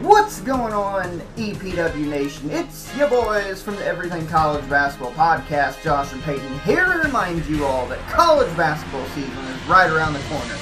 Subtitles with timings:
[0.00, 2.50] What's going on, EPW Nation?
[2.50, 7.44] It's your boys from the Everything College Basketball Podcast, Josh and Peyton, here to remind
[7.44, 10.56] you all that college basketball season is right around the corner.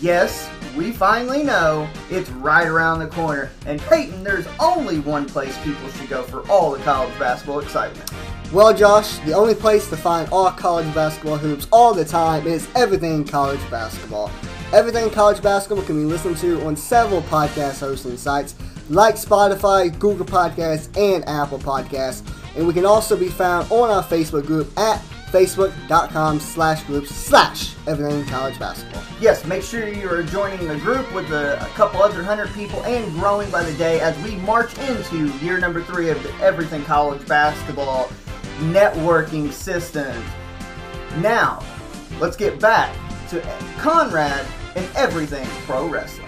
[0.00, 5.56] Yes, we finally know it's right around the corner, and Peyton, there's only one place
[5.62, 8.10] people should go for all the college basketball excitement.
[8.52, 12.68] Well, Josh, the only place to find all college basketball hoops all the time is
[12.74, 14.28] Everything College Basketball.
[14.72, 18.54] Everything College Basketball can be listened to on several podcast hosting sites
[18.88, 22.22] like Spotify, Google Podcasts, and Apple Podcasts.
[22.56, 27.74] And we can also be found on our Facebook group at facebook.com slash groups slash
[27.86, 29.02] Everything College Basketball.
[29.20, 32.82] Yes, make sure you are joining the group with a, a couple other hundred people
[32.84, 36.84] and growing by the day as we march into year number three of the Everything
[36.84, 38.08] College Basketball
[38.58, 40.22] networking system.
[41.18, 41.64] Now,
[42.20, 42.94] let's get back
[43.30, 43.40] to
[43.78, 46.19] Conrad and everything pro wrestling.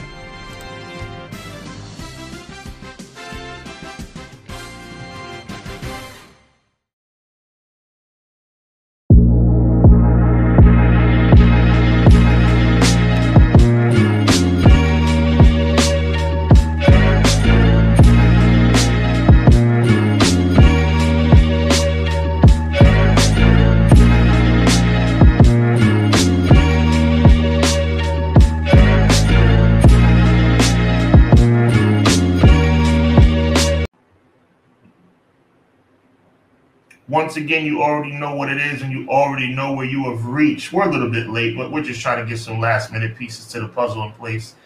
[37.23, 40.27] Once again, you already know what it is and you already know where you have
[40.27, 40.73] reached.
[40.73, 43.47] We're a little bit late, but we're just trying to get some last minute pieces
[43.53, 44.57] to the puzzle in place.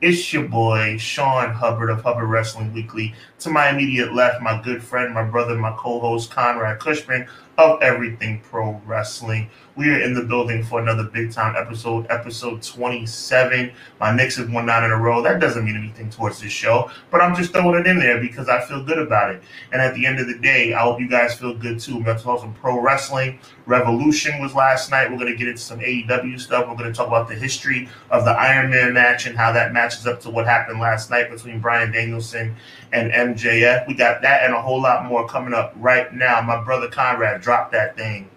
[0.00, 3.14] It's your boy, Sean Hubbard of Hubbard Wrestling Weekly.
[3.40, 7.80] To my immediate left, my good friend, my brother, my co host, Conrad Cushman of
[7.82, 9.48] Everything Pro Wrestling.
[9.76, 13.72] We are in the building for another big time episode, episode 27.
[14.00, 15.22] My Knicks have won nine in a row.
[15.22, 18.48] That doesn't mean anything towards this show, but I'm just throwing it in there because
[18.48, 19.42] I feel good about it.
[19.72, 21.96] And at the end of the day, I hope you guys feel good too.
[21.98, 23.38] We're going to talk some pro wrestling.
[23.66, 25.10] Revolution was last night.
[25.10, 26.68] We're going to get into some AEW stuff.
[26.68, 29.72] We're going to talk about the history of the Iron Man match and how that
[29.72, 32.54] matches up to what happened last night between Bryan Danielson
[32.96, 33.86] and MJF.
[33.86, 36.40] We got that and a whole lot more coming up right now.
[36.40, 38.30] My brother Conrad dropped that thing.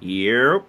[0.00, 0.64] Yep.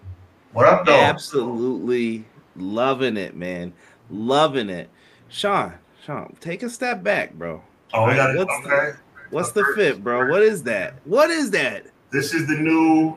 [0.53, 0.99] What up, though?
[0.99, 2.25] Absolutely
[2.55, 3.73] loving it, man.
[4.09, 4.89] Loving it.
[5.27, 5.73] Sean,
[6.03, 7.61] Sean, take a step back, bro.
[7.93, 8.37] Oh, we got it.
[8.37, 8.69] What's Okay.
[8.69, 8.97] the,
[9.29, 10.27] what's the fit, bro?
[10.29, 10.95] What is that?
[11.05, 11.85] What is that?
[12.11, 13.15] This is the new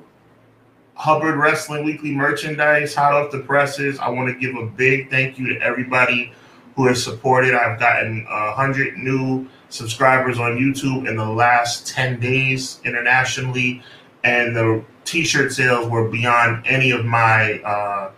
[0.94, 3.98] Hubbard Wrestling Weekly merchandise, hot off the presses.
[3.98, 6.32] I want to give a big thank you to everybody
[6.76, 7.54] who has supported.
[7.54, 13.82] I've gotten a hundred new subscribers on YouTube in the last ten days internationally,
[14.24, 18.12] and the T-shirt sales were beyond any of my uh,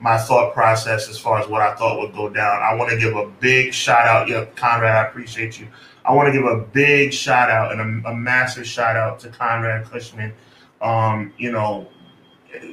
[0.00, 2.60] my thought process as far as what I thought would go down.
[2.62, 4.96] I want to give a big shout out, yeah, Conrad.
[4.96, 5.68] I appreciate you.
[6.04, 9.28] I want to give a big shout out and a, a massive shout out to
[9.28, 10.32] Conrad Cushman.
[10.80, 11.88] Um, you know,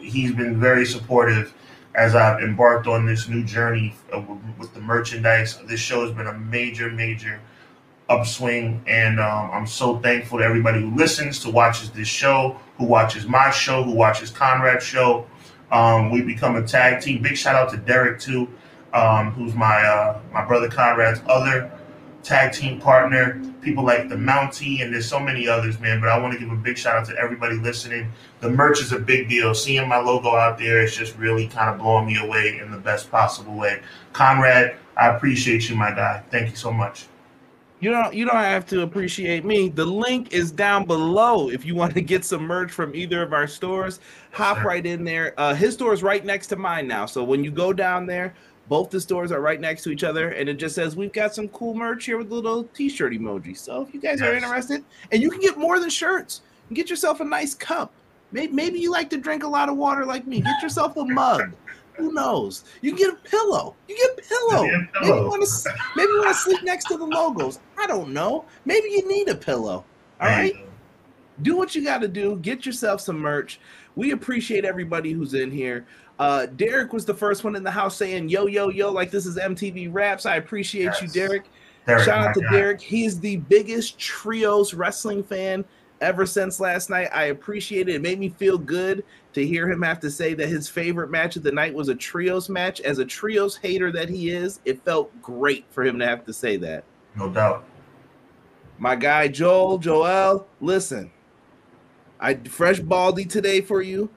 [0.01, 1.53] he's been very supportive
[1.93, 3.95] as I've embarked on this new journey
[4.57, 5.59] with the merchandise.
[5.67, 7.39] This show has been a major, major
[8.09, 12.85] upswing, and um, I'm so thankful to everybody who listens, to watches this show, who
[12.85, 15.27] watches my show, who watches Conrad's show.
[15.71, 17.21] Um, we become a tag team.
[17.21, 18.49] Big shout out to Derek too,
[18.93, 21.71] um, who's my uh, my brother Conrad's other
[22.23, 23.41] tag team partner.
[23.61, 25.99] People like the Mountie, and there's so many others, man.
[25.99, 28.11] But I want to give a big shout out to everybody listening.
[28.39, 29.53] The merch is a big deal.
[29.53, 32.77] Seeing my logo out there is just really kind of blowing me away in the
[32.77, 33.81] best possible way.
[34.13, 36.23] Conrad, I appreciate you, my guy.
[36.31, 37.05] Thank you so much.
[37.81, 39.69] You don't you don't have to appreciate me.
[39.69, 43.31] The link is down below if you want to get some merch from either of
[43.31, 44.01] our stores.
[44.31, 45.33] Hop right in there.
[45.37, 47.05] Uh, his store is right next to mine now.
[47.05, 48.33] So when you go down there,
[48.67, 51.33] both the stores are right next to each other, and it just says we've got
[51.33, 53.57] some cool merch here with a little t-shirt emoji.
[53.57, 56.89] So if you guys are interested, and you can get more than shirts, you get
[56.89, 57.93] yourself a nice cup.
[58.31, 60.41] Maybe, maybe you like to drink a lot of water like me.
[60.41, 61.53] Get yourself a mug.
[61.99, 62.63] Who knows?
[62.81, 63.75] You get a pillow.
[63.87, 64.63] You get a pillow.
[64.65, 65.21] Yeah, Maybe pillow.
[65.23, 67.59] you want to maybe you want to sleep next to the logos.
[67.77, 68.45] I don't know.
[68.65, 69.85] Maybe you need a pillow.
[70.21, 70.53] All right.
[71.41, 72.37] Do what you got to do.
[72.41, 73.59] Get yourself some merch.
[73.95, 75.85] We appreciate everybody who's in here.
[76.19, 79.25] Uh, Derek was the first one in the house saying yo yo yo like this
[79.25, 80.25] is MTV Raps.
[80.25, 81.45] I appreciate you, Derek.
[81.87, 82.51] Derek, Shout out to guy.
[82.51, 82.81] Derek.
[82.81, 85.63] He's the biggest trios wrestling fan
[86.01, 87.09] ever since last night.
[87.13, 87.95] I appreciate it.
[87.95, 89.03] It made me feel good
[89.33, 91.95] to hear him have to say that his favorite match of the night was a
[91.95, 92.81] trios match.
[92.81, 96.33] As a trios hater that he is, it felt great for him to have to
[96.33, 96.83] say that.
[97.15, 97.65] No doubt.
[98.77, 101.11] My guy Joel, Joel, listen.
[102.19, 104.09] I fresh baldy today for you.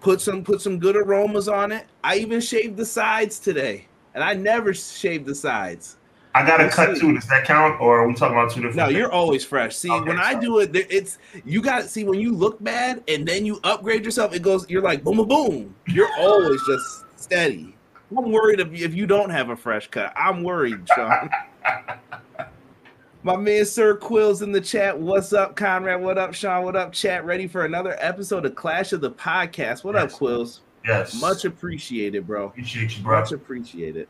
[0.00, 1.86] Put some put some good aromas on it.
[2.04, 3.86] I even shaved the sides today.
[4.14, 5.97] And I never shave the sides.
[6.38, 7.14] I got a cut too.
[7.14, 8.76] Does that count, or are we talking about two different?
[8.76, 8.96] No, things?
[8.96, 9.76] you're always fresh.
[9.76, 13.02] See, Okay, when I do it, it's you got to see when you look bad
[13.08, 14.32] and then you upgrade yourself.
[14.32, 14.68] It goes.
[14.70, 15.74] You're like boom, boom, boom.
[15.88, 17.74] You're always just steady.
[18.16, 20.12] I'm worried if, if you don't have a fresh cut.
[20.14, 21.28] I'm worried, Sean.
[23.24, 24.96] My man Sir Quills in the chat.
[24.96, 26.00] What's up, Conrad?
[26.00, 26.62] What up, Sean?
[26.62, 27.24] What up, chat?
[27.24, 29.82] Ready for another episode of Clash of the Podcast?
[29.82, 30.60] What up, Quills?
[30.86, 31.20] Yes.
[31.20, 32.46] Much appreciated, bro.
[32.46, 33.20] appreciate you, bro.
[33.20, 34.06] Much appreciated.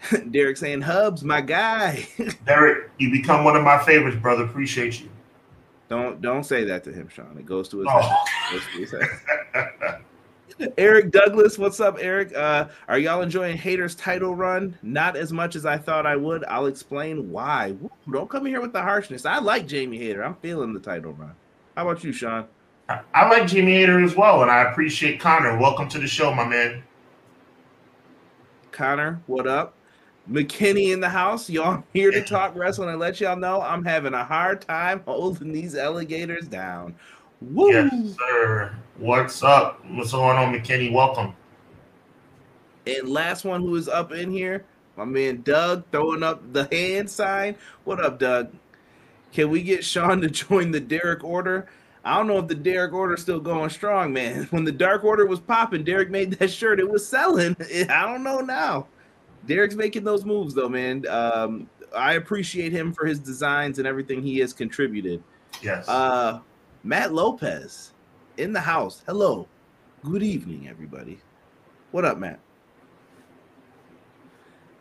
[0.30, 2.06] Derek saying, Hubs, my guy.
[2.46, 4.44] Derek, you become one of my favorites, brother.
[4.44, 5.08] Appreciate you.
[5.88, 7.36] Don't don't say that to him, Sean.
[7.38, 8.00] It goes to his Oh.
[8.00, 8.16] head.
[8.50, 10.02] It goes to his head.
[10.76, 12.34] Eric Douglas, what's up, Eric?
[12.36, 14.76] Uh, are y'all enjoying Hayter's title run?
[14.82, 16.44] Not as much as I thought I would.
[16.46, 17.72] I'll explain why.
[17.72, 19.24] Woo, don't come in here with the harshness.
[19.24, 20.24] I like Jamie Hayter.
[20.24, 21.34] I'm feeling the title run.
[21.76, 22.46] How about you, Sean?
[22.88, 25.58] I- like Jimmy Hayter as well, and I appreciate Connor.
[25.58, 26.82] Welcome to the show, my man.
[28.72, 29.74] Connor, what up?
[30.30, 31.48] McKinney in the house.
[31.48, 35.02] Y'all I'm here to talk wrestling and let y'all know I'm having a hard time
[35.06, 36.94] holding these alligators down.
[37.40, 37.72] Woo!
[37.72, 38.74] Yes, sir.
[38.98, 39.84] What's up?
[39.90, 40.92] What's going on, McKinney?
[40.92, 41.34] Welcome.
[42.86, 44.64] And last one who is up in here,
[44.96, 47.54] my man Doug throwing up the hand sign.
[47.84, 48.52] What up, Doug?
[49.32, 51.68] Can we get Sean to join the Derek Order?
[52.04, 54.44] I don't know if the Derek Order is still going strong, man.
[54.50, 56.80] When the Dark Order was popping, Derek made that shirt.
[56.80, 57.56] It was selling.
[57.60, 58.86] I don't know now.
[59.46, 61.06] Derek's making those moves though, man.
[61.08, 65.22] Um, I appreciate him for his designs and everything he has contributed.
[65.62, 65.88] Yes.
[65.88, 66.40] Uh,
[66.84, 67.92] Matt Lopez
[68.36, 69.02] in the house.
[69.06, 69.48] Hello.
[70.04, 71.18] Good evening, everybody.
[71.90, 72.40] What up, Matt?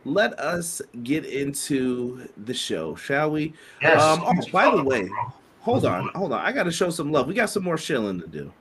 [0.06, 3.54] Let us get into the show, shall we?
[3.82, 4.02] yes.
[4.02, 5.10] um, oh, by the way,
[5.68, 6.40] Hold on, hold on.
[6.40, 7.28] I got to show some love.
[7.28, 8.54] We got some more shilling to do.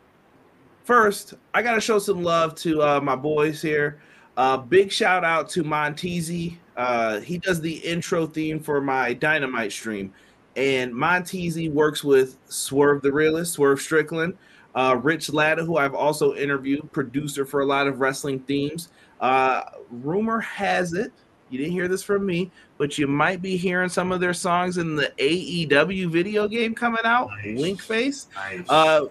[0.82, 4.00] First, I got to show some love to uh, my boys here.
[4.36, 6.56] Uh, big shout out to Montezi.
[6.76, 10.12] Uh, he does the intro theme for my Dynamite stream.
[10.56, 14.36] And Montezi works with Swerve the Realist, Swerve Strickland,
[14.74, 18.88] uh, Rich Latta, who I've also interviewed, producer for a lot of wrestling themes.
[19.20, 21.12] Uh, rumor has it,
[21.48, 24.78] you didn't hear this from me, but you might be hearing some of their songs
[24.78, 27.28] in the AEW video game coming out.
[27.44, 27.60] Nice.
[27.60, 28.26] Wink face.
[28.34, 28.64] Nice.
[28.68, 29.06] Uh,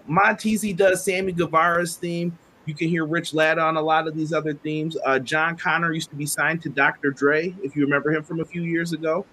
[0.74, 2.36] does Sammy Guevara's theme.
[2.66, 4.96] You can hear Rich Latta on a lot of these other themes.
[5.04, 7.10] Uh, Jon Connor used to be signed to Dr.
[7.12, 9.24] Dre, if you remember him from a few years ago.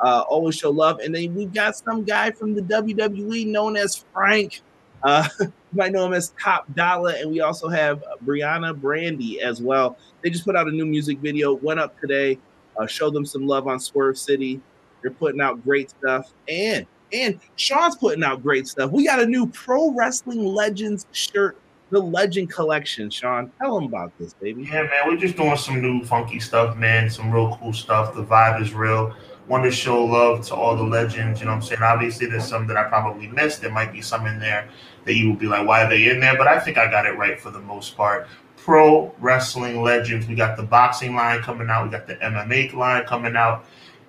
[0.00, 1.00] Uh, always show love.
[1.00, 4.62] And then we've got some guy from the WWE known as Frank.
[5.02, 7.14] Uh, you might know him as Top Dollar.
[7.18, 9.98] And we also have Brianna Brandy as well.
[10.22, 12.38] They just put out a new music video, went up today.
[12.78, 14.60] Uh, show them some love on Swerve City.
[15.02, 16.32] They're putting out great stuff.
[16.48, 18.90] And and Sean's putting out great stuff.
[18.90, 21.56] We got a new Pro Wrestling Legends shirt,
[21.90, 23.10] the Legend Collection.
[23.10, 24.64] Sean, tell them about this, baby.
[24.64, 27.08] Yeah, man, we're just doing some new funky stuff, man.
[27.08, 28.14] Some real cool stuff.
[28.14, 29.14] The vibe is real.
[29.46, 31.40] Want to show love to all the legends.
[31.40, 31.82] You know what I'm saying?
[31.82, 33.62] Obviously, there's some that I probably missed.
[33.62, 34.68] There might be some in there
[35.04, 36.36] that you will be like, why are they in there?
[36.36, 38.28] But I think I got it right for the most part.
[38.56, 40.26] Pro wrestling legends.
[40.26, 41.84] We got the boxing line coming out.
[41.84, 43.64] We got the MMA line coming out.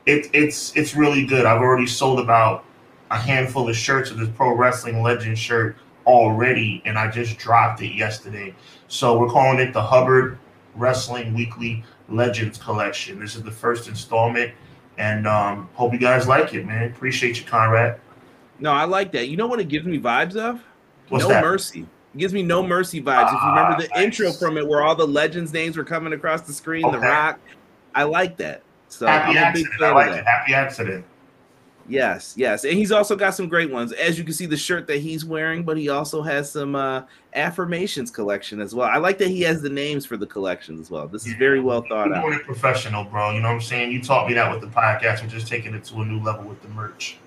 [0.06, 1.46] It, it's it's really good.
[1.46, 2.66] I've already sold about
[3.12, 5.78] a handful of shirts of this pro wrestling legend shirt
[6.10, 8.56] already, and I just dropped it yesterday.
[8.88, 10.38] So we're calling it the Hubbard
[10.76, 13.20] Wrestling Weekly Legends Collection.
[13.20, 14.52] This is the first installment,
[14.98, 16.92] and um, hope you guys like it, man.
[16.92, 18.00] Appreciate you, Conrad.
[18.60, 19.28] No, I like that.
[19.30, 20.62] You know what it gives me vibes of?
[21.10, 21.44] What's no that?
[21.44, 21.82] Mercy.
[22.16, 23.28] It gives me no mercy vibes.
[23.28, 24.04] if you remember the Ah, nice.
[24.06, 27.40] intro from it, where all the legends' names were coming across the screen, The Rock.
[27.96, 28.64] I like that.
[28.88, 29.74] So Happy I'm a big accident.
[29.80, 30.20] fan I of like that.
[30.20, 30.26] it.
[30.26, 31.06] Happy accident.
[31.90, 32.64] Yes, yes.
[32.64, 33.92] And he's also got some great ones.
[33.94, 37.04] As you can see, the shirt that he's wearing, but he also has some uh
[37.34, 38.88] affirmations collection as well.
[38.88, 41.08] I like that he has the names for the collection as well.
[41.08, 42.22] This is very well thought We're out.
[42.22, 43.32] doing it professional, bro.
[43.32, 43.92] You know what I'm saying?
[43.92, 45.22] You taught me that with the podcast.
[45.22, 47.18] We're just taking it to a new level with the merch.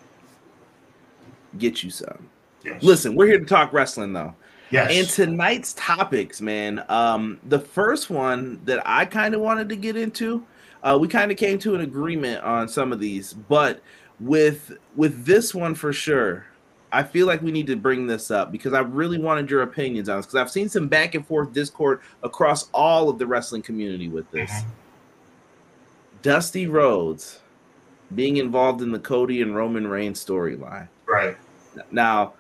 [1.59, 2.28] Get you some.
[2.64, 2.83] Yes.
[2.83, 4.35] Listen, we're here to talk wrestling though.
[4.71, 4.90] Yes.
[4.90, 6.83] And tonight's topics, man.
[6.88, 10.47] Um, the first one that I kind of wanted to get into,
[10.83, 13.83] uh, we kind of came to an agreement on some of these, but
[14.23, 16.47] with with this one for sure,
[16.93, 20.09] I feel like we need to bring this up because I really wanted your opinions
[20.09, 23.62] on this because I've seen some back and forth discord across all of the wrestling
[23.62, 24.50] community with this.
[24.50, 24.64] Mhm.
[26.23, 27.41] Dusty Rhodes
[28.14, 30.88] being involved in the Cody and Roman Reigns storyline.
[31.07, 31.37] right.
[31.91, 32.35] Now,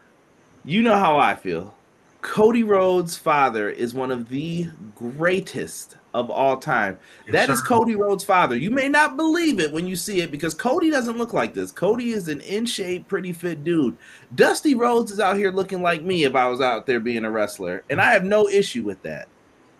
[0.64, 1.74] You know how I feel.
[2.20, 6.98] Cody Rhodes' father is one of the greatest of all time.
[7.26, 7.66] Yes, That is sir.
[7.66, 8.56] Cody Rhodes' father.
[8.56, 11.70] You may not believe it when you see it because Cody doesn't look like this.
[11.70, 13.96] Cody is an in shape, pretty fit dude.
[14.34, 17.30] Dusty Rhodes is out here looking like me if I was out there being a
[17.30, 17.84] wrestler.
[17.90, 19.28] And I have no issue with that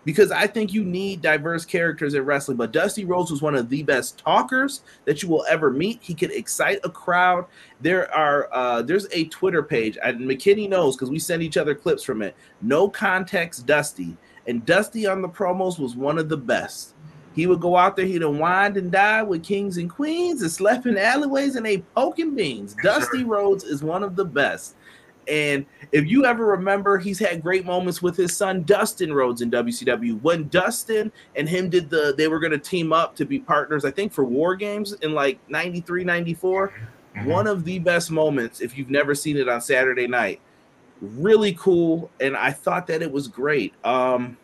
[0.05, 2.57] because I think you need diverse characters in wrestling.
[2.57, 5.99] But Dusty Rhodes was one of the best talkers that you will ever meet.
[6.01, 7.45] He could excite a crowd.
[7.81, 11.75] There are uh, there's a Twitter page, and McKinney knows because we send each other
[11.75, 12.35] clips from it.
[12.61, 16.93] No context, Dusty, and Dusty on the promos was one of the best.
[17.33, 20.85] He would go out there, he'd wind and die with kings and queens and slept
[20.85, 22.75] in alleyways and ate poking beans.
[22.83, 24.75] Dusty Rhodes is one of the best.
[25.27, 29.49] And if you ever remember, he's had great moments with his son Dustin Rhodes in
[29.49, 30.21] WCW.
[30.21, 33.85] When Dustin and him did the, they were going to team up to be partners,
[33.85, 36.73] I think for War Games in like 93, 94.
[37.15, 37.25] Mhm.
[37.25, 40.39] One of the best moments, if you've never seen it on Saturday night.
[41.03, 42.09] Really cool.
[42.21, 43.73] And I thought that it was great.
[43.83, 44.37] Um,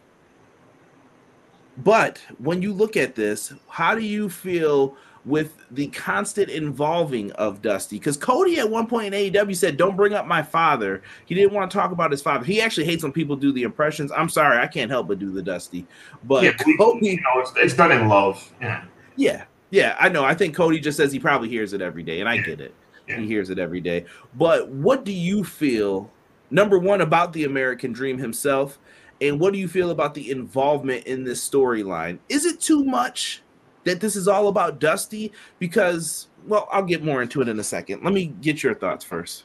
[1.78, 7.62] but when you look at this, how do you feel with the constant involving of
[7.62, 7.98] Dusty?
[7.98, 11.02] Because Cody at one point in AEW said, Don't bring up my father.
[11.26, 12.44] He didn't want to talk about his father.
[12.44, 14.12] He actually hates when people do the impressions.
[14.12, 15.86] I'm sorry, I can't help but do the Dusty.
[16.26, 18.52] But yeah, Cody, you know, it's, it's done in love.
[18.60, 18.84] Yeah.
[19.16, 20.26] yeah, yeah, I know.
[20.26, 22.42] I think Cody just says he probably hears it every day, and I Yeah.
[22.42, 22.74] get it.
[23.08, 23.20] Yeah.
[23.22, 24.06] He hears it every day.
[24.36, 26.12] But what do you feel,
[26.52, 28.80] number one, about the American Dream himself?
[29.22, 32.20] And what do you feel about the involvement in this storyline?
[32.30, 33.42] Is it too much
[33.84, 35.34] that this is all about Dusty?
[35.60, 38.04] Because, well, I'll get more into it in a second.
[38.04, 39.44] Let me get your thoughts first.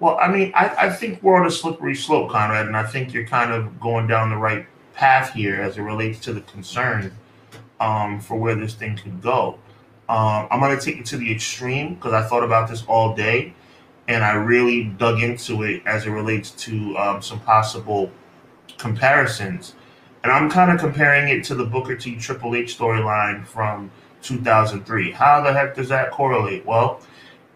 [0.00, 3.12] Well, I mean, I, I think we're on a slippery slope, Conrad, and I think
[3.12, 7.12] you're kind of going down the right path here as it relates to the concern
[7.80, 9.58] um, for where this thing could go.
[10.08, 13.14] Um, I'm going to take it to the extreme because I thought about this all
[13.14, 13.54] day,
[14.08, 18.10] and I really dug into it as it relates to um, some possible
[18.78, 19.74] comparisons.
[20.24, 23.90] And I'm kind of comparing it to the Booker T Triple H storyline from
[24.22, 25.12] 2003.
[25.12, 26.64] How the heck does that correlate?
[26.66, 27.00] Well,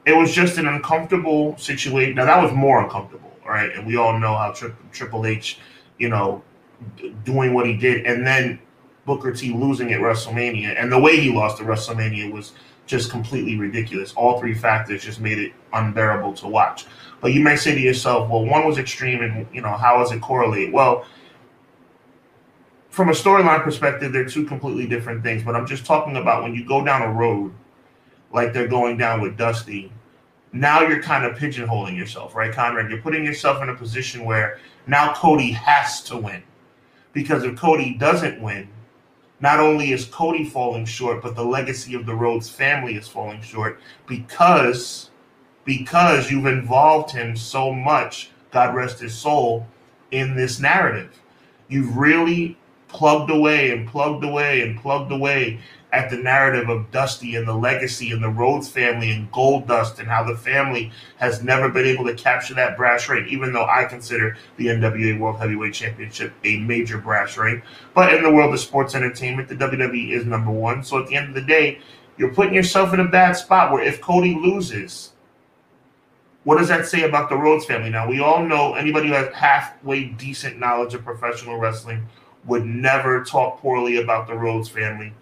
[0.04, 2.16] it was just an uncomfortable situation.
[2.16, 3.72] Now that was more uncomfortable, right?
[3.74, 5.58] And we all know how tri- Triple H,
[5.98, 6.42] you know,
[6.98, 8.58] d- doing what he did, and then
[9.06, 12.52] Booker T losing at WrestleMania, and the way he lost at WrestleMania was
[12.86, 14.12] just completely ridiculous.
[14.14, 16.86] All three factors just made it unbearable to watch.
[17.20, 20.12] But you may say to yourself, well, one was extreme, and you know, how does
[20.12, 20.72] it correlate?
[20.72, 21.06] Well,
[22.90, 25.42] from a storyline perspective, they're two completely different things.
[25.42, 27.52] But I'm just talking about when you go down a road
[28.32, 29.92] like they're going down with Dusty,
[30.52, 32.90] now you're kind of pigeonholing yourself, right, Conrad?
[32.90, 36.42] You're putting yourself in a position where now Cody has to win.
[37.12, 38.68] Because if Cody doesn't win,
[39.42, 43.42] not only is Cody falling short, but the legacy of the Rhodes family is falling
[43.42, 45.10] short because
[45.64, 49.66] because you've involved him so much, God rest his soul,
[50.10, 51.20] in this narrative.
[51.68, 52.56] You've really
[52.88, 55.60] plugged away and plugged away and plugged away
[55.92, 59.98] at the narrative of Dusty and the legacy and the Rhodes family and Gold Dust
[59.98, 63.66] and how the family has never been able to capture that brass ring, even though
[63.66, 67.62] I consider the NWA World Heavyweight Championship a major brass ring.
[67.94, 70.82] But in the world of sports entertainment, the WWE is number one.
[70.82, 71.80] So at the end of the day,
[72.16, 75.12] you're putting yourself in a bad spot where if Cody loses,
[76.44, 77.90] what does that say about the Rhodes family?
[77.90, 82.06] Now, we all know anybody who has halfway decent knowledge of professional wrestling
[82.46, 85.12] would never talk poorly about the Rhodes family.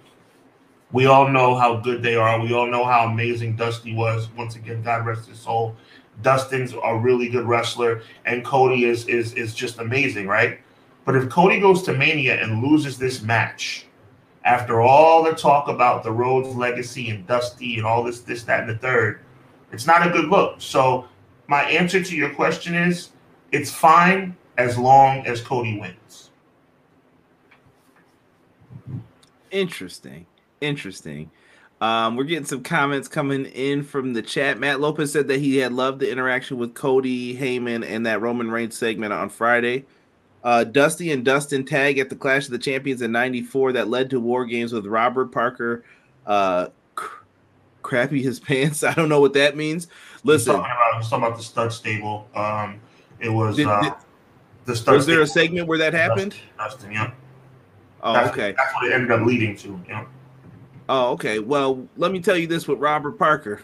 [0.92, 2.40] We all know how good they are.
[2.40, 4.28] We all know how amazing Dusty was.
[4.36, 5.76] Once again, God rest his soul.
[6.22, 10.58] Dustin's a really good wrestler, and Cody is is is just amazing, right?
[11.04, 13.86] But if Cody goes to Mania and loses this match,
[14.44, 18.60] after all the talk about the Rhodes legacy and Dusty and all this, this, that,
[18.60, 19.20] and the third,
[19.72, 20.60] it's not a good look.
[20.60, 21.08] So
[21.46, 23.10] my answer to your question is
[23.52, 26.30] it's fine as long as Cody wins.
[29.50, 30.26] Interesting.
[30.60, 31.30] Interesting.
[31.80, 34.58] Um, we're getting some comments coming in from the chat.
[34.58, 38.50] Matt Lopez said that he had loved the interaction with Cody Heyman and that Roman
[38.50, 39.86] Reigns segment on Friday.
[40.44, 44.10] Uh, Dusty and Dustin tag at the Clash of the Champions in '94 that led
[44.10, 45.82] to War Games with Robert Parker.
[46.26, 47.24] Uh, cr-
[47.82, 48.82] crappy his pants.
[48.84, 49.86] I don't know what that means.
[50.16, 52.28] He's Listen, talking about, he's talking about the stud stable.
[52.34, 52.80] Um,
[53.20, 53.92] it was Did- uh, did-
[54.66, 56.34] the stud was there a segment where that happened?
[56.58, 57.10] Dustin, yeah.
[58.02, 58.52] Oh, That's, okay.
[58.56, 59.80] That's what it ended up leading to.
[59.88, 60.04] Yeah.
[60.92, 61.38] Oh, okay.
[61.38, 63.62] Well, let me tell you this with Robert Parker.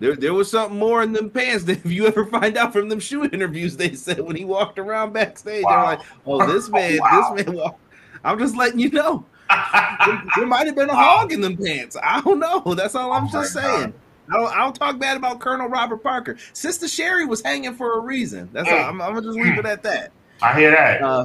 [0.00, 2.90] There, there was something more in them pants than if you ever find out from
[2.90, 5.64] them shoe interviews they said when he walked around backstage.
[5.66, 7.34] They're like, oh, this man, Wow.
[7.34, 7.80] this man walk.
[8.22, 9.24] I'm just letting you know.
[9.48, 11.96] There, there might have been a hog in them pants.
[12.02, 12.74] I don't know.
[12.74, 13.94] That's all I'm Oh just saying.
[14.30, 16.36] I don't, I don't talk bad about Colonel Robert Parker.
[16.52, 18.50] Sister Sherri was hanging for a reason.
[18.52, 18.76] That's all.
[18.76, 20.12] I'm, I'm gonna just leave it at that.
[20.42, 21.02] I hear that.
[21.02, 21.24] Uh,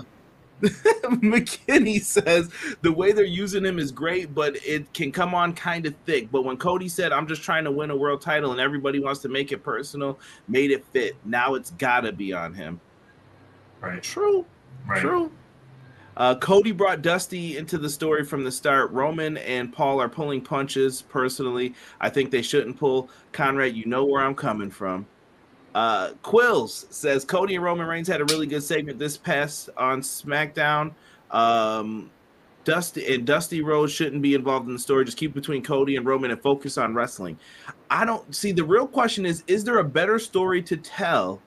[0.61, 2.49] McKinney says
[2.81, 6.31] the way they're using him is great, but it can come on kind of thick.
[6.31, 9.21] But when Cody said, I'm just trying to win a world title and everybody wants
[9.21, 11.15] to make it personal, made it fit.
[11.25, 12.79] Now it's got to be on him.
[13.81, 14.01] right.
[14.01, 14.45] True.
[14.87, 15.01] Right.
[15.01, 15.31] True.
[16.17, 18.91] Uh, Cody brought Dusty into the story from the start.
[18.91, 21.01] Roman and Paul are pulling punches.
[21.01, 23.09] Personally, I think they shouldn't pull.
[23.33, 25.05] Conrad, you know where I'm coming from.
[25.75, 29.99] Uh, Quills says Cody and Roman Reigns had a really good segment this past on
[29.99, 30.93] SmackDown.
[31.31, 32.09] Um,
[32.63, 35.03] Dusty and Dusty Rhodes shouldn't be involved in the story.
[35.03, 37.37] Just keep between Cody and Roman and focus on wrestling.
[37.91, 41.41] I don't see the real question is: Is there a better story to tell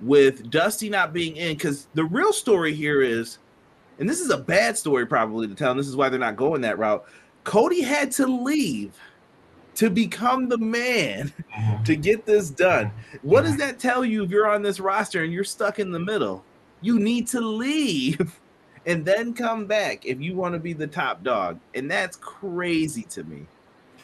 [0.00, 1.56] with Dusty not being in?
[1.56, 3.38] Because the real story here is,
[3.98, 6.36] and this is a bad story probably to tell, and this is why they're not
[6.36, 7.04] going that route.
[7.42, 8.96] Cody had to leave
[9.76, 11.84] to become the man Mhm.
[11.84, 12.90] to get this done.
[13.22, 15.98] What does that tell you if you're on this roster and you're stuck in the
[15.98, 16.44] middle?
[16.80, 18.40] You need to leave
[18.86, 21.58] and then come back if you want to be the top dog.
[21.74, 23.46] And that's crazy to me.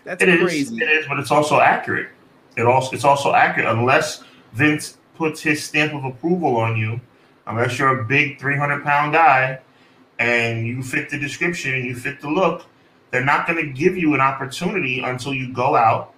[0.05, 0.41] That's It is.
[0.43, 0.77] crazy.
[0.77, 2.09] It is, but it's also accurate.
[2.57, 7.01] It also it's also accurate unless Vince puts his stamp of approval on you.
[7.47, 9.59] Unless you're a big 300 pound guy
[10.19, 12.67] and you fit the description and you fit the look,
[13.11, 16.15] they're not going to give you an opportunity until you go out.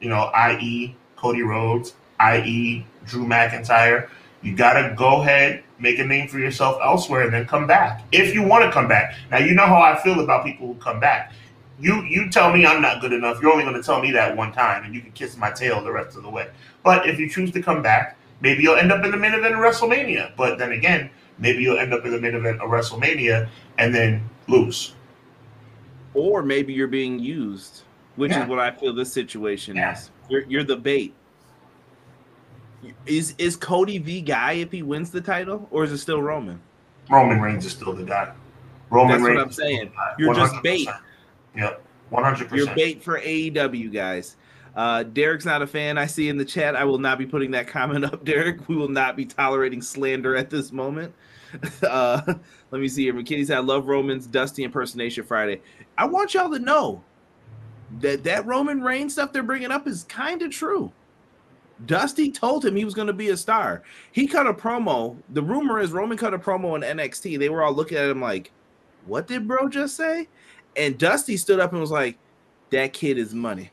[0.00, 0.94] You know, i.e.
[1.16, 2.84] Cody Rhodes, i.e.
[3.06, 4.08] Drew McIntyre.
[4.42, 8.02] You got to go ahead, make a name for yourself elsewhere, and then come back
[8.12, 9.16] if you want to come back.
[9.30, 11.32] Now you know how I feel about people who come back
[11.78, 13.40] you you tell me I'm not good enough.
[13.42, 15.82] You're only going to tell me that one time, and you can kiss my tail
[15.82, 16.48] the rest of the way.
[16.82, 19.54] But if you choose to come back, maybe you'll end up in the main event
[19.54, 20.36] of WrestleMania.
[20.36, 23.48] But then again, maybe you'll end up in the main event of WrestleMania
[23.78, 24.94] and then lose.
[26.14, 27.82] Or maybe you're being used,
[28.16, 28.44] which Yeah.
[28.44, 29.92] is what I feel this situation Yeah.
[29.92, 30.10] is.
[30.28, 31.14] You're, you're the bait.
[33.06, 36.60] Is is Cody the guy if he wins the title, or is it still Roman?
[37.10, 38.32] Roman Reigns is still the guy.
[38.90, 39.90] Roman That's what I'm saying.
[40.18, 40.62] You're just 100%.
[40.62, 40.88] bait.
[41.56, 44.36] Yep, one hundred You're bait for AEW guys.
[44.76, 45.96] Uh, Derek's not a fan.
[45.98, 46.74] I see in the chat.
[46.76, 48.68] I will not be putting that comment up, Derek.
[48.68, 51.14] We will not be tolerating slander at this moment.
[51.84, 52.20] Uh,
[52.72, 53.14] let me see here.
[53.14, 55.60] McKinney said, "I love Roman's Dusty impersonation Friday."
[55.96, 57.02] I want y'all to know
[58.00, 60.92] that that Roman Reigns stuff they're bringing up is kind of true.
[61.86, 63.82] Dusty told him he was going to be a star.
[64.12, 65.16] He cut a promo.
[65.30, 67.38] The rumor is Roman cut a promo in NXT.
[67.38, 68.52] They were all looking at him like,
[69.06, 70.28] "What did bro just say?"
[70.76, 72.16] And Dusty stood up and was like,
[72.70, 73.70] "That kid is money.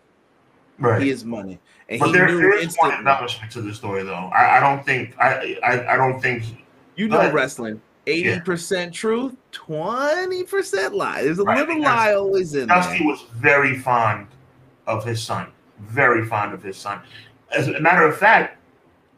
[0.79, 1.01] Right.
[1.01, 2.97] He is money." And but he there, knew there is one instantly.
[2.97, 4.31] embellishment to the story, though.
[4.34, 6.43] I, I don't think I, I I don't think
[6.95, 7.81] You know wrestling.
[8.12, 11.24] Eighty percent truth, twenty percent lie.
[11.24, 13.08] There's a Right, little lie always in Dusty there.
[13.08, 14.28] was very fond
[14.88, 15.47] of his son.
[15.80, 17.02] Very fond of his son.
[17.52, 18.58] As a matter of fact,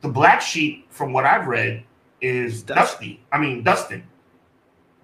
[0.02, 1.84] the black sheep, from what I've read,
[2.22, 2.76] is Dustin.
[2.76, 3.24] Dusty.
[3.32, 4.04] I mean Dustin.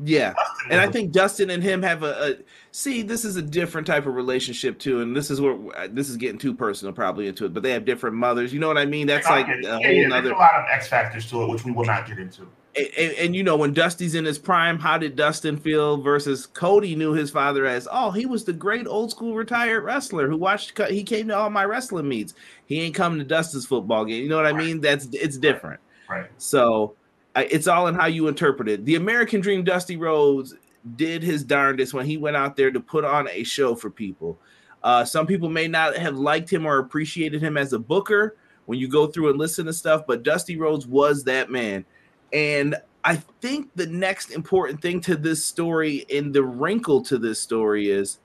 [0.01, 2.35] Yeah, Dustin and I think Dustin and him have a, a
[2.71, 3.01] see.
[3.01, 6.15] This is a different type of relationship too, and this is where uh, this is
[6.15, 7.53] getting too personal probably into it.
[7.53, 8.53] But they have different mothers.
[8.53, 9.07] You know what I mean?
[9.07, 10.21] That's like Okay, a yeah, whole yeah.
[10.21, 12.47] There's a lot of X factors to it, which we will not get into.
[12.75, 16.45] And, and- and, you know when Dusty's in his prime, how did Dustin feel versus
[16.45, 20.37] Cody knew his father as oh he was the great old school retired wrestler who
[20.37, 22.33] watched he came to all my wrestling meets.
[22.65, 24.23] He ain't come to Dustin's football game.
[24.23, 24.81] You know what I mean?
[24.81, 25.79] That's it's different.
[26.09, 26.27] Right.
[26.37, 26.95] So
[27.35, 28.85] it's all in how you interpret it.
[28.85, 30.55] The American Dream, Dusty Rhodes,
[30.95, 34.39] did his darndest when he went out there to put on a show for people.
[34.83, 38.79] Uh, some people may not have liked him or appreciated him as a booker when
[38.79, 41.83] you go through and listen to stuff, but Dusty Rhodes was that man.
[42.33, 47.39] And I think the next important thing to this story and the wrinkle to this
[47.39, 48.19] story is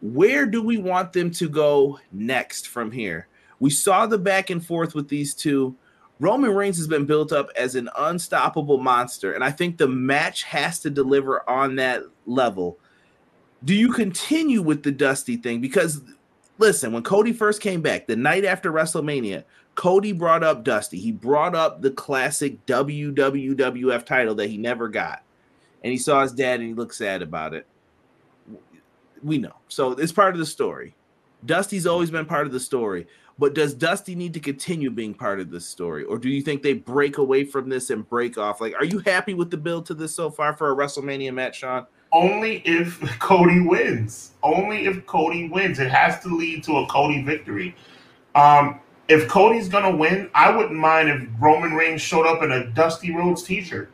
[0.00, 3.28] where do we want them to go next from here?
[3.60, 5.74] We saw the back and forth with these two.
[6.20, 10.42] Roman Reigns has been built up as an unstoppable monster, and I think the match
[10.44, 12.78] has to deliver on that level.
[13.64, 15.60] Do you continue with the Dusty thing?
[15.60, 16.00] Because
[16.58, 19.44] listen, when Cody first came back, the night after WrestleMania,
[19.78, 20.98] Cody brought up Dusty.
[20.98, 25.22] He brought up the classic WWWF title that he never got.
[25.84, 27.64] And he saw his dad and he looked sad about it.
[29.22, 29.54] We know.
[29.68, 30.96] So it's part of the story.
[31.46, 33.06] Dusty's always been part of the story.
[33.38, 36.02] But does Dusty need to continue being part of this story?
[36.02, 38.60] Or do you think they break away from this and break off?
[38.60, 41.60] Like, are you happy with the build to this so far for a WrestleMania match,
[41.60, 41.86] Sean?
[42.10, 44.32] Only if Cody wins.
[44.42, 45.78] Only if Cody wins.
[45.78, 47.76] It has to lead to a Cody victory.
[48.34, 52.66] Um, if Cody's gonna win, I wouldn't mind if Roman Reigns showed up in a
[52.66, 53.90] Dusty Rhodes T-shirt.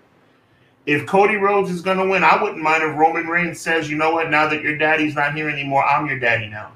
[0.86, 4.12] If Cody Rhodes is gonna win, I wouldn't mind if Roman Reigns says, "You know
[4.12, 4.30] what?
[4.30, 6.72] Now that your daddy's not here anymore, I'm your daddy now."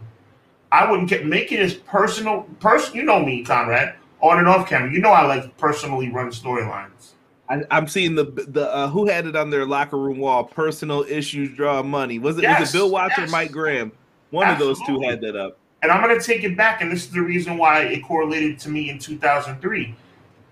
[0.70, 2.94] I wouldn't get making his personal person.
[2.94, 4.90] You know me, Conrad, on and off camera.
[4.90, 7.12] You know I like personally run storylines.
[7.48, 10.44] I, am seeing the the uh, who had it on their locker room wall.
[10.44, 12.18] Personal issues draw money.
[12.18, 13.28] Was it Yes, was it Bill Watts yes.
[13.28, 13.92] or Mike Graham?
[14.30, 15.58] One of those two had that up.
[15.82, 18.58] And I'm going to take it back, and this is the reason why it correlated
[18.60, 19.94] to me in 2003.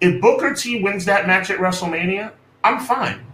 [0.00, 3.24] If Booker T wins that match at WrestleMania, I'm fine.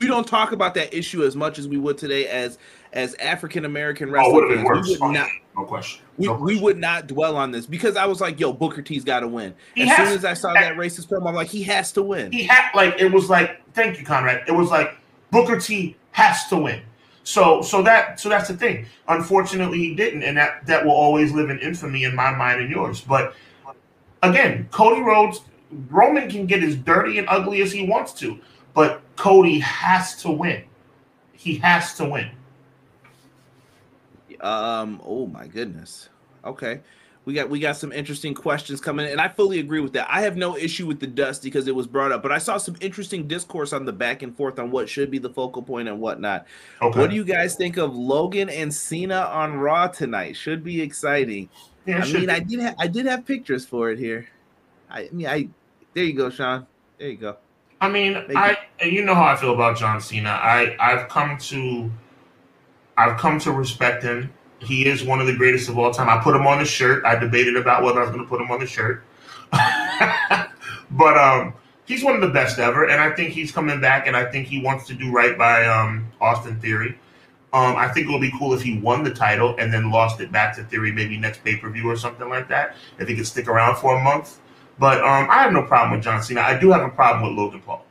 [0.00, 2.58] We don't talk about that issue as much as we would today as
[2.92, 4.86] as African American Oh, it would have been worse.
[4.86, 6.04] We would not no question.
[6.18, 6.62] we, No we question.
[6.64, 9.54] would not dwell on this because I was like, yo, Booker T's got to win.
[9.74, 12.02] He as has soon as I saw that racist promo, I'm like, he has to
[12.02, 12.30] win.
[12.32, 14.94] he had like it was like thank you conrad it was like
[15.30, 16.80] booker t has to win
[17.26, 21.32] so so that so that's the thing unfortunately he didn't and that that will always
[21.32, 23.34] live in infamy in my mind and yours but
[24.22, 25.40] again cody rhodes
[25.90, 28.38] roman can get as dirty and ugly as he wants to
[28.74, 30.62] but cody has to win
[31.32, 32.30] he has to win
[34.40, 35.00] Um.
[35.04, 36.08] Oh my goodness.
[36.44, 36.80] Okay.
[37.26, 40.06] We got we got some interesting questions coming in, and I fully agree with that.
[40.08, 42.56] I have no issue with the dust because it was brought up, but I saw
[42.56, 45.88] some interesting discourse on the back and forth on what should be the focal point
[45.88, 46.46] and whatnot.
[46.80, 50.36] okay What do you guys think of Logan and Cena on Raw tonight?
[50.36, 51.48] Should be exciting.
[51.84, 52.30] yeah, I mean, be.
[52.30, 54.28] I did ha- I did have pictures for it here.
[54.88, 55.48] I, I mean, I
[55.94, 56.64] there you go, Sean.
[56.96, 57.38] There you go.
[57.80, 60.30] I mean, Thank I you know how I feel about John Cena.
[60.30, 61.90] I I've come to
[62.96, 64.32] I've come to respect him.
[64.60, 66.08] He is one of the greatest of all time.
[66.08, 67.04] I put him on the shirt.
[67.04, 69.04] I debated about whether I was going to put him on the shirt,
[70.90, 74.16] but um, he's one of the best ever, and I think he's coming back, and
[74.16, 76.98] I think he wants to do right by um Austin Theory.
[77.52, 80.20] Um, I think it would be cool if he won the title and then lost
[80.20, 82.76] it back to Theory, maybe next pay per view or something like that.
[82.98, 84.40] If he could stick around for a month.
[84.78, 86.42] But um, I have no problem with John Cena.
[86.42, 87.84] I do have a problem with Logan Paul.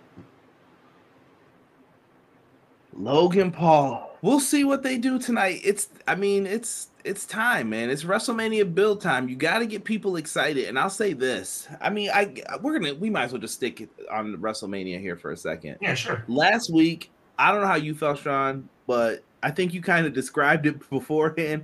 [2.94, 4.15] Logan Paul.
[4.26, 5.62] We'll see what they do tonight.
[5.64, 7.92] It's I mean, it's it's time, man.
[7.92, 9.30] It's WrestleMania build time.
[9.30, 10.68] You got to get people excited.
[10.68, 11.68] And I'll say this.
[11.80, 15.00] I mean, I we're going to we might as well just stick it on WrestleMania
[15.00, 15.78] here for a second.
[15.80, 16.24] Yeah, sure.
[16.28, 20.14] Last week, I don't know how you felt, Sean, but I think you kind of
[20.14, 21.64] described it beforehand.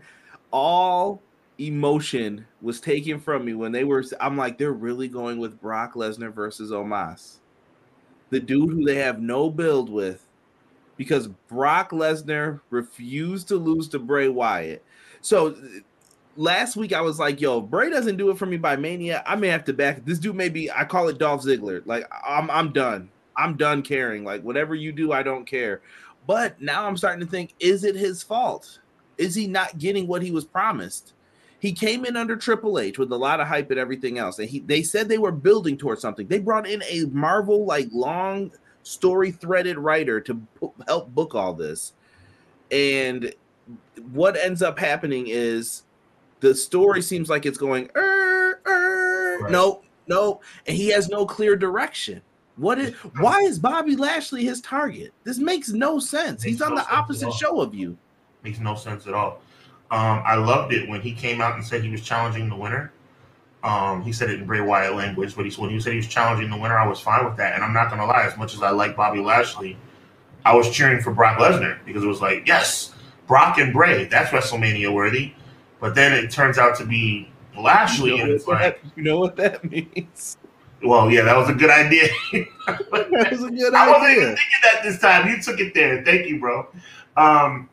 [0.51, 1.19] All
[1.57, 5.95] emotion was taken from me when they were I'm like they're really going with Brock
[5.95, 7.37] Lesnar versus Omos.
[8.29, 10.27] The dude who they have no build with
[10.97, 14.83] because Brock Lesnar refused to lose to Bray Wyatt.
[15.21, 15.55] So
[16.37, 19.35] last week I was like, yo, Bray doesn't do it for me by Mania, I
[19.35, 21.85] may have to back this dude Maybe I call it Dolph Ziggler.
[21.85, 23.09] Like I'm I'm done.
[23.37, 24.23] I'm done caring.
[24.23, 25.81] Like whatever you do, I don't care.
[26.27, 28.79] But now I'm starting to think, is it his fault?
[29.17, 31.13] Is he not getting what he was promised?
[31.59, 34.49] He came in under Triple H with a lot of hype and everything else, and
[34.49, 36.27] he they said they were building towards something.
[36.27, 38.51] They brought in a Marvel like long
[38.83, 40.41] story threaded writer to
[40.87, 41.93] help book all this,
[42.71, 43.33] and
[44.11, 45.83] what ends up happening is
[46.39, 49.51] the story seems like it's going er, er, Right.
[49.51, 50.43] nope nope.
[50.67, 52.21] And he has no clear direction.
[52.57, 55.13] What is why is bobby lashley his target?
[55.23, 56.43] This makes no sense.
[56.43, 57.97] He's on no the opposite show of you.
[58.43, 59.41] Makes no sense at all.
[59.89, 62.91] Um, I loved it when he came out and said he was challenging the winner.
[63.63, 66.07] Um, he said it in Bray Wyatt language, but he, when he said he was
[66.07, 67.53] challenging the winner, I was fine with that.
[67.53, 69.77] And I'm not going to lie, as much as I like Bobby Lashley,
[70.45, 72.93] I was cheering for Brock Lesnar because it was like, yes,
[73.27, 75.33] Brock and Bray, that's WrestleMania worthy.
[75.79, 78.91] But then it turns out to be Lashley, you, know and it's what like, that,
[78.95, 80.37] you know what that means
[80.83, 82.09] well, yeah, that was a good idea.
[82.67, 83.79] that was a good idea.
[83.79, 85.29] I wasn't even thinking that this time.
[85.29, 86.03] You took it there.
[86.03, 86.67] Thank you, bro.
[87.17, 87.69] Um,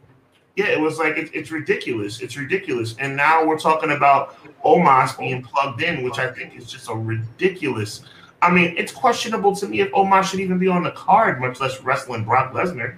[0.58, 2.20] yeah, it was like it, it's ridiculous.
[2.20, 2.96] It's ridiculous.
[2.98, 6.94] And now we're talking about Omos being plugged in, which I think is just a
[6.94, 8.00] ridiculous.
[8.42, 11.60] I mean, it's questionable to me if Omos should even be on the card, much
[11.60, 12.96] less wrestling Brock Lesnar.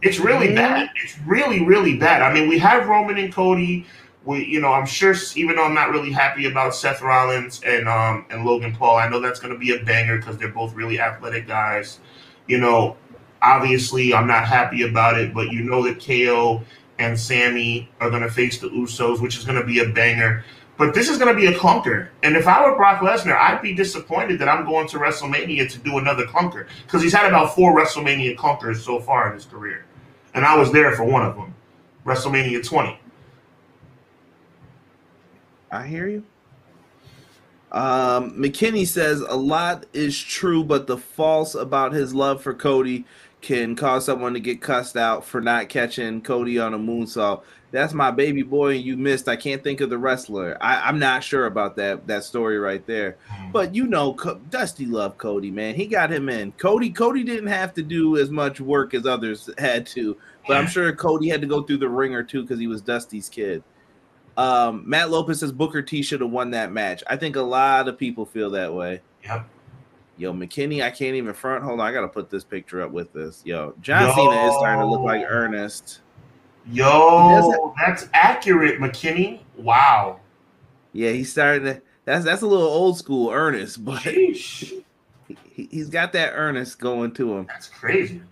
[0.00, 0.56] It's really Mhm.
[0.56, 0.90] bad.
[1.04, 2.22] It's really, really bad.
[2.22, 3.84] I mean, we have Roman and Cody.
[4.24, 5.14] We, you know, I'm sure.
[5.34, 9.10] Even though I'm not really happy about Seth Rollins and um and Logan Paul, I
[9.10, 12.00] know that's going to be a banger because they're both really athletic guys.
[12.46, 12.96] You know,
[13.42, 16.62] obviously, I'm not happy about it, but you know that KO
[16.98, 20.44] and Sammy are going to face the Usos, which is going to be a banger.
[20.78, 22.08] But this is going to be a clunker.
[22.22, 25.78] And if I were Brock Lesnar, I'd be disappointed that I'm going to WrestleMania to
[25.78, 29.84] do another clunker because he's had about four WrestleMania clunkers so far in his career,
[30.34, 31.54] and I was there for one of them,
[32.06, 32.98] WrestleMania 20.
[35.70, 36.24] I hear you.
[37.72, 43.06] Um, McKinney says a lot is true, but the false about his love for Cody
[43.42, 47.42] can cause someone to get cussed out for not catching Cody on a moonsault.
[47.72, 49.28] That's my baby boy, and you missed.
[49.28, 50.56] I can't think of the wrestler.
[50.60, 53.16] I, am not sure about that that story right there.
[53.28, 53.50] Hmm.
[53.50, 54.14] But you know,
[54.50, 55.74] Dusty loved Cody, man.
[55.74, 56.52] He got him in.
[56.52, 60.66] Cody, Cody didn't have to do as much work as others had to, but I'm
[60.66, 63.62] sure Cody had to go through the ringer too because he was Dusty's kid.
[64.36, 67.02] Um, Matt Lopez says Booker T should have won that match.
[67.06, 69.00] I think a lot of people feel that way.
[69.24, 69.46] Yep.
[70.18, 71.64] Yo, McKinney, I can't even front.
[71.64, 73.42] Hold on, I gotta put this picture up with this.
[73.44, 74.14] Yo, John Yo.
[74.14, 76.00] Cena is starting to look like Ernest.
[76.70, 79.40] Yo, that's accurate, McKinney.
[79.56, 80.20] Wow.
[80.92, 81.82] Yeah, he's starting to.
[82.04, 84.84] That's that's a little old school Ernest, but he,
[85.54, 87.46] he's got that Ernest going to him.
[87.46, 88.22] That's crazy.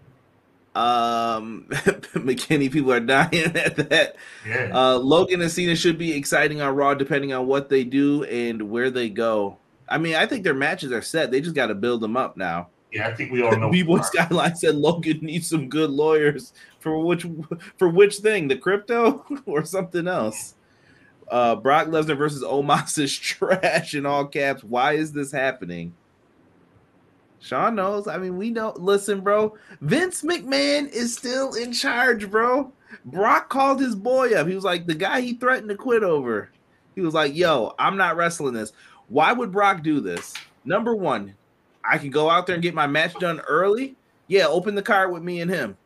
[0.74, 4.16] Um, McKinney, people are dying at that.
[4.46, 4.70] Yeah.
[4.72, 8.70] Uh, Logan and Cena should be exciting on Raw, depending on what they do and
[8.70, 9.58] where they go.
[9.90, 11.30] I mean, I think their matches are set.
[11.30, 12.68] They just got to build them up now.
[12.92, 13.70] Yeah, I think we all know.
[13.72, 17.26] B-Boy Skyline said Logan needs some good lawyers for which
[17.76, 20.54] for which thing, the crypto or something else.
[21.28, 24.64] Uh, Brock Lesnar versus Omos is trash in all caps.
[24.64, 25.94] Why is this happening?
[27.40, 28.06] Sean knows.
[28.06, 28.74] I mean, we know.
[28.76, 29.56] Listen, bro.
[29.80, 32.72] Vince McMahon is still in charge, bro.
[33.04, 34.46] Brock called his boy up.
[34.46, 36.50] He was like, the guy he threatened to quit over.
[36.94, 38.72] He was like, yo, I'm not wrestling this.
[39.10, 40.32] Why would Brock do this?
[40.64, 41.34] Number one,
[41.84, 43.96] I can go out there and get my match done early.
[44.26, 45.76] Yeah, open the card with me and him.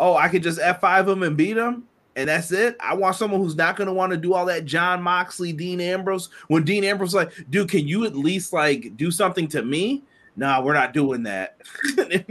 [0.00, 2.76] Oh, I could just F5 him and beat him, and that's it.
[2.80, 5.80] I want someone who's not going to want to do all that Jon Moxley, Dean
[5.80, 6.30] Ambrose.
[6.48, 10.02] When Dean Ambrose like, dude, can you at least like do something to me?
[10.36, 11.56] nah, we're not doing that.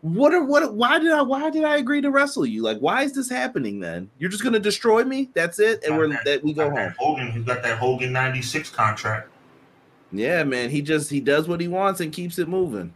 [0.00, 2.62] what are what why did I why did I agree to wrestle you?
[2.62, 4.10] Like, why is this happening then?
[4.18, 5.30] You're just gonna destroy me?
[5.34, 6.94] That's it, and we're that, we go home.
[6.98, 9.30] Hogan, he's got that Hogan 96 contract.
[10.12, 10.70] Yeah, man.
[10.70, 12.94] He just he does what he wants and keeps it moving.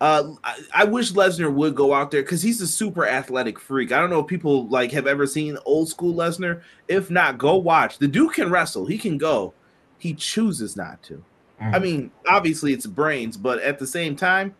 [0.00, 3.92] Uh, I, I wish Lesnar would go out there because he's a super athletic freak.
[3.92, 6.62] I don't know if people like have ever seen old school Lesnar.
[6.88, 7.98] If not, go watch.
[7.98, 8.84] The dude can wrestle.
[8.84, 9.54] He can go.
[9.98, 11.24] He chooses not to.
[11.60, 11.74] Mm-hmm.
[11.74, 14.56] I mean, obviously it's brains, but at the same time,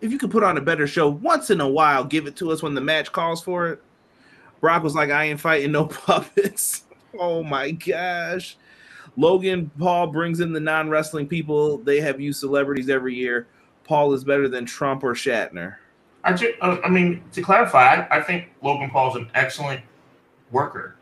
[0.00, 2.50] if you could put on a better show once in a while, give it to
[2.50, 3.80] us when the match calls for it.
[4.60, 6.82] Brock was like, I ain't fighting no puppets.
[7.18, 8.56] oh my gosh.
[9.16, 11.78] Logan Paul brings in the non wrestling people.
[11.78, 13.46] They have used celebrities every year.
[13.84, 15.76] Paul is better than Trump or Shatner.
[16.24, 19.82] I, just, uh, I mean, to clarify, I, I think Logan Paul is an excellent
[20.50, 20.96] worker.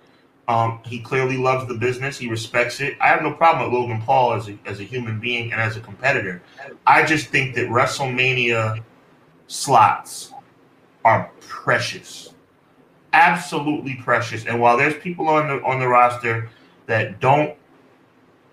[0.49, 2.19] Um, he clearly loves the business.
[2.19, 2.97] He respects it.
[3.01, 5.77] I have no problem with Logan Paul as a, as a human being and as
[5.77, 6.43] a competitor.
[6.87, 8.83] I just think that WrestleMania
[9.47, 10.33] slots
[11.05, 12.35] are precious,
[13.13, 14.47] absolutely precious.
[14.47, 16.49] And while there's people on the on the roster
[16.87, 17.57] that don't,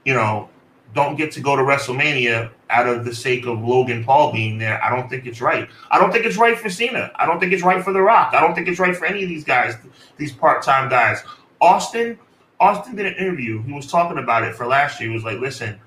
[0.07, 0.49] you know,
[0.95, 4.81] don't get to go to WrestleMania out of the sake of Logan Paul being there,
[4.81, 5.67] I don't think it's right.
[5.91, 7.11] I don't think it's right for Cena.
[7.15, 8.33] I don't think it's right for The Rock.
[8.33, 9.75] I don't think it's right for any of these guys,
[10.15, 11.21] these part time guys.
[11.59, 12.17] Austin,
[12.61, 13.61] Austin did an interview.
[13.63, 15.09] He was talking about it for last year.
[15.09, 15.77] He was like, "Listen,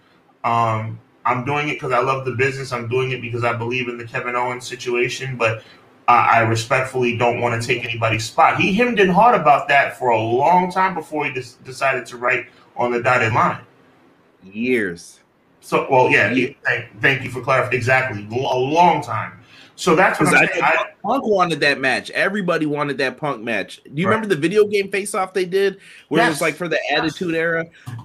[0.44, 2.70] um, I'm doing it because I love the business.
[2.70, 5.62] I'm doing it because I believe in the Kevin Owens situation, but
[6.08, 10.10] I respectfully don't want to take anybody's spot." He hemmed and hawed about that for
[10.10, 13.60] a long time before he des- decided to write on the dotted line.
[14.42, 15.20] Years.
[15.60, 16.34] So, well, yeah.
[16.64, 17.76] Thank, thank you for clarifying.
[17.76, 19.40] Exactly, a long time.
[19.80, 20.62] So that's what I'm saying.
[20.62, 22.10] I, Punk wanted that match.
[22.10, 23.80] Everybody wanted that Punk match.
[23.82, 24.14] Do you right.
[24.14, 26.28] remember the video game face off they did where yes.
[26.28, 26.98] it was like for the yes.
[26.98, 27.64] Attitude Era?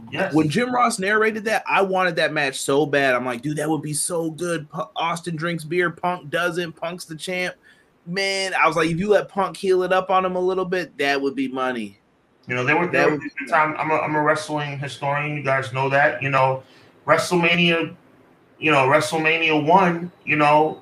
[0.09, 0.33] Yes.
[0.33, 3.13] When Jim Ross narrated that, I wanted that match so bad.
[3.13, 4.67] I'm like, dude, that would be so good.
[4.95, 6.73] Austin drinks beer, Punk doesn't.
[6.77, 7.55] Punk's the champ.
[8.05, 10.63] Man, I was like, if you let Punk heal it up on him a little
[10.63, 11.99] bit, that would be money.
[12.47, 13.75] You know, there were there was time.
[13.77, 15.35] I'm a, I'm a wrestling historian.
[15.35, 16.21] You guys know that.
[16.21, 16.63] You know,
[17.07, 17.95] WrestleMania.
[18.59, 20.11] You know, WrestleMania one.
[20.25, 20.81] You know,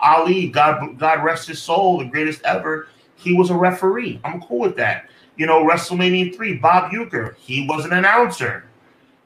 [0.00, 2.88] Ali, God God rest his soul, the greatest ever.
[3.16, 4.20] He was a referee.
[4.24, 5.08] I'm cool with that.
[5.36, 8.64] You know, WrestleMania three, Bob Uecker, he was an announcer.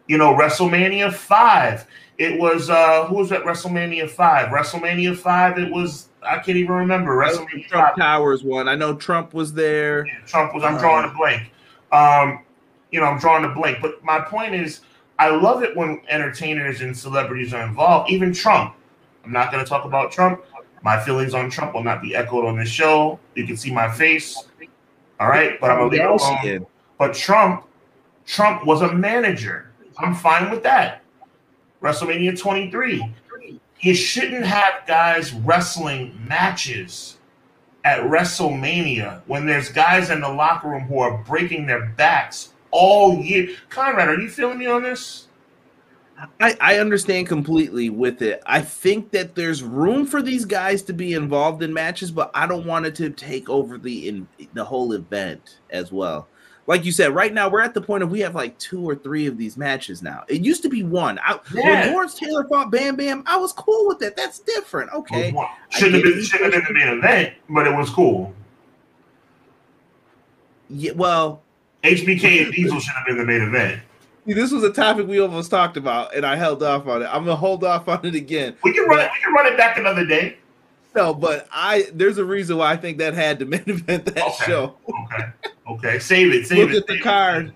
[0.06, 1.86] You know, WrestleMania five,
[2.18, 4.48] it was uh who was at WrestleMania five?
[4.48, 7.16] WrestleMania five, it was I can't even remember.
[7.16, 7.96] WrestleMania Trump 5.
[7.96, 8.68] Towers one.
[8.68, 10.06] I know Trump was there.
[10.06, 10.64] Yeah, Trump was.
[10.64, 11.50] I'm drawing a blank.
[11.94, 12.40] Um,
[12.90, 13.78] you know, I'm drawing a blank.
[13.80, 14.80] But my point is,
[15.18, 18.10] I love it when entertainers and celebrities are involved.
[18.10, 18.74] Even Trump.
[19.24, 20.42] I'm not going to talk about Trump.
[20.82, 23.18] My feelings on Trump will not be echoed on this show.
[23.34, 24.36] You can see my face.
[25.18, 26.66] All right, but I'm a alone.
[26.98, 27.66] But Trump,
[28.26, 29.72] Trump was a manager.
[29.96, 31.02] I'm fine with that.
[31.80, 33.14] WrestleMania 23.
[33.80, 37.18] You shouldn't have guys wrestling matches
[37.84, 43.16] at WrestleMania when there's guys in the locker room who are breaking their backs all
[43.16, 43.50] year.
[43.68, 45.28] Conrad, are you feeling me on this?
[46.40, 48.42] I, I understand completely with it.
[48.46, 52.46] I think that there's room for these guys to be involved in matches, but I
[52.46, 56.28] don't want it to take over the in the whole event as well.
[56.66, 58.94] Like you said, right now we're at the point of we have like two or
[58.94, 60.24] three of these matches now.
[60.28, 61.18] It used to be one.
[61.18, 61.86] I, Yeah.
[61.86, 64.16] When Lawrence Taylor fought Bam Bam, I was cool with that.
[64.16, 64.90] That's different.
[64.92, 65.34] Okay.
[65.70, 68.34] Shouldn't have been shouldn't have been the main event, but it was cool.
[70.70, 70.92] Yeah.
[70.92, 71.42] Well,
[71.82, 73.82] HBK and Diesel should have been the main event.
[74.26, 77.06] see, this was a topic we almost talked about, and I held off on it.
[77.06, 78.56] I'm gonna hold off on it again.
[78.62, 79.10] We can run it.
[79.12, 80.38] We can run it back another day.
[80.94, 84.18] No, but I there's a reason why I think that had to main event that
[84.18, 84.44] Okay.
[84.46, 84.76] show.
[84.88, 85.24] Okay.
[85.68, 85.98] Okay.
[85.98, 86.46] Save it.
[86.46, 86.76] Save Look it.
[86.76, 87.04] at the save it.
[87.04, 87.52] card.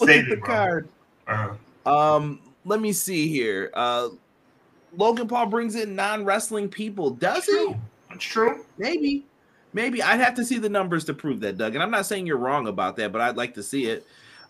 [0.00, 0.46] Look Save at the bro.
[0.46, 0.88] card.
[1.28, 2.14] Uh-huh.
[2.16, 3.70] Um, let me see here.
[3.74, 4.08] Uh,
[4.96, 7.10] Logan Paul brings in non-wrestling people.
[7.10, 7.74] Does he?
[8.10, 8.64] That's true.
[8.78, 9.24] Maybe.
[9.72, 11.74] Maybe I'd have to see the numbers to prove that, Doug.
[11.74, 14.06] And I'm not saying you're wrong about that, but I'd like to see it.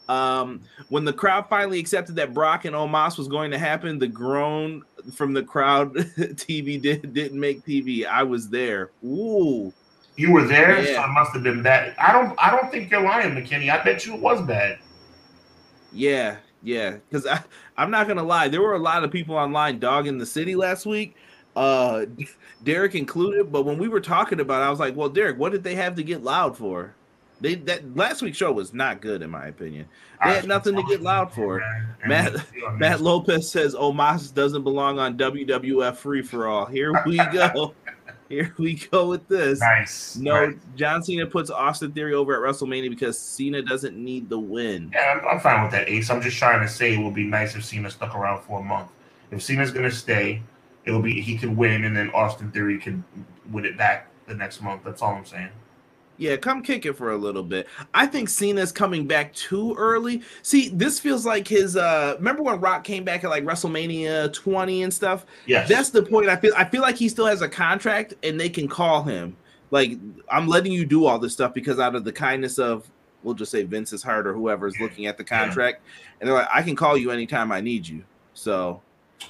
[0.09, 4.09] Um, when the crowd finally accepted that Brock and Omos was going to happen, the
[4.09, 4.83] groan
[5.15, 8.05] from the crowd TV did, didn't make TV.
[8.07, 8.91] I was there.
[9.05, 9.73] Ooh.
[10.17, 10.97] You were there, Yeah.
[10.97, 11.95] so it must have been bad.
[11.99, 12.35] I don't.
[12.39, 13.71] I don't think you're lying, McKinney.
[13.71, 14.79] I bet you it was bad.
[15.93, 16.97] Yeah, yeah.
[17.09, 17.41] Because I,
[17.79, 20.85] I'm not gonna lie, there were a lot of people online dogging the city last
[20.85, 21.17] week,
[21.57, 22.05] uh,
[22.65, 23.51] Derek included.
[23.51, 25.77] But when we were talking about, it, I was like, "Well, Derek, what did they
[25.77, 26.95] have to get loud for?"
[27.43, 29.89] They that last week's show was not good, in my opinion.
[30.25, 31.61] They had nothing to get loud for.
[32.07, 32.37] Matt-
[32.75, 36.67] Matt Lopez says oh, Omos doesn't belong on WWF Free for All.
[36.67, 37.75] Here we go.
[38.29, 39.61] Here we go with this.
[39.61, 40.17] Nice.
[40.17, 40.57] No, nice.
[40.77, 44.91] John Cena puts Austin Theory over at WrestleMania because Cena doesn't need the win.
[44.95, 46.09] Yeah, I'm, I'm fine with that, Ace.
[46.11, 48.63] I'm just trying to say it would be nice if Cena stuck around for a
[48.63, 48.89] month.
[49.33, 50.43] If Cena's gonna stay,
[50.85, 53.03] it will be he could win, and then Austin Theory could
[53.51, 54.83] win it back the next month.
[54.85, 55.51] That's all I'm saying.
[56.23, 57.67] Yeah, come kick it for a little bit.
[57.95, 60.23] I think Cena's coming back too early.
[60.43, 64.85] See, this feels like his uh remember when Rock came back at like WrestleMania 20
[64.85, 65.27] and stuff?
[65.47, 66.29] Yes, That's the point.
[66.29, 69.37] I feel I feel like he still has a contract and they can call him.
[69.73, 69.99] Like
[70.31, 72.89] I'm letting you do all this stuff because out of the kindness of
[73.25, 75.39] we'll just say Vince's heart or whoever's looking at the Yeah.
[75.45, 75.83] contract.
[76.21, 78.05] And they're like, I can call you anytime I need you.
[78.35, 78.81] So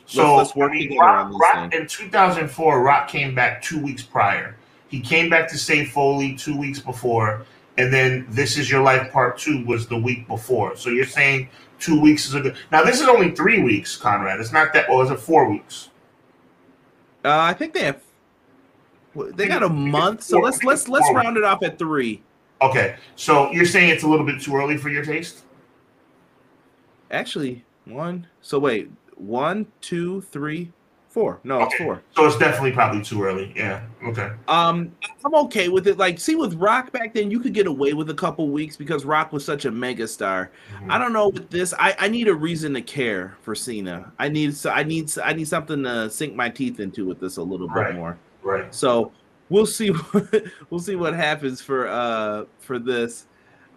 [0.04, 3.78] So let's work I mean, together on Rock, Rock, in 2004, Rock came back two
[3.82, 4.56] weeks prior.
[4.92, 7.46] He came back to save Foley two weeks before,
[7.78, 10.76] and then "This Is Your Life" Part Two was the week before.
[10.76, 11.48] So you're saying
[11.80, 12.56] two weeks is a good.
[12.70, 14.38] Now this is only three weeks, Conrad.
[14.38, 14.90] It's not that.
[14.90, 15.88] Or is it four weeks?
[17.24, 18.02] uh, I think they have
[19.14, 20.22] they got a month.
[20.22, 22.22] So let's let's let's round it off at three.
[22.60, 25.40] Okay, so you're saying it's a little bit too early for your taste?
[27.10, 28.26] Actually, one.
[28.42, 30.70] So wait, one, two, three,
[31.12, 31.38] four.
[31.44, 32.02] No, it's four.
[32.16, 33.52] So it's definitely probably too early.
[33.54, 33.82] Yeah.
[34.04, 34.30] Okay.
[34.48, 34.90] Um,
[35.24, 35.98] I'm okay with it.
[35.98, 39.04] Like, see, with Rock back then, you could get away with a couple weeks because
[39.04, 40.50] Rock was such a mega star.
[40.88, 41.74] I don't know with this.
[41.78, 44.10] I, I need a reason to care for Cena.
[44.18, 47.36] I need so I need I need something to sink my teeth into with this
[47.36, 47.94] a little bit Right.
[47.94, 48.18] more.
[48.42, 48.74] Right.
[48.74, 49.12] So
[49.50, 49.88] we'll see.
[50.12, 53.26] what- we'll see what happens for uh for this.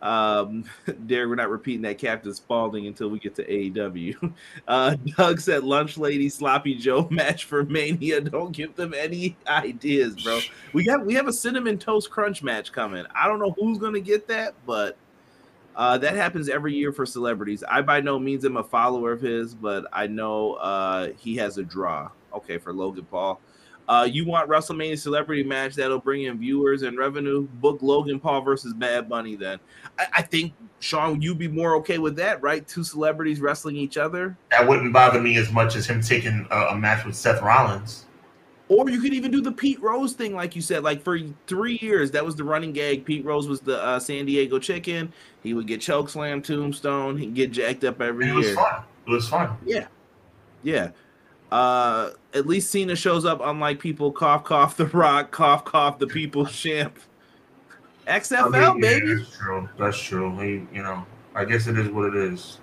[0.02, 0.66] Um,
[1.08, 4.34] Derek, we're not repeating that Captain Spaulding until we get to AEW.
[4.68, 8.20] Uh, Doug said, "Lunch Lady Sloppy Joe match for Mania.
[8.22, 10.40] Don't give them any ideas, bro.
[10.74, 13.06] We got we have a cinnamon toast crunch match coming.
[13.14, 14.98] I don't know who's gonna get that, but."
[15.76, 17.62] Uh, that happens every year for celebrities.
[17.68, 21.58] I by no means am a follower of his, but I know uh, he has
[21.58, 22.10] a draw.
[22.34, 23.42] Okay, for Logan Paul.
[23.88, 27.44] Uh, you want WrestleMania celebrity match that'll bring in viewers and revenue?
[27.62, 29.36] Book Logan Paul versus Bad Bunny.
[29.36, 29.60] Then
[30.00, 32.68] I, I think Sean, you'd be more okay with that, right?
[32.68, 36.58] Two celebrities wrestling each other, That wouldn't bother me as much as him taking a,
[36.70, 38.06] a match with Seth Rollins.
[38.70, 40.82] or you could even do the Pete Rose thing, like you said.
[40.84, 43.06] Like for three years, that was the running gag.
[43.06, 45.14] Pete Rose was the uh, San Diego Chicken.
[45.44, 47.18] He would get choke slam, tombstone.
[47.18, 48.56] He'd get jacked up every And it was year.
[48.56, 48.84] fun.
[49.06, 49.56] It was fun.
[49.64, 49.86] Yeah,
[50.64, 50.90] yeah.
[51.52, 56.08] Uh, at least Cena shows up, unlike people cough cough the Rock, cough cough the
[56.08, 57.00] People Champ.
[58.08, 59.16] XFL I mean, yeah, baby.
[59.16, 59.70] That's true.
[59.80, 60.38] That's true.
[60.40, 62.60] He, you know, I guess it is what it is.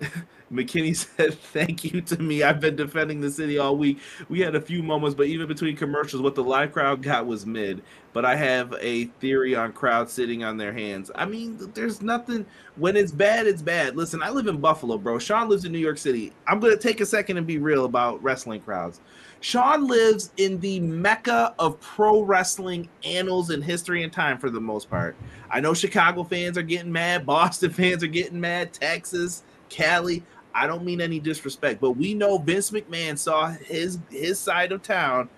[0.52, 2.42] McKinney said, "Thank you to me.
[2.42, 3.98] I've been defending the city all week.
[4.28, 7.46] We had a few moments, but even between commercials, what the live crowd got was
[7.46, 7.82] mid.
[8.12, 11.10] But I have a theory on crowd sitting on their hands.
[11.14, 12.46] I mean, there's nothing.
[12.76, 13.96] When it's bad, it's bad.
[13.96, 15.18] Listen, I live in Buffalo, bro.
[15.18, 16.32] Sean lives in New York City.
[16.46, 19.00] I'm gonna take a second and be real about wrestling crowds.
[19.40, 24.60] Sean lives in the mecca of pro wrestling annals and history and time for the
[24.60, 25.16] most part.
[25.50, 29.42] I know Chicago fans are getting mad, Boston fans are getting mad, Texas,
[29.74, 30.22] Cali.
[30.54, 34.82] I don't mean any disrespect, but we know Vince McMahon saw his his side of
[34.82, 35.28] town,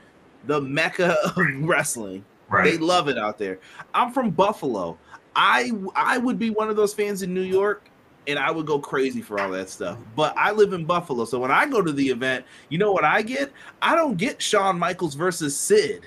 [0.44, 2.24] the mecca of wrestling.
[2.64, 3.58] They love it out there.
[3.94, 4.98] I'm from Buffalo.
[5.34, 7.90] I I would be one of those fans in New York
[8.26, 9.98] and I would go crazy for all that stuff.
[10.14, 13.04] But I live in Buffalo, so when I go to the event, you know what
[13.04, 13.52] I get?
[13.80, 16.02] I don't get Shawn Michaels versus Sid.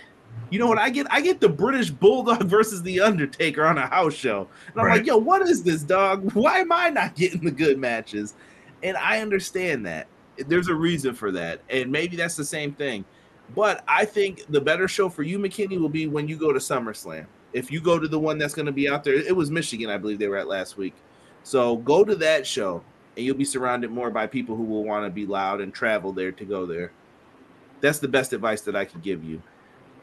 [0.49, 1.07] You know what I get?
[1.11, 4.47] I get the British Bulldog versus the Undertaker on a house show.
[4.67, 4.97] And I'm right.
[4.97, 6.31] like, yo, what is this, dog?
[6.33, 8.33] Why am I not getting the good matches?
[8.81, 10.07] And I understand that.
[10.37, 11.61] There's a reason for that.
[11.69, 13.05] And maybe that's the same thing.
[13.55, 16.59] But I think the better show for you, McKinney, will be when you go to
[16.59, 17.25] SummerSlam.
[17.51, 19.89] If you go to the one that's going to be out there, it was Michigan,
[19.89, 20.93] I believe they were at last week.
[21.43, 22.83] So go to that show,
[23.17, 26.13] and you'll be surrounded more by people who will want to be loud and travel
[26.13, 26.91] there to go there.
[27.81, 29.41] That's the best advice that I can give you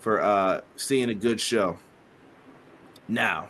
[0.06, 1.76] for uh, seeing a good show.
[3.08, 3.48] Now,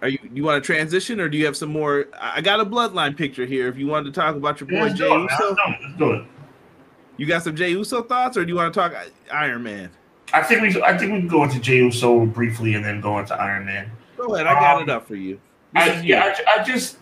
[0.00, 2.06] are you you want to transition or do you have some more?
[2.16, 3.66] I got a bloodline picture here.
[3.66, 6.26] If you wanted to talk about your boy yeah, Jey Uso, let's do it.
[7.16, 8.94] You got some Jey Uso thoughts, or do you want to talk
[9.32, 9.90] Iron Man?
[10.32, 13.18] I think we I think we can go into Jey Uso briefly and then go
[13.18, 13.90] into Iron Man.
[14.16, 15.40] Go ahead, I got um, it up for you.
[15.74, 16.98] I, yeah, I, I, just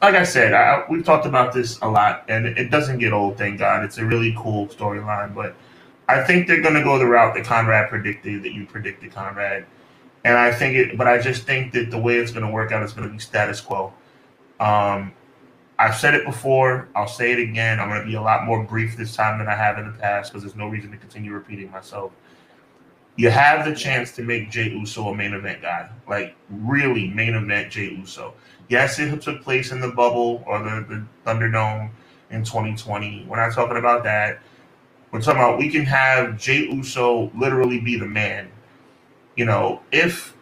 [0.00, 3.36] like I said, I, we've talked about this a lot, and it doesn't get old.
[3.36, 5.34] Thank God, it's a really cool storyline.
[5.34, 5.54] But
[6.08, 9.66] I think they're going to go the route that Conrad predicted, that you predicted, Conrad.
[10.24, 12.72] And I think it, but I just think that the way it's going to work
[12.72, 13.92] out is going to be status quo.
[14.60, 15.12] Um,
[15.78, 16.88] I've said it before.
[16.94, 17.80] I'll say it again.
[17.80, 19.98] I'm going to be a lot more brief this time than I have in the
[19.98, 22.12] past because there's no reason to continue repeating myself
[23.16, 27.34] you have the chance to make Jey Uso a main event guy, like really main
[27.34, 28.34] event Jey Uso.
[28.68, 31.90] Yes, it took place in the bubble or the, the Thunderdome
[32.30, 33.26] in 2020.
[33.28, 34.40] We're not talking about that.
[35.14, 38.50] We're talking about we can have Jey Uso literally be the man.
[39.36, 40.36] You know, if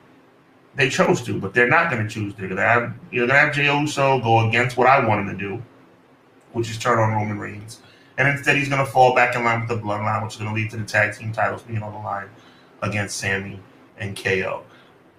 [0.76, 2.40] they chose to, but they're not going to choose to.
[2.40, 5.44] They're gonna have you're gonna have Jey Uso go against what I want him to
[5.48, 5.62] do,
[6.52, 7.80] which is turn on Roman Reigns,
[8.16, 10.48] and instead he's going to fall back in line with the Bloodline, which is going
[10.48, 12.30] to lead to the tag team titles being on the line
[12.80, 13.60] against Sami
[13.98, 14.62] and KO.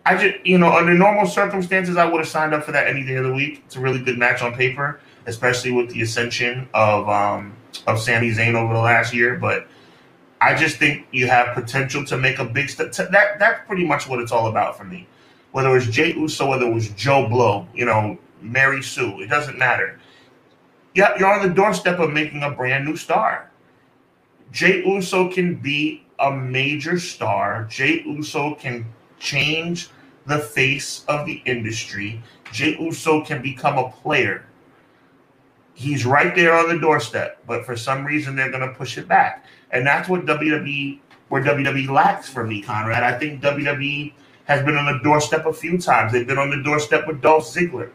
[0.04, 3.06] I just, you know, under normal circumstances, I would have signed up for that any
[3.06, 3.62] day of the week.
[3.68, 7.54] It's a really good match on paper, especially with the ascension of um,
[7.88, 9.36] of Sami Zayn over the last year.
[9.36, 9.68] But
[10.42, 12.92] I just think you have potential to make a big step.
[12.94, 15.08] That that's pretty much what it's all about for me.
[15.52, 19.28] Whether it was Jey Uso, whether it was Joe Blow, you know, Mary Sue, it
[19.28, 20.00] doesn't matter.
[20.96, 23.50] Yeah, you're on the doorstep of making a brand new star.
[24.52, 27.66] Jey Uso can be a major star.
[27.70, 28.86] Jey Uso can
[29.20, 29.90] change
[30.26, 32.22] the face of the industry.
[32.52, 34.46] Jey Uso can become a player.
[35.74, 39.08] He's right there on the doorstep, but for some reason they're going to push it
[39.08, 39.46] back.
[39.72, 41.00] And that's what WWE,
[41.30, 43.04] where WWE lacks for me, Conrad.
[43.04, 44.14] I think WWE
[44.46, 46.12] has been on the doorstep a few times.
[46.12, 47.92] They've been on the doorstep with Dolph Ziggler.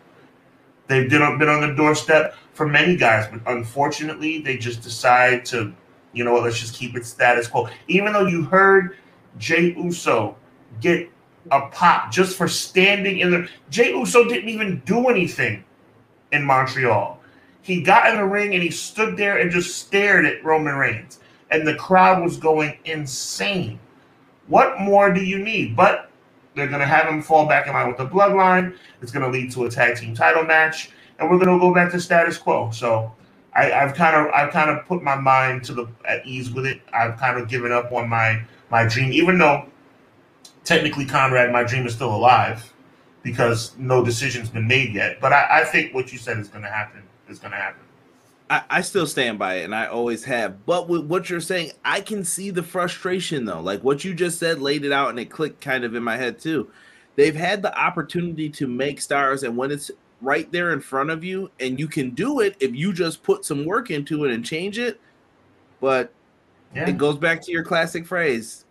[0.88, 5.72] They've been on the doorstep for many guys, but unfortunately, they just decide to
[6.14, 7.68] you know what, let's just keep it status quo.
[7.86, 8.96] Even though you heard
[9.36, 10.36] Jey Uso
[10.80, 11.08] get
[11.50, 15.62] a pop just for standing in there, Jey Uso didn't even do anything
[16.32, 17.17] in Montreal.
[17.68, 21.20] He got in the ring and he stood there and just stared at Roman Reigns.
[21.50, 23.78] And the crowd was going insane.
[24.46, 25.76] What more do you need?
[25.76, 26.10] But
[26.54, 28.74] they're going to have him fall back in line with the bloodline.
[29.02, 30.92] It's going to lead to a tag team title match.
[31.18, 32.70] And we're going to go back to status quo.
[32.70, 33.14] So
[33.54, 36.64] I, have kind of I've kind of put my mind to the at ease with
[36.64, 36.80] it.
[36.94, 39.66] I've kind of given up on my my dream, even though
[40.64, 42.72] technically, Conrad, my dream is still alive
[43.22, 45.20] because no decision's been made yet.
[45.20, 47.82] But I, I think what you said is going to happen is going to happen.
[48.50, 50.64] I, I, still stand by it, and I always have.
[50.64, 53.60] But with what you're saying, I can see the frustration though.
[53.60, 56.16] Like what you just said, laid it out, and it clicked kind of in my
[56.16, 56.70] head too.
[57.16, 61.22] They've had the opportunity to make stars, and when it's right there in front of
[61.22, 64.44] you and you can do it if you just put some work into it and
[64.44, 65.00] change it
[65.80, 66.12] but
[66.74, 66.88] yeah.
[66.88, 68.64] it goes back to your classic phrase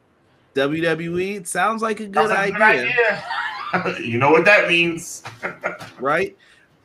[0.55, 3.99] WWE it sounds like a good idea, good idea.
[4.05, 5.23] you know what that means
[5.99, 6.35] right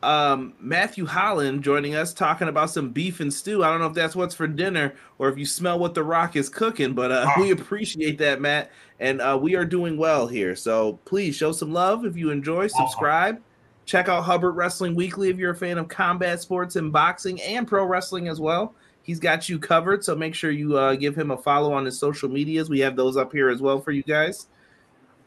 [0.03, 3.63] um, Matthew Holland joining us talking about some beef and stew.
[3.63, 6.35] I don't know if that's what's for dinner or if you smell what the rock
[6.35, 7.41] is cooking, but uh, oh.
[7.41, 8.71] we appreciate that, Matt.
[8.99, 10.55] And uh, we are doing well here.
[10.55, 13.41] So please show some love if you enjoy, subscribe.
[13.85, 17.67] Check out Hubbard Wrestling Weekly if you're a fan of combat sports and boxing and
[17.67, 18.75] pro wrestling as well.
[19.01, 21.99] He's got you covered, so make sure you uh, give him a follow on his
[21.99, 22.69] social medias.
[22.69, 24.47] We have those up here as well for you guys.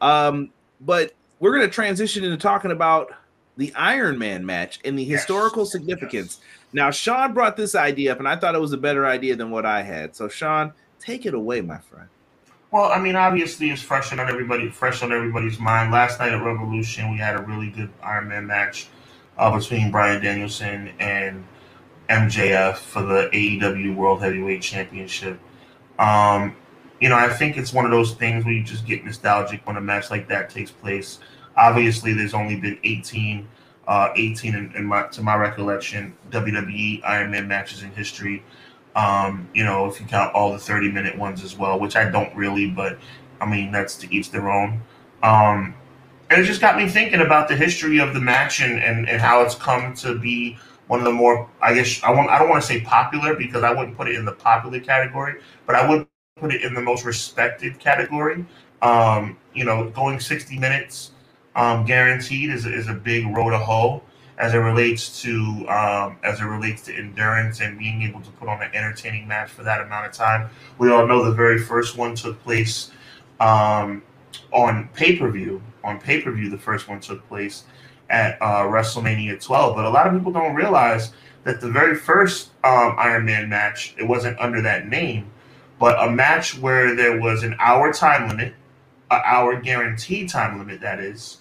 [0.01, 0.49] Um,
[0.81, 3.11] but we're going to transition into talking about
[3.57, 5.19] the Iron Man match and the yes.
[5.19, 6.39] historical significance.
[6.39, 6.47] Yes.
[6.73, 9.51] Now, Sean brought this idea up, and I thought it was a better idea than
[9.51, 10.15] what I had.
[10.15, 12.07] So, Sean, take it away, my friend.
[12.71, 15.91] Well, I mean, obviously, it's fresh on everybody, fresh on everybody's mind.
[15.91, 18.89] Last night at Revolution, we had a really good Iron Man match
[19.37, 21.45] uh, between Bryan Danielson and
[22.09, 25.39] MJF for the AEW World Heavyweight Championship.
[25.97, 26.55] Um,
[26.99, 29.77] you know, I think it's one of those things where you just get nostalgic when
[29.77, 31.19] a match like that takes place.
[31.57, 33.47] Obviously, there's only been 18
[33.87, 38.43] uh, 18 in, in my to my recollection WWE Iron Man matches in history.
[38.95, 42.09] Um, you know, if you count all the 30 minute ones as well, which I
[42.09, 42.97] don't really, but
[43.39, 44.81] I mean that's to each their own.
[45.23, 45.73] Um,
[46.29, 49.21] and it just got me thinking about the history of the match and, and, and
[49.21, 52.49] how it's come to be one of the more I guess I want I don't
[52.49, 55.89] want to say popular because I wouldn't put it in the popular category, but I
[55.89, 58.45] would put it in the most respected category.
[58.81, 61.11] Um, you know, going 60 minutes
[61.57, 64.01] um, guaranteed is, is a big road to hoe
[64.37, 68.47] as it relates to um, as it relates to endurance and being able to put
[68.47, 70.49] on an entertaining match for that amount of time.
[70.77, 72.91] We all know the very first one took place
[73.39, 74.03] um,
[74.53, 75.61] on pay per view.
[75.83, 77.63] On pay per view, the first one took place
[78.09, 79.75] at uh, WrestleMania 12.
[79.75, 81.11] But a lot of people don't realize
[81.43, 85.31] that the very first um, Iron Man match it wasn't under that name,
[85.79, 88.53] but a match where there was an hour time limit,
[89.09, 91.39] an hour guaranteed time limit, that is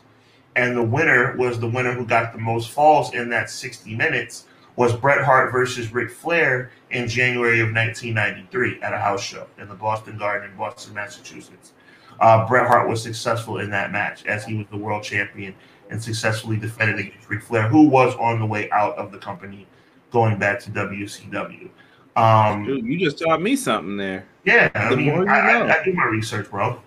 [0.57, 4.47] and the winner was the winner who got the most falls in that 60 minutes
[4.75, 9.69] was Bret Hart versus Ric Flair in January of 1993 at a house show in
[9.69, 11.73] the Boston Garden in Boston, Massachusetts.
[12.21, 15.55] Uh, Bret Hart was successful in that match as he was the world champion
[15.91, 19.67] and successfully defended against Ric Flair, who was on the way out of the company
[20.11, 21.69] going back to WCW.
[22.17, 24.27] Um, Dude, you just taught me something there.
[24.45, 26.81] Yeah, I the mean, I, I, I do my research, bro.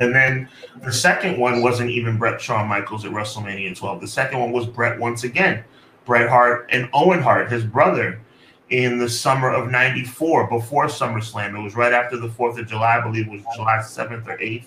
[0.00, 0.48] And then
[0.82, 4.00] the second one wasn't even Bret Shawn Michaels at WrestleMania 12.
[4.00, 5.62] The second one was Bret once again,
[6.06, 8.18] Bret Hart and Owen Hart, his brother,
[8.70, 11.58] in the summer of 94 before SummerSlam.
[11.58, 14.38] It was right after the 4th of July, I believe it was July 7th or
[14.38, 14.64] 8th,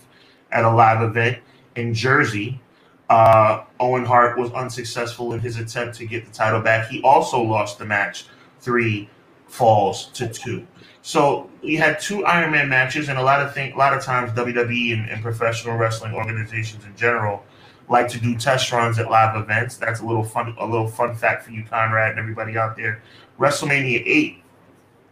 [0.51, 1.39] at a live event
[1.75, 2.61] in Jersey.
[3.09, 6.89] Uh, Owen Hart was unsuccessful in his attempt to get the title back.
[6.89, 8.25] He also lost the match
[8.59, 9.09] three
[9.47, 10.65] falls to two.
[11.05, 14.01] So we had two Iron Man matches, and a lot of thing, a lot of
[14.01, 17.43] times WWE and, and, professional wrestling organizations in general
[17.89, 19.75] like to do test runs at live events.
[19.75, 23.03] That's a little fun, a little fun fact for you, Conrad, and everybody out there.
[23.37, 24.43] WrestleMania eight,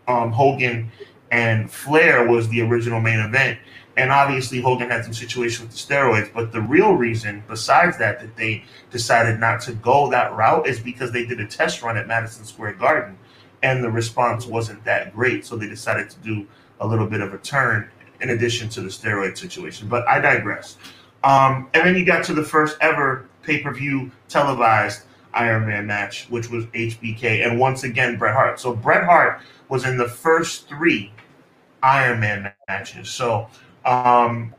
[0.07, 0.89] um, Hogan
[1.29, 3.59] and Flair was the original main event,
[3.97, 6.33] and obviously Hogan had some situation with the steroids.
[6.33, 10.79] But the real reason, besides that, that they decided not to go that route is
[10.79, 13.17] because they did a test run at Madison Square Garden
[13.63, 15.45] and the response wasn't that great.
[15.45, 16.47] So they decided to do
[16.79, 17.89] a little bit of a turn
[18.21, 19.87] in addition to the steroid situation.
[19.87, 20.77] But I digress.
[21.23, 25.03] Um, and then you got to the first ever pay per view televised
[25.33, 28.59] Iron Man match, which was HBK, and once again Bret Hart.
[28.59, 31.11] So Bret Hart was in the first three
[31.83, 33.09] Iron Man matches.
[33.09, 33.47] So
[33.85, 34.53] um,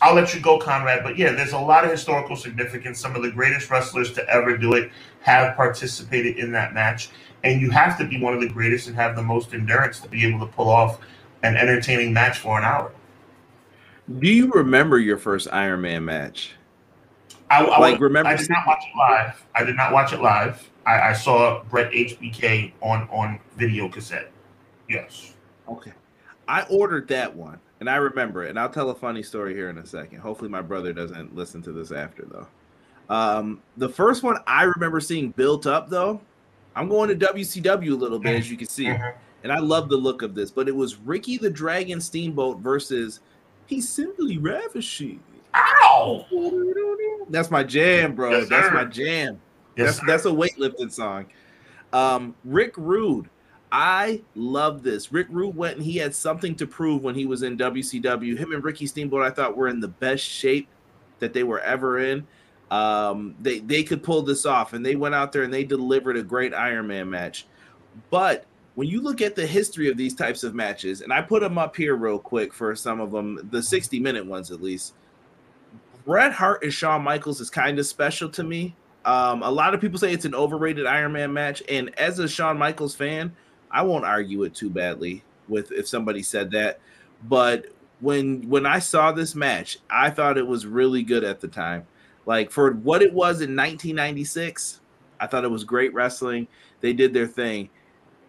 [0.00, 1.02] I'll let you go, Conrad.
[1.02, 3.00] But yeah, there's a lot of historical significance.
[3.00, 4.90] Some of the greatest wrestlers to ever do it
[5.22, 7.10] have participated in that match
[7.44, 10.08] and you have to be one of the greatest and have the most endurance to
[10.08, 11.00] be able to pull off
[11.42, 12.92] an entertaining match for an hour.
[14.18, 16.52] Do you remember your first Iron Man match?
[17.50, 18.28] I, I like remember.
[18.28, 19.46] I did not watch it live.
[19.54, 20.70] I did not watch it live.
[20.86, 24.30] I, I saw Bret HBK on on video cassette.
[24.88, 25.34] Yes.
[25.68, 25.92] Okay.
[26.46, 28.50] I ordered that one, and I remember it.
[28.50, 30.20] And I'll tell a funny story here in a second.
[30.20, 32.46] Hopefully, my brother doesn't listen to this after though.
[33.14, 36.20] Um, the first one I remember seeing built up though
[36.78, 39.18] I'm going to WCW a little bit, as you can see, mm-hmm.
[39.42, 40.52] and I love the look of this.
[40.52, 43.18] But it was Ricky the Dragon Steamboat versus
[43.66, 45.20] he's simply ravishing.
[45.56, 46.24] Ow!
[47.30, 48.30] That's my jam, bro.
[48.30, 49.40] Yes, that's my jam.
[49.76, 51.26] Yes, that's that's a weightlifting song.
[51.92, 53.28] Um, Rick Rude.
[53.70, 55.12] I love this.
[55.12, 58.38] Rick Rude went and he had something to prove when he was in WCW.
[58.38, 60.68] Him and Ricky Steamboat, I thought, were in the best shape
[61.18, 62.26] that they were ever in
[62.70, 66.16] um, they they could pull this off, and they went out there and they delivered
[66.16, 67.46] a great Iron Man match.
[68.10, 68.44] But
[68.74, 71.58] when you look at the history of these types of matches, and I put them
[71.58, 74.94] up here real quick for some of them, the 60 minute ones at least.
[76.04, 78.74] Bret Hart and Shawn Michaels is kind of special to me.
[79.04, 82.28] Um, a lot of people say it's an overrated Iron Man match, and as a
[82.28, 83.34] Shawn Michaels fan,
[83.70, 86.80] I won't argue it too badly with if somebody said that.
[87.24, 87.66] But
[88.00, 91.86] when when I saw this match, I thought it was really good at the time.
[92.28, 94.82] Like for what it was in 1996,
[95.18, 96.46] I thought it was great wrestling.
[96.82, 97.70] They did their thing.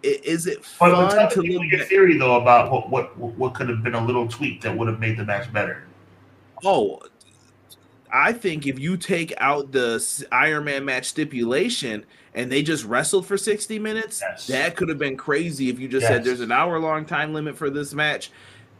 [0.01, 3.83] Is it fun but to look your theory though about what, what what could have
[3.83, 5.83] been a little tweak that would have made the match better?
[6.63, 7.01] Oh,
[8.09, 13.25] I think if you take out the Iron Man match stipulation and they just wrestled
[13.25, 14.47] for 60 minutes, yes.
[14.47, 16.09] that could have been crazy if you just yes.
[16.09, 18.31] said there's an hour long time limit for this match.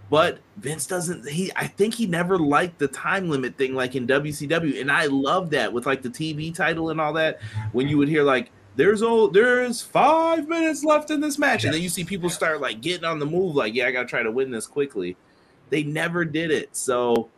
[0.10, 4.08] But Vince doesn't he I think he never liked the time limit thing like in
[4.08, 4.82] WCW.
[4.82, 7.40] And I love that with like the TV title and all that.
[7.72, 11.74] When you would hear like there's oh there's five minutes left in this match, and
[11.74, 14.24] then you see people start like getting on the move, like, yeah, I gotta try
[14.24, 15.18] to win this quickly.
[15.70, 16.70] They never did it.
[16.76, 17.30] So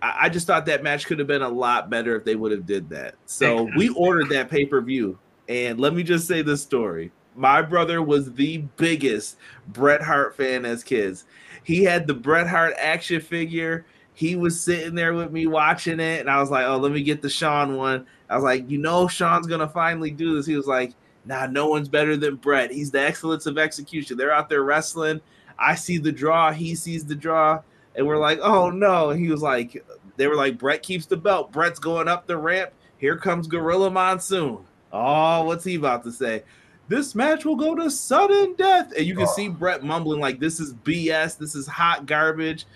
[0.00, 2.52] I, I just thought that match could have been a lot better if they would
[2.52, 3.16] have did that.
[3.26, 7.10] So we ordered that pay per view, and let me just say this story.
[7.34, 9.36] My brother was the biggest
[9.66, 11.24] Bret Hart fan as kids.
[11.68, 13.84] He had the Bret Hart action figure.
[14.14, 17.02] He was sitting there with me watching it, and I was like, "Oh, let me
[17.02, 20.56] get the Shawn one." I was like, "You know, Shawn's gonna finally do this." He
[20.56, 20.94] was like,
[21.26, 22.72] "Nah, no one's better than Bret.
[22.72, 24.16] He's the excellence of execution.
[24.16, 25.20] They're out there wrestling.
[25.58, 26.52] I see the draw.
[26.52, 27.60] He sees the draw."
[27.94, 29.84] And we're like, "Oh no!" And he was like,
[30.16, 31.52] "They were like, Bret keeps the belt.
[31.52, 32.70] Bret's going up the ramp.
[32.96, 34.60] Here comes Gorilla Monsoon.
[34.90, 36.44] Oh, what's he about to say?
[36.88, 39.32] This match will go to sudden death." And you can Oh.
[39.34, 41.34] see Bret mumbling like, "This is BS.
[41.34, 42.66] This is hot garbage."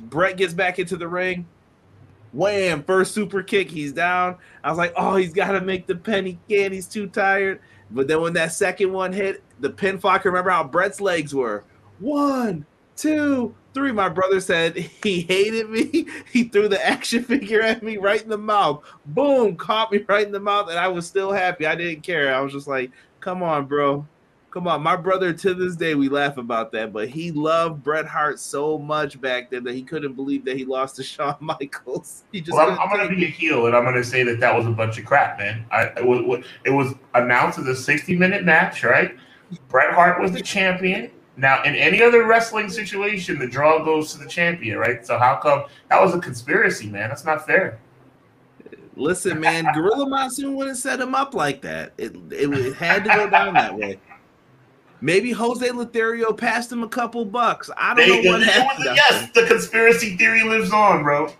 [0.00, 1.46] Bret gets back into the ring.
[2.32, 2.82] Wham!
[2.84, 3.70] First super kick.
[3.70, 4.36] He's down.
[4.64, 6.24] I was like, oh, he's got to make the pen.
[6.24, 6.72] He can't.
[6.72, 7.60] He's too tired.
[7.90, 11.64] But then when that second one hit, the pin flock, remember how Bret's legs were?
[11.98, 12.64] One,
[12.96, 13.92] two, three.
[13.92, 16.06] My brother said he hated me.
[16.32, 18.82] He threw the action figure at me right in the mouth.
[19.04, 19.56] Boom!
[19.56, 20.70] Caught me right in the mouth.
[20.70, 21.66] And I was still happy.
[21.66, 22.34] I didn't care.
[22.34, 22.90] I was just like,
[23.22, 24.06] come on, bro.
[24.50, 25.32] Come on, my brother.
[25.32, 29.50] To this day, we laugh about that, but he loved Bret Hart so much back
[29.50, 32.24] then that he couldn't believe that he lost to Shawn Michaels.
[32.32, 34.24] He just Well, I'm, I'm going to be a heel, and I'm going to say
[34.24, 35.64] that that was a bunch of crap, man.
[35.70, 39.16] I it was, it was announced as a 60 minute match, right?
[39.68, 41.10] Bret Hart was the champion.
[41.38, 45.06] Now, in any other wrestling situation, the draw goes to the champion, right?
[45.06, 47.08] So how come that was a conspiracy, man?
[47.08, 47.80] That's not fair.
[48.96, 51.92] Listen, man, Gorilla Monsoon wouldn't set him up like that.
[51.96, 53.98] It, it it had to go down that way.
[55.00, 57.70] Maybe Jose Lothario passed him a couple bucks.
[57.76, 58.84] I don't They- know what was- happened.
[58.94, 61.32] yes, the conspiracy theory lives on, bro.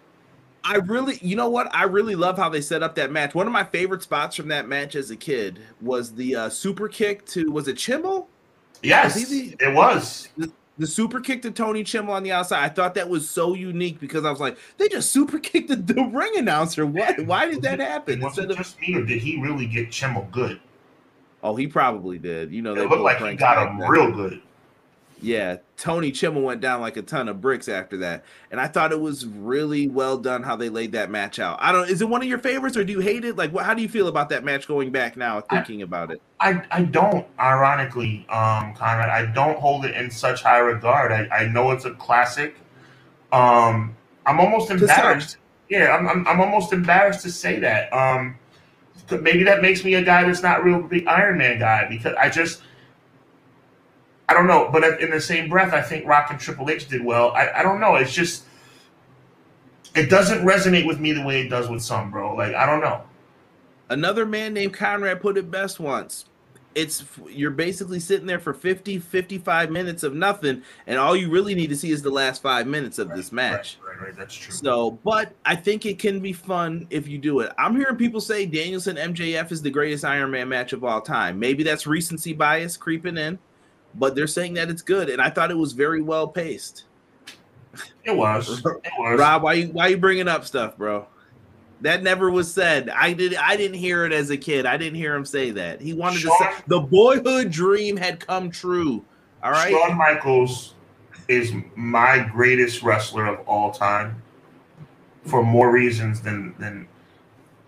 [0.64, 1.72] I really, you know what?
[1.74, 3.34] I really love how they set up that match.
[3.34, 6.88] One of my favorite spots from that match as a kid was the uh, super
[6.88, 8.26] kick to was it Chimel?
[8.82, 10.28] Yes, Was he it was.
[10.36, 10.50] The
[10.84, 12.64] super kick to Tony Chimel on the outside.
[12.64, 15.76] I thought that was so unique because I was like, they just super kicked the,
[15.76, 16.86] the ring announcer.
[16.86, 17.24] What?
[17.26, 18.20] Why did that happen?
[18.20, 20.60] Was it Instead of me, or did he really get Chimel good?
[21.42, 22.52] oh, he probably did.
[22.52, 24.40] You know, they It looked like he got him real good.
[25.22, 28.90] Yeah, Tony Chimel went down like a ton of bricks after that, and I thought
[28.90, 31.58] it was really well done how they laid that match out.
[31.60, 31.88] I don't.
[31.88, 33.36] Is it one of your favorites, or do you hate it?
[33.36, 36.20] Like, what, how do you feel about that match going back now, thinking about it?
[36.40, 41.12] I, I don't, ironically, um, Conrad, I don't hold it in such high regard.
[41.12, 42.56] I, I know it's a classic.
[43.30, 43.96] Um,
[44.26, 45.36] I'm almost embarrassed.
[45.68, 47.92] Yeah, I'm, I'm, I'm almost embarrassed to say that.
[47.92, 48.36] Um,
[49.08, 52.28] maybe that makes me a guy that's not real big Iron Man guy because I
[52.28, 52.62] just,
[54.28, 54.68] I don't know.
[54.72, 57.32] But in the same breath, I think Rock and Triple H did well.
[57.32, 57.96] I, I don't know.
[57.96, 58.44] It's just,
[59.94, 62.34] it doesn't resonate with me the way it does with some, bro.
[62.34, 63.02] Like, I don't know.
[63.90, 66.24] Another man named Conrad put it best once.
[66.74, 71.54] It's you're basically sitting there for 50, 55 minutes of nothing, and all you really
[71.54, 73.76] need to see is the last five minutes of this match.
[73.84, 74.16] Right, right, right.
[74.16, 74.54] That's true.
[74.54, 77.52] So, but I think it can be fun if you do it.
[77.58, 81.38] I'm hearing people say Danielson MJF is the greatest Iron Man match of all time.
[81.38, 83.38] Maybe that's recency bias creeping in,
[83.95, 86.84] but they're saying that it's good, and I thought it was very well paced.
[88.05, 88.62] It was.
[88.84, 89.18] It was.
[89.18, 91.07] Rob, why you why you bringing up stuff, bro?
[91.82, 92.90] That never was said.
[92.90, 93.34] I did.
[93.34, 94.66] I didn't hear it as a kid.
[94.66, 95.80] I didn't hear him say that.
[95.80, 99.05] He wanted to say the boyhood dream had come true.
[99.43, 99.72] All right.
[99.72, 100.74] Shawn Michaels
[101.28, 104.22] is my greatest wrestler of all time
[105.24, 106.86] for more reasons than than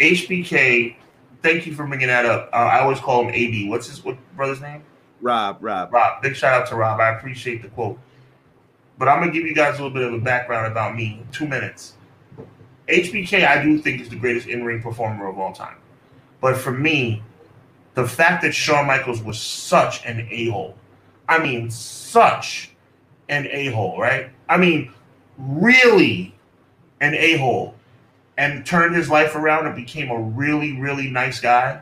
[0.01, 0.97] HBK.
[1.43, 2.51] Thank you for bringing that up.
[2.53, 3.68] Uh, I always call him AB.
[3.68, 4.83] What's his what brother's name?
[5.25, 5.91] Rob, Rob.
[5.91, 6.20] Rob.
[6.20, 7.01] Big shout out to Rob.
[7.01, 7.99] I appreciate the quote.
[8.99, 11.25] But I'm gonna give you guys a little bit of a background about me.
[11.33, 11.95] Two minutes.
[12.89, 15.79] HBK, I do think is the greatest in-ring performer of all time.
[16.43, 17.22] But for me,
[17.95, 20.77] the fact that Shawn Michaels was such an a-hole,
[21.27, 22.72] I mean, such
[23.31, 24.29] an a-hole, right?
[24.51, 24.93] I mean,
[25.39, 26.35] really
[27.01, 27.75] an a-hole,
[28.37, 31.81] and turned his life around and became a really, really nice guy.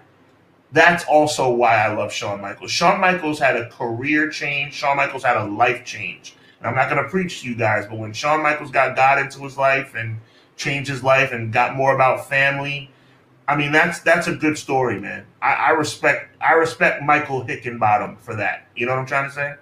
[0.73, 2.71] That's also why I love Shawn Michaels.
[2.71, 4.73] Shawn Michaels had a career change.
[4.73, 6.35] Shawn Michaels had a life change.
[6.59, 9.19] And I'm not going to preach to you guys, but when Shawn Michaels got God
[9.19, 10.19] into his life and
[10.57, 12.91] changed his life and got more about family,
[13.49, 15.27] I mean that's that's a good story, man.
[15.43, 18.67] I, I respect I respect Michael Hickenbottom for that.
[18.77, 19.55] You know what I'm trying to say?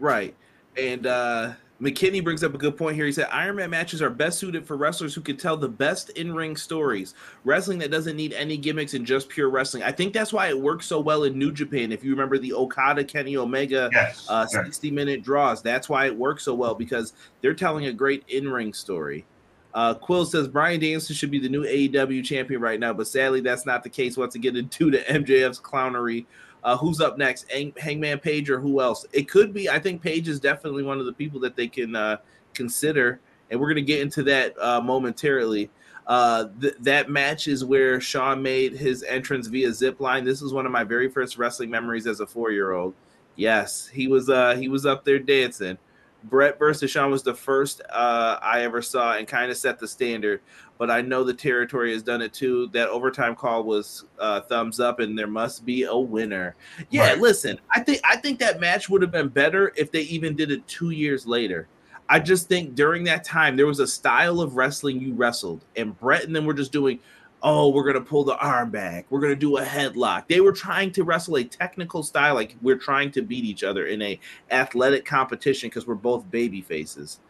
[0.00, 0.34] Right.
[0.76, 3.04] And uh McKinney brings up a good point here.
[3.04, 6.10] He said Iron Man matches are best suited for wrestlers who can tell the best
[6.10, 7.14] in-ring stories.
[7.44, 9.82] Wrestling that doesn't need any gimmicks and just pure wrestling.
[9.82, 11.90] I think that's why it works so well in New Japan.
[11.90, 14.24] If you remember the Okada Kenny Omega Yes.
[14.28, 14.64] uh, yes.
[14.64, 15.62] 60 minute draws.
[15.62, 19.26] That's why it works so well because they're telling a great in ring story.
[19.74, 23.40] Uh, Quill says Bryan Danielson should be the new AEW champion right now, but sadly
[23.40, 24.16] that's not the case.
[24.16, 26.26] Once again, due to MJF's clownery.
[26.64, 27.50] Uh, who's up next?
[27.50, 29.06] Hang- Hangman Page or who else?
[29.12, 29.68] It could be.
[29.68, 32.16] I think Page is definitely one of the people that they can uh,
[32.54, 33.20] consider.
[33.50, 35.70] and we're gonna get into that uh, momentarily.
[36.06, 40.24] Uh, th- that match is where Shawn made his entrance via zip line.
[40.24, 42.94] This was one of my very first wrestling memories as a four year old.
[43.36, 45.76] Yes, he was uh he was up there dancing.
[46.24, 49.86] Bret versus Shawn was the first uh, I ever saw and kind of set the
[49.88, 50.40] standard.
[50.76, 52.68] But I know the territory has done it too.
[52.72, 56.56] That overtime call was uh, thumbs up, and there must be a winner.
[56.90, 57.20] Yeah, right.
[57.20, 60.50] listen, I think I think that match would have been better if they even did
[60.50, 61.68] it two years later.
[62.08, 65.98] I just think during that time there was a style of wrestling you wrestled, and
[65.98, 66.98] Bret and them were just doing
[67.44, 69.04] oh, we're going to pull the arm back.
[69.10, 70.28] We're going to do a headlock.
[70.28, 73.86] They were trying to wrestle a technical style, like we're trying to beat each other
[73.86, 74.18] in a
[74.50, 77.20] athletic competition because we're both baby faces.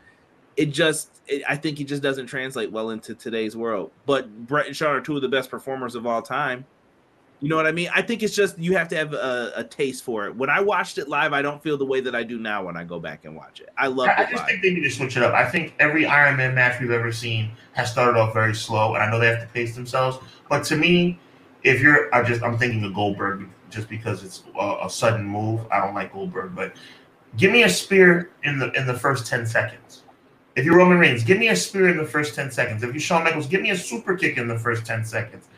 [0.57, 3.90] It just, it, I think it just doesn't translate well into today's world.
[4.07, 6.64] But Bret and Shawn are two of the best performers of all time.
[7.40, 7.90] You know what I mean?
[7.94, 10.34] I think it's just you have to have a, a, taste for it.
[10.34, 12.74] When I watched it live, I don't feel the way that I do now when
[12.74, 13.68] I go back and watch it.
[13.76, 14.09] I love.
[14.09, 14.46] I, I just live.
[14.46, 15.34] think they need to switch it up.
[15.34, 19.02] I think every Iron Man match we've ever seen has started off very slow, and
[19.02, 20.18] I know they have to pace themselves.
[20.48, 21.18] But to me,
[21.64, 25.66] if you're, I just I'm thinking of Goldberg just because it's a, a sudden move.
[25.70, 26.74] I don't like Goldberg, but
[27.36, 30.03] give me a spear in the in the first ten seconds.
[30.57, 32.82] If you're Roman Reigns, give me a spear in the first 10 seconds.
[32.82, 35.48] If you're Shawn Michaels, give me a super kick in the first 10 seconds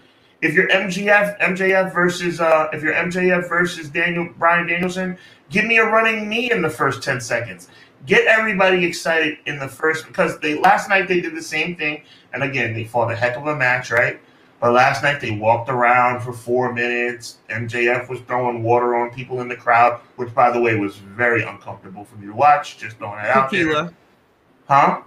[0.42, 5.16] if you're MGF, MJF versus uh, if you're MJF versus Daniel Bryan Danielson,
[5.51, 7.68] give me a running knee in the first 10 seconds.
[8.05, 12.03] Get everybody excited in the first because they last night they did the same thing.
[12.32, 14.20] And again, they fought a heck of a match, right?
[14.61, 17.38] But last night they walked around for four minutes.
[17.51, 21.42] MJF was throwing water on people in the crowd, which by the way was very
[21.42, 22.78] uncomfortable for me to watch.
[22.78, 23.84] Just throwing it out Tequila.
[23.84, 23.94] there.
[24.69, 25.03] Huh?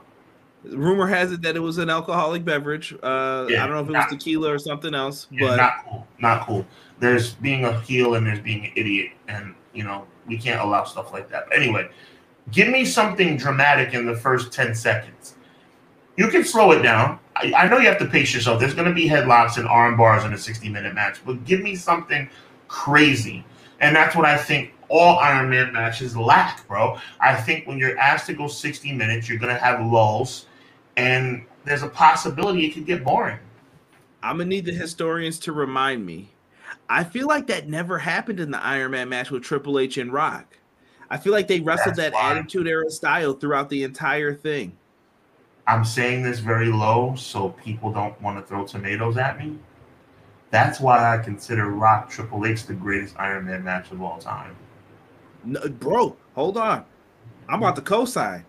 [0.64, 2.94] Rumor has it that it was an alcoholic beverage.
[3.02, 5.28] Uh, yeah, I don't know if it was tequila or something else.
[5.32, 6.08] Yeah, but not cool.
[6.20, 6.66] Not cool.
[7.00, 10.84] There's being a heel and there's being an idiot, and you know we can't allow
[10.84, 11.46] stuff like that.
[11.48, 11.90] But anyway,
[12.52, 15.36] give me something dramatic in the first ten seconds.
[16.18, 17.20] You can slow it down.
[17.38, 18.60] I, I know you have to pace yourself.
[18.60, 21.62] There's going to be headlocks and arm bars in a 60 minute match, but give
[21.62, 22.30] me something
[22.68, 23.46] crazy,
[23.80, 26.98] and that's what I think all Iron Man matches lack, bro.
[27.20, 30.48] I think when you're asked to go 60 minutes, you're going to have lulls
[30.98, 33.40] and there's a possibility it could get boring.
[34.22, 36.30] I'm gonna need the historians to remind me.
[36.90, 40.12] I feel like that never happened in the Iron Man match with Triple H and
[40.12, 40.58] Rock.
[41.10, 42.32] I feel like they wrestled That's that why.
[42.32, 44.76] Attitude Era style throughout the entire thing.
[45.68, 49.58] I'm saying this very low so people don't want to throw tomatoes at me.
[50.52, 54.56] That's why I consider Rock Triple H the greatest Iron Man match of all time.
[55.44, 56.86] No, bro, hold on.
[57.48, 58.46] I'm about to co-sign.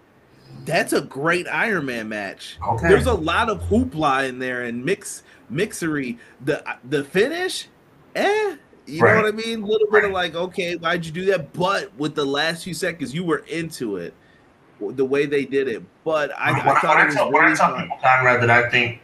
[0.65, 2.59] That's a great Iron Man match.
[2.67, 2.89] Okay.
[2.89, 6.19] There's a lot of hoopla in there and mix mixery.
[6.45, 7.69] The the finish,
[8.15, 8.57] eh?
[8.87, 9.15] You right.
[9.15, 9.63] know what I mean?
[9.63, 11.53] A little bit of like, okay, why'd you do that?
[11.53, 14.13] But with the last few seconds, you were into it.
[14.81, 17.31] The way they did it, but I, when, I thought when it was I tell,
[17.31, 19.01] really when I tell people, Conrad, that I think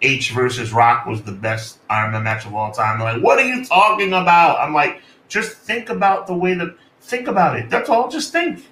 [0.00, 2.98] H versus Rock was the best Iron Man match of all time.
[2.98, 4.58] They're like, what are you talking about?
[4.58, 6.74] I'm like, just think about the way that
[7.12, 7.68] think about it.
[7.68, 8.08] That's all.
[8.08, 8.64] Just think.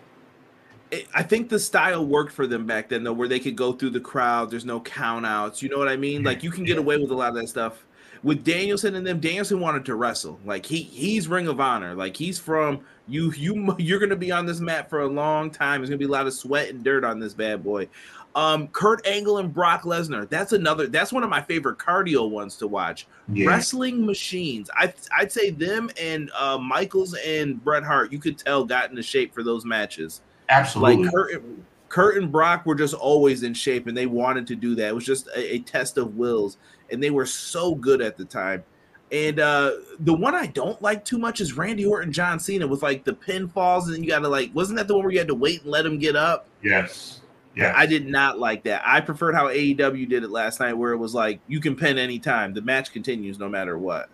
[1.15, 3.91] I think the style worked for them back then, though, where they could go through
[3.91, 4.51] the crowd.
[4.51, 5.63] There's no count outs.
[5.63, 6.25] You know what I mean?
[6.25, 7.85] Like you can get away with a lot of that stuff.
[8.23, 10.41] With Danielson and them, Danielson wanted to wrestle.
[10.45, 11.95] Like he he's Ring of Honor.
[11.95, 13.31] Like he's from you.
[13.33, 15.81] You you're gonna be on this mat for a long time.
[15.81, 17.89] There's gonna be a lot of sweat and dirt on this bad boy.
[18.37, 20.29] Um, Kurt Angle and Brock Lesnar.
[20.29, 20.87] That's another.
[20.87, 23.07] That's one of my favorite cardio ones to watch.
[23.33, 23.49] Yeah.
[23.49, 24.71] Wrestling machines.
[24.77, 28.13] I I'd say them and uh, Michaels and Bret Hart.
[28.13, 30.21] You could tell got into shape for those matches.
[30.49, 31.05] Absolutely.
[31.05, 31.43] Like Kurt,
[31.89, 34.89] Kurt and Brock were just always in shape, and they wanted to do that.
[34.89, 36.57] It was just a, a test of wills,
[36.91, 38.63] and they were so good at the time.
[39.11, 42.85] And uh the one I don't like too much is Randy Orton, John Cena with
[42.85, 45.27] like the pinfalls, and you got to like, wasn't that the one where you had
[45.27, 46.47] to wait and let him get up?
[46.63, 47.21] Yes.
[47.57, 47.73] Yeah.
[47.77, 48.83] I did not like that.
[48.87, 51.99] I preferred how AEW did it last night, where it was like you can pin
[51.99, 52.55] anytime.
[52.55, 54.09] The match continues no matter what.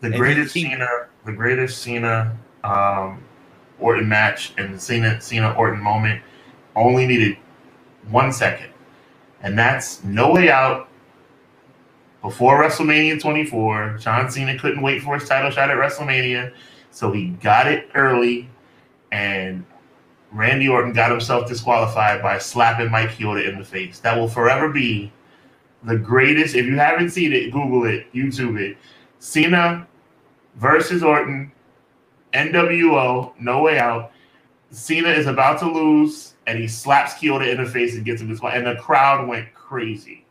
[0.00, 0.88] The and greatest he, Cena,
[1.24, 3.22] the greatest Cena um,
[3.78, 6.22] Orton match and the Cena Cena Orton moment
[6.74, 7.36] only needed
[8.08, 8.70] one second,
[9.42, 10.88] and that's no way out.
[12.22, 16.52] Before WrestleMania 24, John Cena couldn't wait for his title shot at WrestleMania,
[16.90, 18.48] so he got it early,
[19.10, 19.64] and
[20.32, 23.98] Randy Orton got himself disqualified by slapping Mike Chioda in the face.
[24.00, 25.12] That will forever be
[25.82, 26.54] the greatest.
[26.54, 28.76] If you haven't seen it, Google it, YouTube it.
[29.18, 29.86] Cena
[30.56, 31.50] versus Orton
[32.32, 34.12] NWO, No Way Out.
[34.70, 38.28] Cena is about to lose, and he slaps Chioda in the face and gets him
[38.28, 40.24] this and the crowd went crazy.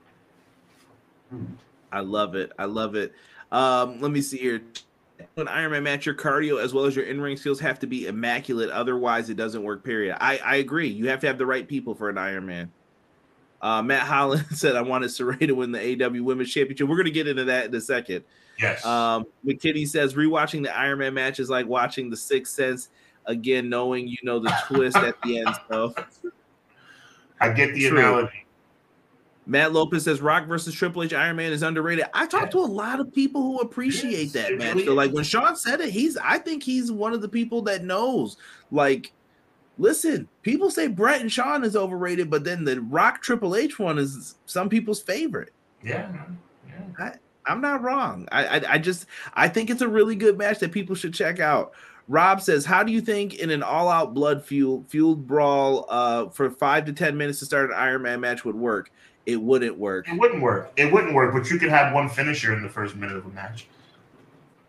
[1.91, 2.51] I love it.
[2.57, 3.13] I love it.
[3.51, 4.61] Um, let me see here.
[5.41, 8.07] An Iron Man match, your cardio as well as your in-ring skills have to be
[8.07, 8.69] immaculate.
[8.69, 9.83] Otherwise, it doesn't work.
[9.83, 10.17] Period.
[10.19, 10.87] I I agree.
[10.87, 12.71] You have to have the right people for an Iron Man.
[13.61, 17.09] Uh, Matt Holland said, "I wanted Saraya to win the AEW Women's Championship." We're gonna
[17.09, 18.23] get into that in a second.
[18.59, 18.85] Yes.
[18.85, 22.89] Um, McKinney says rewatching the Iron Man match is like watching The Sixth Sense
[23.25, 25.55] again, knowing you know the twist at the end.
[25.69, 25.93] So
[27.39, 27.97] I get the True.
[27.97, 28.45] analogy.
[29.49, 32.05] Matt Lopez says Rock versus Triple H Iron Man is underrated.
[32.13, 34.75] I talked to a lot of people who appreciate Yes, that match.
[34.75, 37.63] really So like when Sean said it, he's I think he's one of the people
[37.63, 38.37] that knows.
[38.71, 39.11] Like,
[39.79, 43.97] listen, people say Bret and Shawn is overrated, but then the Rock Triple H one
[43.97, 45.51] is some people's favorite.
[45.83, 46.11] Yeah.
[46.67, 47.15] Yeah.
[47.47, 48.27] I'm not wrong.
[48.31, 51.39] I, I I just I think it's a really good match that people should check
[51.39, 51.73] out.
[52.07, 56.51] Rob says, "How do you think in an all-out blood fuel fueled brawl uh, for
[56.51, 58.91] five to ten minutes to start an Iron Man match would work?
[59.31, 60.71] It wouldn't work It wouldn't work.
[60.77, 63.29] It wouldn't work, but you could have one finisher in the first minute of a
[63.29, 63.67] match.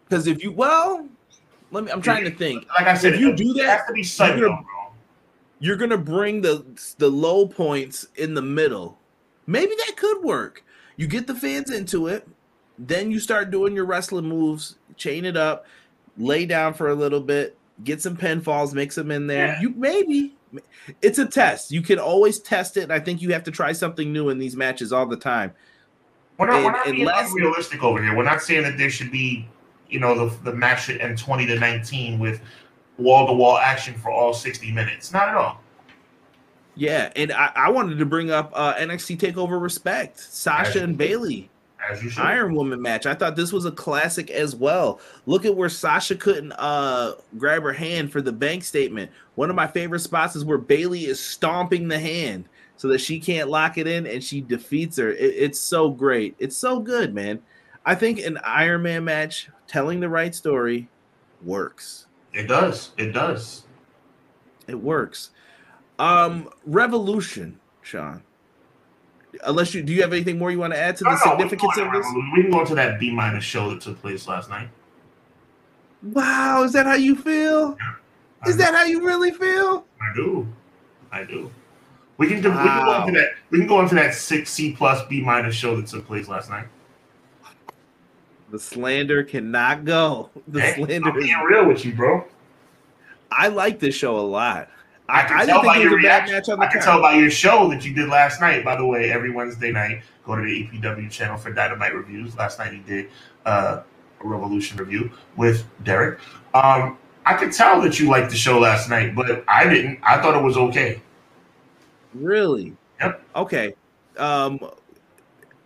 [0.09, 1.07] because if you well,
[1.71, 1.91] let me.
[1.93, 2.67] I'm trying to think.
[2.79, 4.65] Like I said, If you do that, to be psycho, you're gonna-
[5.63, 6.65] You're gonna bring the
[6.99, 8.99] the low points in the middle.
[9.47, 10.65] Maybe that could work.
[10.97, 12.27] You get the fans into it,
[12.79, 15.67] then you start doing your wrestling moves, chain it up,
[16.17, 19.47] lay down for a little bit, get some pinfalls, mix them in there.
[19.49, 19.61] Yeah.
[19.61, 20.35] You maybe
[21.03, 21.71] it's a test.
[21.71, 22.85] You can always test it.
[22.85, 25.53] And I think you have to try something new in these matches all the time.
[26.39, 28.17] We're not, we're not being unrealistic over here.
[28.17, 29.47] We're not saying that there should be,
[29.89, 32.41] you know, the, the match should end 20 to 19 with
[32.97, 35.13] wall to wall action for all 60 minutes.
[35.13, 35.61] Not at all.
[36.77, 41.51] Yeah, and I, I wanted to bring up uh, NXT Takeover Respect, Sasha and Bayley.
[41.89, 42.23] As you should.
[42.23, 43.07] Iron Woman match.
[43.07, 45.01] I thought this was a classic as well.
[45.27, 49.11] Look at where Sasha couldn't uh grab her hand for the bank statement.
[49.37, 52.45] One of my favorite spots is where Bayley is stomping the hand
[52.77, 55.11] so that she can't lock it in and she defeats her.
[55.11, 56.35] It- it's so great.
[56.39, 57.41] It's so good, man.
[57.87, 60.89] I think an Iron Man match telling the right story
[61.43, 62.07] works.
[62.35, 62.91] It does.
[62.99, 63.63] It does.
[64.69, 65.31] It works.
[65.99, 68.23] Um Revolution, Sean.
[69.45, 71.37] Unless you do you have anything more you want to add to the No, no,
[71.37, 72.07] we can significance of this?
[72.35, 74.69] We can go into that B minus show that took place last night.
[76.03, 77.77] Wow, is that how you feel?
[78.47, 79.87] Is that how you really feel?
[80.01, 80.49] I do.
[81.13, 81.51] I do.
[82.17, 83.07] We can, do, we can go Wow.
[83.07, 83.31] into that.
[83.51, 86.51] We can go into that six C plus B minus show that took place last
[86.51, 86.67] night.
[88.51, 90.31] The slander cannot go.
[90.49, 91.25] The Hey, slander I'm is.
[91.25, 92.25] being real with you, bro.
[93.31, 94.69] I like this show a lot.
[95.11, 96.59] I can I, I tell didn't by think it your a bad reaction.
[96.59, 96.85] match I can card.
[96.85, 98.65] tell by your show that you did last night.
[98.65, 102.37] By the way, every Wednesday night, go to the EPW channel for Dynamite reviews.
[102.37, 103.11] Last night he did
[103.47, 103.83] uh,
[104.23, 106.19] a Revolution review with Derek.
[106.55, 109.99] Um, I could tell that you liked the show last night, but I didn't.
[110.03, 111.01] I thought it was okay.
[112.15, 112.75] Really?
[113.01, 113.23] Yep.
[113.37, 113.75] Okay.
[114.17, 114.59] Um,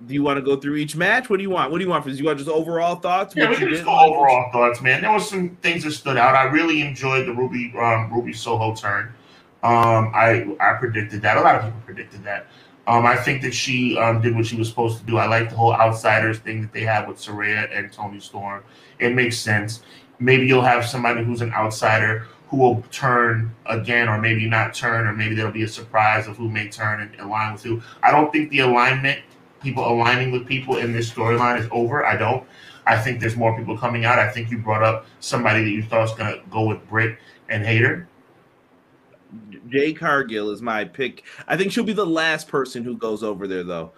[0.06, 1.30] do you want to go through each match?
[1.30, 1.70] What do you want?
[1.70, 2.04] What do you want?
[2.04, 3.34] Do you want just overall thoughts?
[3.34, 4.10] Yeah, What we can just go like?
[4.10, 5.00] overall thoughts, man.
[5.00, 6.34] There was some things that stood out.
[6.34, 9.14] I really enjoyed the Ruby um, Ruby Soho turn.
[9.64, 11.38] Um, I I predicted that.
[11.38, 12.46] A lot of people predicted that.
[12.86, 15.16] Um, I think that she um, did what she was supposed to do.
[15.16, 18.62] I like the whole outsiders thing that they have with Saraya and Toni Storm.
[18.98, 19.82] It makes sense.
[20.18, 25.06] Maybe you'll have somebody who's an outsider who will turn again, or maybe not turn,
[25.06, 27.82] or maybe there'll be a surprise of who may turn and align with who.
[28.02, 29.20] I don't think the alignment,
[29.62, 32.04] people aligning with people in this storyline is over.
[32.04, 32.46] I don't.
[32.86, 34.18] I think there's more people coming out.
[34.18, 37.16] I think you brought up somebody that you thought was going to go with Britt
[37.48, 38.06] and Hayter.
[39.74, 41.24] Jade Cargill is my pick.
[41.48, 43.92] I think she'll be the last person who goes over there, though.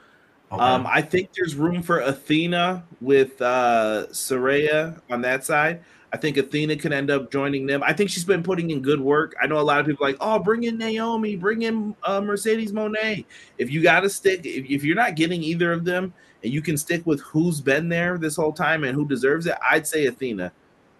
[0.50, 0.62] Okay.
[0.62, 5.82] Um, I think there's room for Athena with uh, Saraya on that side.
[6.12, 7.82] I think Athena can end up joining them.
[7.82, 9.34] I think she's been putting in good work.
[9.42, 12.20] I know a lot of people are like, oh, bring in Naomi, bring in uh,
[12.20, 13.24] Mercedes Moné.
[13.58, 16.14] If you got to stick, if, if you're not getting either of them,
[16.44, 19.56] and you can stick with who's been there this whole time and who deserves it,
[19.68, 20.52] I'd say Athena.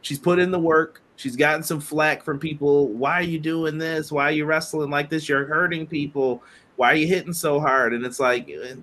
[0.02, 1.02] She's put in the work.
[1.16, 2.88] She's gotten some flack from people.
[2.88, 4.12] Why are you doing this?
[4.12, 5.28] Why are you wrestling like this?
[5.28, 6.42] You're hurting people.
[6.76, 7.94] Why are you hitting so hard?
[7.94, 8.74] And it's like eh,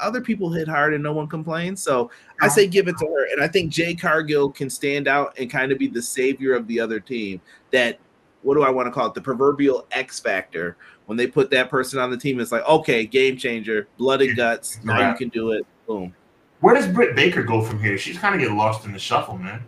[0.00, 1.82] other people hit hard and no one complains.
[1.82, 2.10] So
[2.40, 3.32] I say give it to her.
[3.32, 6.66] And I think Jade Cargill can stand out and kind of be the savior of
[6.66, 7.40] the other team.
[7.70, 7.98] That
[8.42, 9.14] what do I want to call it?
[9.14, 10.76] The proverbial X factor.
[11.06, 14.36] When they put that person on the team, it's like, okay, game changer, blood and
[14.36, 14.78] guts.
[14.84, 15.66] Now you can do it.
[15.86, 16.14] Boom.
[16.60, 17.96] Where does Britt Baker go from here?
[17.96, 19.64] She's kind of get lost in the shuffle, man.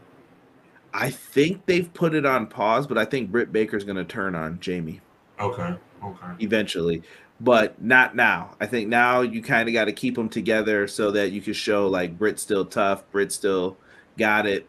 [0.93, 4.35] I think they've put it on pause, but I think Britt Baker's going to turn
[4.35, 5.01] on Jamie
[5.41, 5.75] Okay.
[6.03, 6.27] Okay.
[6.39, 7.03] eventually,
[7.41, 8.55] but not now.
[8.61, 11.53] I think now you kind of got to keep them together so that you can
[11.53, 13.77] show like Britt's still tough, Britt still
[14.19, 14.67] got it.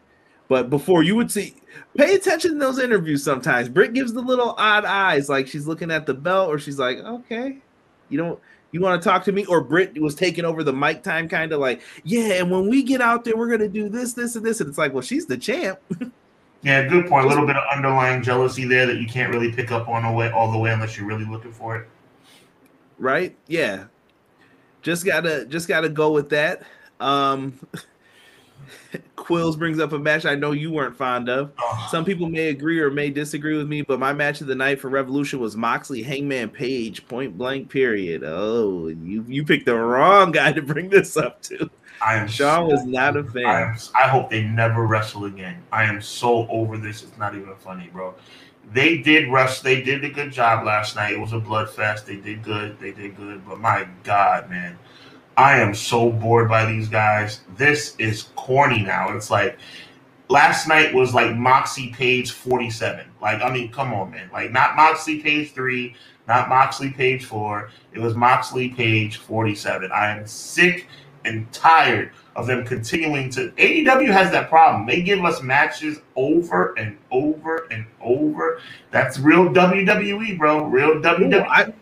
[0.48, 1.54] But before you would see,
[1.96, 3.70] pay attention to those interviews sometimes.
[3.70, 6.98] Britt gives the little odd eyes, like she's looking at the belt, or she's like,
[6.98, 7.58] okay,
[8.10, 8.38] you don't.
[8.72, 9.44] You want to talk to me?
[9.44, 12.34] Or Britt was taking over the mic time, kind of like, yeah.
[12.40, 14.60] And when we get out there, we're gonna do this, this, and this.
[14.60, 15.78] And it's like, well, she's the champ.
[16.64, 17.26] Yeah, good point.
[17.26, 20.12] A little bit of underlying jealousy there that you can't really pick up on the
[20.12, 21.88] way all the way unless you're really looking for it.
[22.98, 23.36] right?
[23.48, 23.86] Yeah.
[24.80, 26.62] just gotta just gotta go with that.
[27.00, 27.58] Um,
[29.16, 31.52] Quills brings up a match I know you weren't fond of.
[31.90, 34.80] Some people may agree or may disagree with me, but my match of the night
[34.80, 38.22] for Revolution was Moxley Hangman Page, point blank, period.
[38.24, 41.70] Oh, you you picked the wrong guy to bring this up to.
[42.04, 43.46] I am Sean so- was not a fan.
[43.46, 45.62] I, am, I hope they never wrestle again.
[45.70, 47.02] I am so over this.
[47.02, 48.14] It's not even funny, bro.
[48.72, 49.64] They did wrestle.
[49.64, 51.12] They did a good job last night.
[51.12, 52.06] It was a blood fest.
[52.06, 52.78] They did good.
[52.80, 53.46] They did good.
[53.46, 54.78] But my God, man,
[55.36, 57.40] I am so bored by these guys.
[57.56, 59.14] This is corny now.
[59.16, 59.58] It's like
[60.28, 63.06] last night was like Moxie Page 47.
[63.20, 64.28] Like, I mean, come on, man.
[64.32, 65.94] Like, not Moxley Page 3,
[66.28, 67.70] not Moxley Page 4.
[67.92, 69.90] It was Moxley Page 47.
[69.92, 70.88] I am sick
[71.24, 73.50] and tired of them continuing to.
[73.52, 74.86] AEW has that problem.
[74.86, 78.60] They give us matches over and over and over.
[78.90, 80.64] That's real WWE, bro.
[80.64, 81.46] Real Ooh, WWE.
[81.48, 81.72] I,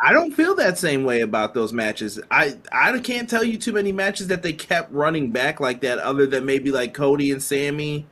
[0.00, 2.20] I don't feel that same way about those matches.
[2.30, 5.98] I I can't tell you too many matches that they kept running back like that,
[5.98, 8.06] other than maybe like Cody and Sammy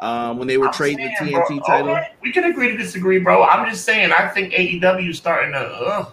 [0.00, 1.90] um, when they were I'm trading the TNT bro, title.
[1.90, 3.44] okay, we can agree to disagree, bro.
[3.44, 4.12] I'm just saying.
[4.12, 5.58] I think AEW is starting to.
[5.60, 6.12] Ugh,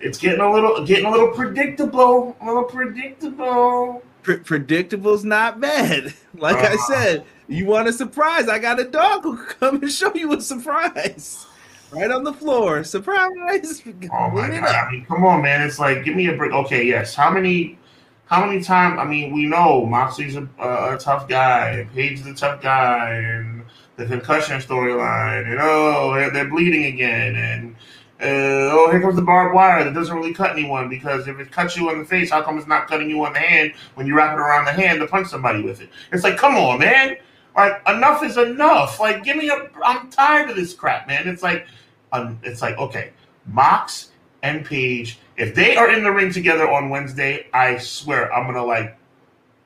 [0.00, 2.36] it's getting a little, getting a little predictable.
[2.40, 4.02] A little predictable.
[4.22, 6.14] Pre- predictable's not bad.
[6.38, 6.78] Like I Uh.
[6.88, 8.46] said, you want a surprise?
[8.48, 11.46] I got a dog who can come and show you a surprise.
[11.90, 13.82] Right on the floor, surprise!
[14.12, 14.64] Oh my god!
[14.64, 15.66] I mean, come on, man.
[15.66, 16.52] It's like, give me a break.
[16.52, 17.14] Okay, yes.
[17.14, 17.78] How many,
[18.26, 18.98] how many times?
[18.98, 22.60] I mean, we know Moxley's a, a, a tough guy, and Page is a tough
[22.60, 23.64] guy, and
[23.96, 27.76] the concussion storyline, and oh, they're, they're bleeding again, and
[28.20, 31.52] uh, oh, here comes the barbed wire that doesn't really cut anyone because if it
[31.52, 34.06] cuts you in the face, how come it's not cutting you on the hand when
[34.06, 35.90] you wrap it around the hand to punch somebody with it?
[36.12, 37.16] It's like, come on, man.
[37.56, 39.00] Like enough is enough.
[39.00, 39.70] Like, give me a.
[39.82, 41.26] I'm tired of this crap, man.
[41.26, 41.66] It's like,
[42.12, 43.12] um, it's like, okay,
[43.46, 44.10] Mox
[44.42, 48.64] and Page, if they are in the ring together on Wednesday, I swear I'm gonna
[48.64, 48.96] like,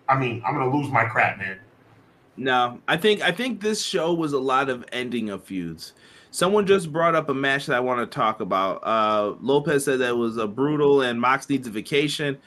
[0.08, 1.58] I mean, I'm gonna lose my crap, man.
[2.36, 5.94] No, I think I think this show was a lot of ending of feuds.
[6.30, 8.84] Someone just brought up a match that I want to talk about.
[8.84, 12.38] Uh, Lopez said that was a brutal and Mox needs a vacation.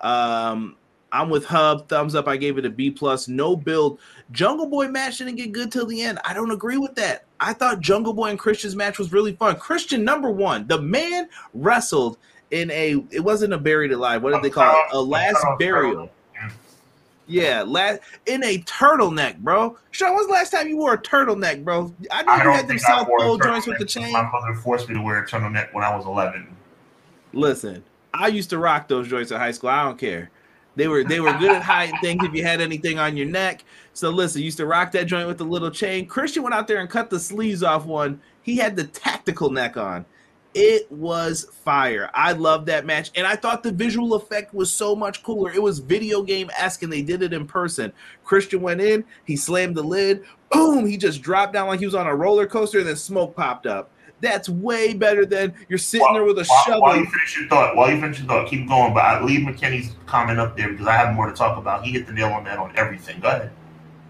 [0.00, 0.74] Um,
[1.12, 1.88] I'm with Hub.
[1.88, 2.26] Thumbs up.
[2.26, 3.28] I gave it a B plus.
[3.28, 4.00] No build.
[4.32, 6.18] Jungle Boy match didn't get good till the end.
[6.24, 7.24] I don't agree with that.
[7.38, 9.56] I thought Jungle Boy and Christian's match was really fun.
[9.56, 10.66] Christian number one.
[10.66, 12.16] The man wrestled
[12.50, 13.04] in a.
[13.10, 14.22] It wasn't a buried alive.
[14.22, 14.94] What did they call it?
[14.94, 16.10] A last burial.
[17.28, 19.78] Yeah, last in a turtleneck, bro.
[19.90, 21.94] Sean, when's the last time you wore a turtleneck, bro?
[22.10, 24.12] I know I you had them South Pole joints with the chain.
[24.12, 26.46] My mother forced me to wear a turtleneck when I was 11.
[27.32, 29.70] Listen, I used to rock those joints in high school.
[29.70, 30.30] I don't care.
[30.74, 33.64] They were they were good at hiding things if you had anything on your neck.
[33.92, 36.06] So listen, used to rock that joint with the little chain.
[36.06, 38.20] Christian went out there and cut the sleeves off one.
[38.42, 40.06] He had the tactical neck on.
[40.54, 42.10] It was fire.
[42.12, 45.50] I loved that match, and I thought the visual effect was so much cooler.
[45.50, 47.90] It was video game esque, and they did it in person.
[48.22, 51.94] Christian went in, he slammed the lid, boom, he just dropped down like he was
[51.94, 53.91] on a roller coaster, and then smoke popped up.
[54.22, 56.80] That's way better than you're sitting there with a while, shovel.
[56.80, 58.94] while you finish your thought, while you finish your thought, keep going.
[58.94, 61.84] But I leave McKinney's comment up there because I have more to talk about.
[61.84, 63.18] He hit the nail on that on everything.
[63.18, 63.50] Go ahead.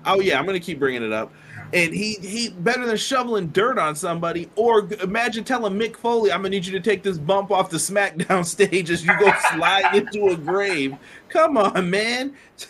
[0.04, 1.32] Oh yeah, I'm gonna keep bringing it up.
[1.72, 4.50] And he he better than shoveling dirt on somebody.
[4.54, 7.78] Or imagine telling Mick Foley, "I'm gonna need you to take this bump off the
[7.78, 10.94] SmackDown stage as you go slide into a grave."
[11.30, 12.34] Come on, man.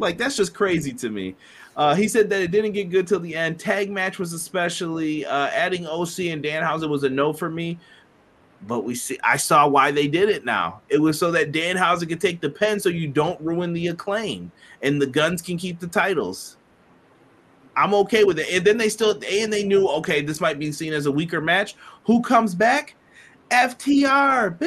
[0.00, 1.34] Like that's just crazy to me.
[1.78, 3.60] Uh, he said that it didn't get good till the end.
[3.60, 7.78] Tag match was especially uh, adding OC and Danhausen was a no for me.
[8.66, 10.44] But we see, I saw why they did it.
[10.44, 13.86] Now it was so that Danhausen could take the pen, so you don't ruin the
[13.86, 14.50] acclaim,
[14.82, 16.56] and the Gunns can keep the titles.
[17.76, 18.48] I'm okay with it.
[18.52, 21.40] And then they still and they knew okay, this might be seen as a weaker
[21.40, 21.76] match.
[22.06, 22.96] Who comes back?
[23.52, 24.58] FTR.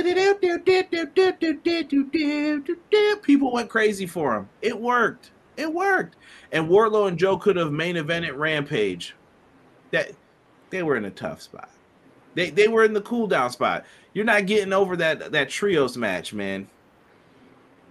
[3.22, 4.50] People went crazy for him.
[4.62, 5.32] It worked.
[5.58, 6.16] It worked.
[6.52, 9.16] And Wardlow and Joe could have main evented Rampage.
[9.92, 10.12] That
[10.70, 11.70] they were in a tough spot.
[12.34, 13.86] They they were in the cool down spot.
[14.14, 16.68] You're not getting over that that trios match, man.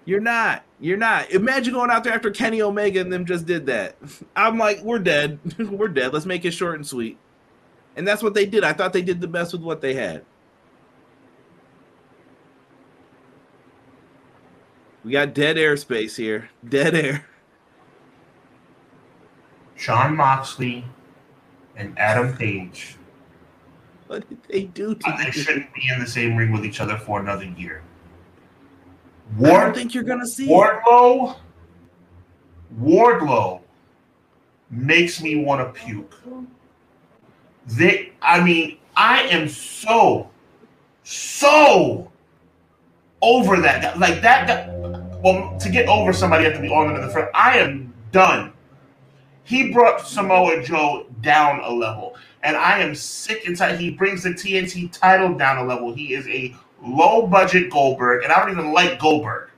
[0.04, 0.64] You're not.
[0.80, 1.30] You're not.
[1.30, 3.96] Imagine going out there after Kenny Omega and them just did that.
[4.36, 5.38] I'm like, we're dead.
[5.58, 6.12] we're dead.
[6.12, 7.18] Let's make it short and sweet.
[7.96, 8.64] And that's what they did.
[8.64, 10.24] I thought they did the best with what they had.
[15.04, 16.50] We got dead airspace here.
[16.66, 17.26] Dead air.
[19.80, 20.84] Sean Moxley
[21.74, 22.96] and Adam Page.
[24.08, 26.80] What did they do to uh, They shouldn't be in the same ring with each
[26.80, 27.82] other for another year.
[29.38, 30.46] I don't think you're gonna see.
[30.46, 31.36] Wardlow,
[32.78, 33.62] Wardlow
[34.70, 36.14] makes me want to puke.
[37.66, 40.28] They, I mean, I am so,
[41.04, 42.10] so
[43.22, 43.80] over that.
[43.82, 43.94] Guy.
[43.96, 47.06] Like that, that well, to get over somebody, you have to be on them in
[47.06, 47.30] the front.
[47.32, 48.52] I am done.
[49.50, 53.80] He brought Samoa Joe down a level, and I am sick and tired.
[53.80, 55.92] He brings the TNT title down a level.
[55.92, 59.50] He is a low budget Goldberg, and I don't even like Goldberg.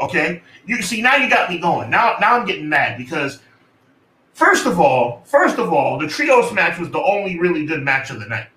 [0.00, 1.88] Okay, you see now you got me going.
[1.88, 3.40] Now, now I'm getting mad because
[4.34, 8.10] first of all, first of all, the trios match was the only really good match
[8.10, 8.48] of the night.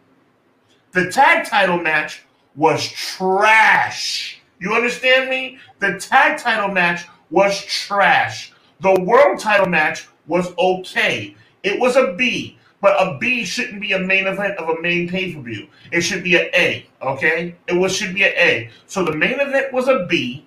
[0.92, 2.24] The tag title match
[2.54, 4.42] was trash.
[4.60, 5.58] You understand me?
[5.80, 8.52] The tag title match was trash.
[8.82, 11.36] The world title match was okay.
[11.64, 15.08] It was a B, but a B shouldn't be a main event of a main
[15.08, 15.68] pay per view.
[15.92, 16.86] It should be an A.
[17.02, 18.70] Okay, it was should be an A.
[18.88, 20.46] So the main event was a B.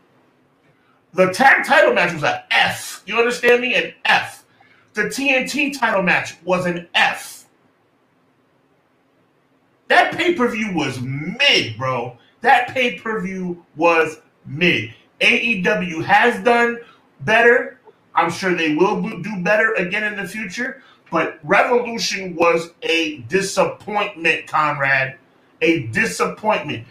[1.12, 3.02] The tag title match was an F.
[3.06, 3.74] You understand me?
[3.74, 4.44] An F.
[4.94, 7.46] The TNT title match was an F.
[9.88, 12.16] That pay per view was mid, bro.
[12.40, 14.94] That pay per view was mid.
[15.20, 16.78] AEW has done
[17.20, 17.78] better.
[18.14, 20.82] I'm sure they will do better again in the future.
[21.10, 25.16] But Revolution was a disappointment, Conrad.
[25.62, 26.86] A disappointment.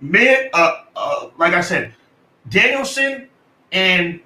[0.00, 1.94] Man, uh, uh, like I said,
[2.48, 3.28] Danielson
[3.72, 4.20] and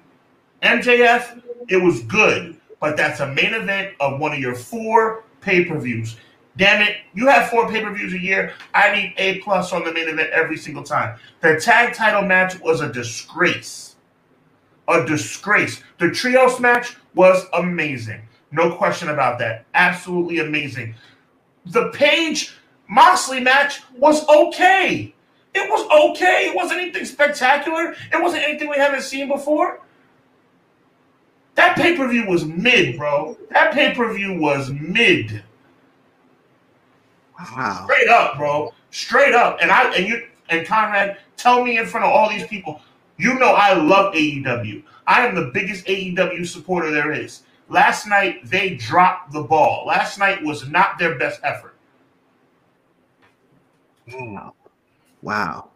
[0.61, 2.57] MJF, it was good.
[2.79, 6.15] But that's a main event of one of your four pay per views.
[6.57, 8.53] Damn it, you have four pay per views a year.
[8.73, 11.17] I need A plus on the main event every single time.
[11.41, 13.88] The tag title match was a disgrace.
[14.89, 15.81] A disgrace.
[15.99, 18.21] The trios match was amazing.
[18.51, 19.65] No question about that.
[19.73, 20.95] Absolutely amazing.
[21.65, 22.55] The Page
[22.87, 25.13] Moxley match was okay.
[25.53, 26.47] It was okay.
[26.49, 27.91] It wasn't anything spectacular.
[28.11, 29.81] It wasn't anything we haven't seen before.
[31.55, 33.37] That pay per view was mid, bro.
[33.51, 35.43] That pay per view was mid.
[37.37, 37.83] Wow.
[37.83, 38.73] Straight up, bro.
[38.91, 39.57] Straight up.
[39.61, 42.81] And I and you and Conrad, tell me in front of all these people,
[43.19, 44.83] you know I love AEW.
[45.05, 47.43] I am the biggest AEW supporter there is.
[47.67, 49.85] Last night they dropped the ball.
[49.85, 51.75] Last night was not their best effort.
[54.11, 54.53] Wow.
[55.21, 55.69] Wow.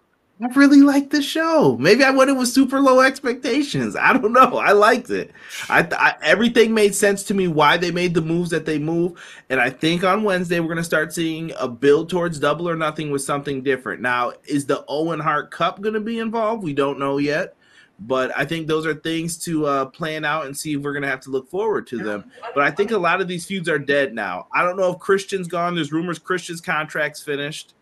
[0.43, 1.77] I really liked the show.
[1.77, 3.95] Maybe I went in with super low expectations.
[3.95, 4.57] I don't know.
[4.57, 5.31] I liked it.
[5.69, 9.23] I, I, everything made sense to me why they made the moves that they move,
[9.49, 13.09] and I think on Wednesday we're gonna start seeing a build towards Double or Nothing
[13.09, 14.01] with something different.
[14.01, 16.61] Now, is the Owen Hart Cup gonna be involved?
[16.61, 17.55] We don't know yet,
[17.99, 21.07] but I think those are things to uh, plan out and see if we're gonna
[21.07, 22.29] have to look forward to them.
[22.53, 24.47] But I think a lot of these feuds are dead now.
[24.53, 25.75] I don't know if Christian's gone.
[25.75, 27.75] There's rumors Christian's contract's finished.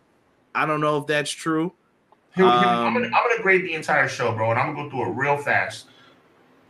[0.54, 1.72] I don't know if that's true.
[2.34, 4.88] Here, here, I'm, gonna, um, I'm gonna grade the entire show, bro, and I'm gonna
[4.88, 5.86] go through it real fast.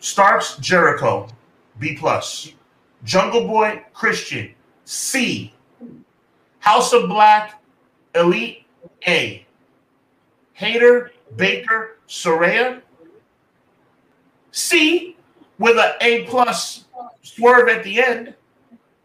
[0.01, 1.29] Starks Jericho,
[1.79, 2.53] B plus.
[3.05, 4.55] Jungle Boy Christian,
[4.85, 5.53] C.
[6.59, 7.61] House of Black,
[8.15, 8.65] Elite,
[9.07, 9.47] A.
[10.55, 12.83] Hayter Baker, Saraya,
[14.53, 15.17] C,
[15.59, 16.85] with an A plus
[17.23, 18.35] swerve at the end.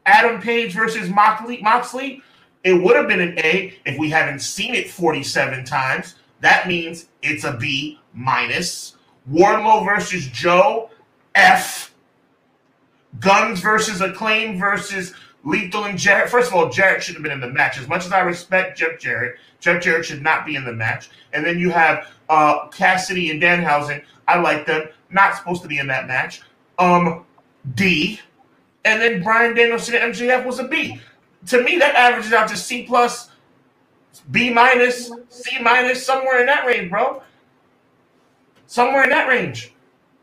[0.05, 2.21] Adam Page versus Moxley, Moxley.
[2.63, 6.15] It would have been an A if we hadn't seen it 47 times.
[6.41, 8.95] That means it's a B minus.
[9.31, 10.89] Wardlow versus Joe,
[11.35, 11.93] F.
[13.19, 15.13] Gunns versus Acclaim versus
[15.43, 16.29] Lethal and Jarrett.
[16.29, 17.79] First of all, Jarrett should have been in the match.
[17.79, 21.09] As much as I respect Jeff Jarrett, Jeff Jarrett should not be in the match.
[21.33, 24.03] And then you have uh, Cassidy and Danhausen.
[24.27, 24.89] I like them.
[25.09, 26.41] Not supposed to be in that match.
[26.79, 27.25] Um,
[27.75, 28.19] D.
[28.85, 30.99] And then Bryan Danielson and MJF was a B.
[31.47, 33.29] To me, that averages out to C plus
[34.31, 37.21] B minus, C minus, somewhere in that range, bro.
[38.65, 39.73] Somewhere in that range.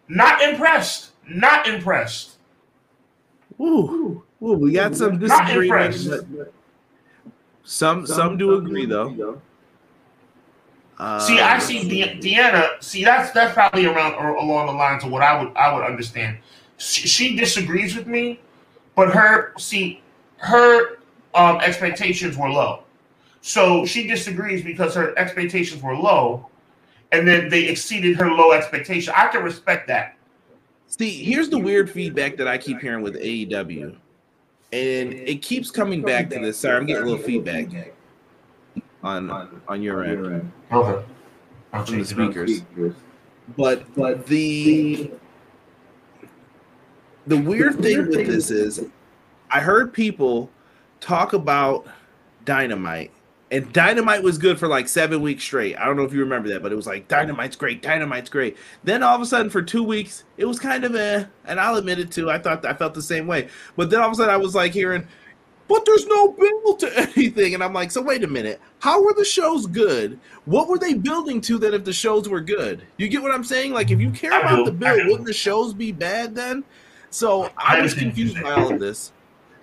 [0.09, 1.13] Not impressed.
[1.27, 2.37] Not impressed.
[3.61, 6.49] Ooh, ooh we got some disagreement.
[7.63, 9.41] Some some do agree though.
[10.99, 12.83] Uh, see, I see De- Deanna.
[12.83, 15.85] See, that's that's probably around or along the lines of what I would I would
[15.85, 16.39] understand.
[16.77, 18.41] She, she disagrees with me,
[18.95, 20.03] but her see
[20.37, 20.99] her
[21.35, 22.84] um, expectations were low.
[23.47, 26.49] So she disagrees because her expectations were low,
[27.13, 29.13] and then they exceeded her low expectation.
[29.15, 30.17] I can respect that.
[30.87, 33.97] See, here's the weird feedback that I keep hearing with AEW,
[34.73, 36.57] and it keeps coming back to this.
[36.57, 37.67] Sorry, I'm getting a little feedback
[39.03, 39.31] on
[39.69, 40.51] on your end.
[40.73, 41.05] Okay.
[41.71, 42.63] From the speakers.
[43.59, 45.11] But but the
[47.27, 48.87] the weird thing with this is
[49.51, 50.49] I heard people
[51.01, 51.87] talk about
[52.47, 53.11] dynamite
[53.55, 55.77] and Dynamite was good for like seven weeks straight.
[55.77, 58.57] I don't know if you remember that, but it was like Dynamite's great, Dynamite's great.
[58.83, 61.77] Then all of a sudden, for two weeks, it was kind of a, and I'll
[61.77, 62.31] admit it too.
[62.31, 63.49] I thought I felt the same way.
[63.77, 65.07] But then all of a sudden, I was like hearing
[65.67, 67.55] but there's no build to anything.
[67.55, 68.61] And I'm like, so wait a minute.
[68.81, 70.19] How were the shows good?
[70.45, 72.83] What were they building to then if the shows were good?
[72.97, 73.73] You get what I'm saying?
[73.73, 76.65] Like, if you care about the build, wouldn't the shows be bad then?
[77.11, 79.13] So I was understand what you're confused by all of this.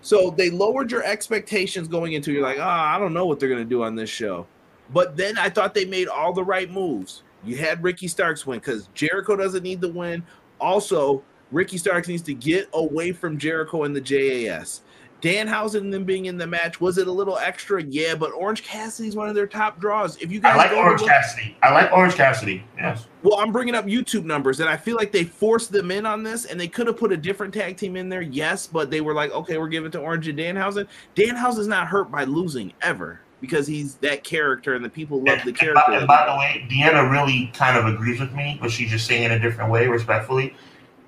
[0.02, 2.32] So they lowered your expectations going into.
[2.32, 4.48] You're like, oh, I don't know what they're gonna do on this show.
[4.94, 7.24] But then I thought they made all the right moves.
[7.44, 10.24] You had Ricky Starks win because Jericho doesn't need the win.
[10.60, 14.82] Also, Ricky Starks needs to get away from Jericho and the JAS.
[15.22, 17.82] Danhausen and them being in the match was it a little extra?
[17.84, 20.18] Yeah, but Orange Cassidy's one of their top draws.
[20.18, 21.56] If you guys I like Orange look- Cassidy.
[21.62, 22.64] I like Orange Cassidy.
[22.78, 23.06] Yes.
[23.22, 26.24] well, I'm bringing up YouTube numbers, and I feel like they forced them in on
[26.24, 29.02] this, and they could have put a different tag team in there, yes, but they
[29.02, 30.88] were like, okay, we're giving it to Orange and Danhausen.
[31.16, 35.50] Danhausen's not hurt by losing ever because he's that character, and the people love the
[35.50, 35.84] And, character.
[35.88, 39.06] by, and by the way, Deanna really kind of agrees with me, but she's just
[39.06, 40.56] saying it a different way, respectfully.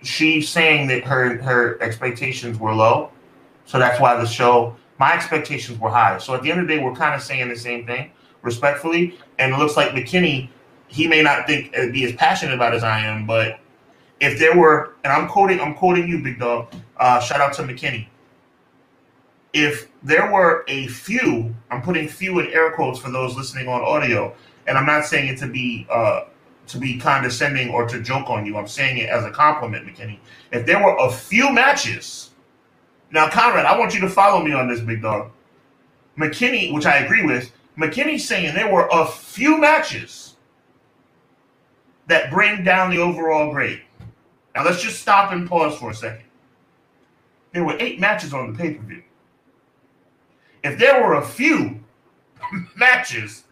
[0.03, 3.09] She's saying that her her expectations were low,
[3.65, 4.75] so that's why the show.
[4.99, 6.17] My expectations were high.
[6.19, 8.11] So at the end of the day, we're kind of saying the same thing,
[8.41, 9.17] respectfully.
[9.39, 10.49] And it looks like McKinney,
[10.87, 13.59] he may not think uh, be as passionate about as I am, but
[14.19, 16.73] if there were, and I'm quoting, I'm quoting you, big dog.
[16.97, 18.07] Uh, shout out to McKinney.
[19.51, 23.81] If there were a few, I'm putting few in air quotes for those listening on
[23.81, 24.33] audio,
[24.67, 26.25] and I'm not saying it to be uh,
[26.67, 28.57] to be condescending or to joke on you.
[28.57, 30.19] I'm saying it as a compliment, McKinney.
[30.51, 32.31] If there were a few matches,
[33.13, 35.31] now Conrad, I want you to follow me on this, big dog.
[36.17, 40.35] McKinney, which I agree with, McKinney's saying there were a few matches
[42.07, 43.81] that bring down the overall grade.
[44.55, 46.25] Now let's just stop and pause for a second.
[47.53, 49.03] There were eight matches on the pay per view.
[50.63, 51.79] If there were a few
[52.75, 53.43] matches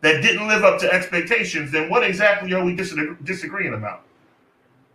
[0.00, 4.02] that didn't live up to expectations, then what exactly are we disagree- disagreeing about?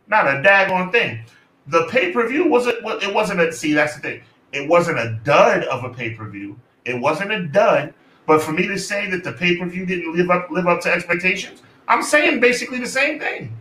[0.08, 1.24] Not a daggone thing.
[1.68, 2.78] The pay per view wasn't.
[3.04, 3.52] It wasn't a.
[3.52, 4.22] See, that's the thing.
[4.52, 6.60] It wasn't a dud of a pay per view.
[6.86, 7.94] It wasn't a dud.
[8.26, 10.82] But for me to say that the pay per view didn't live up live up
[10.82, 13.56] to expectations, I'm saying basically the same thing.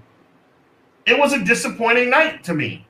[1.07, 2.87] It was a disappointing night to me.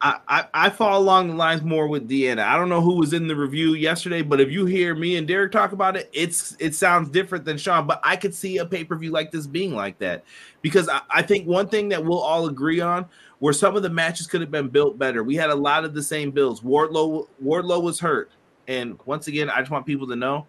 [0.00, 2.40] I, I, fall along the lines more with Deanna.
[2.40, 5.26] I don't know who was in the review yesterday, but if you hear me and
[5.26, 7.86] Derek talk about it, it's it sounds different than Sean.
[7.86, 10.24] But I could see a pay per view like this being like that
[10.60, 13.06] because I, I think one thing that we'll all agree on
[13.38, 15.22] where some of the matches could have been built better.
[15.22, 16.60] We had a lot of the same builds.
[16.60, 18.30] Wardlow Wardlow was hurt,
[18.68, 20.46] and once again, I just want people to know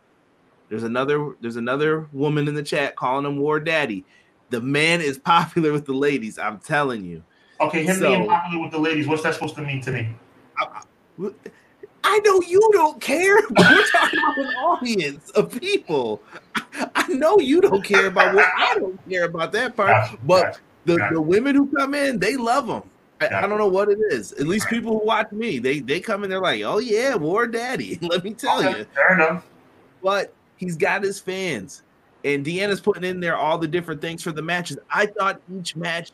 [0.70, 4.06] there's another there's another woman in the chat calling him War Daddy.
[4.50, 6.38] The man is popular with the ladies.
[6.40, 7.24] I'm telling you.
[7.60, 10.10] Okay, him So- being popular with the ladies, what's that supposed to mean to me?
[12.04, 16.22] I know you don't care, we're talking about an audience of people.
[16.56, 16.64] I-
[16.96, 20.42] I know you don't care about what I don't care about that part, Gotcha, but
[20.44, 22.82] gotcha, the, the women who come in, they love them.
[23.20, 24.32] I, I don't know what it is.
[24.34, 27.46] At least people who watch me, they they come in, they're like, "Oh yeah, War
[27.46, 28.86] Daddy." Let me tell Okay, you.
[28.96, 29.46] Fair enough.
[30.02, 31.84] But he's got his fans,
[32.24, 34.78] and Deanna's putting in there all the different things for the matches.
[34.90, 36.12] I thought each match,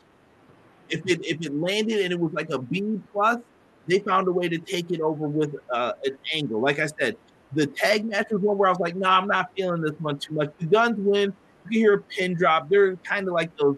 [0.88, 3.38] if it if it landed and it was like a B plus,
[3.86, 6.60] they found a way to take it over with uh, an angle.
[6.60, 7.16] Like I said,
[7.52, 9.94] the tag match was one where I was like, "No, nah, I'm not feeling this
[10.00, 11.32] one too much." The Gunns win.
[11.70, 12.68] You hear a pin drop.
[12.68, 13.76] They're kind of like those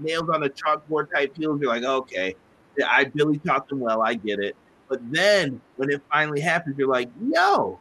[0.00, 1.60] nails on a chalkboard type heels.
[1.60, 2.34] You're like, okay,
[2.86, 4.02] I Billy taught them well.
[4.02, 4.56] I get it.
[4.88, 7.78] But then when it finally happens, you're like, yo,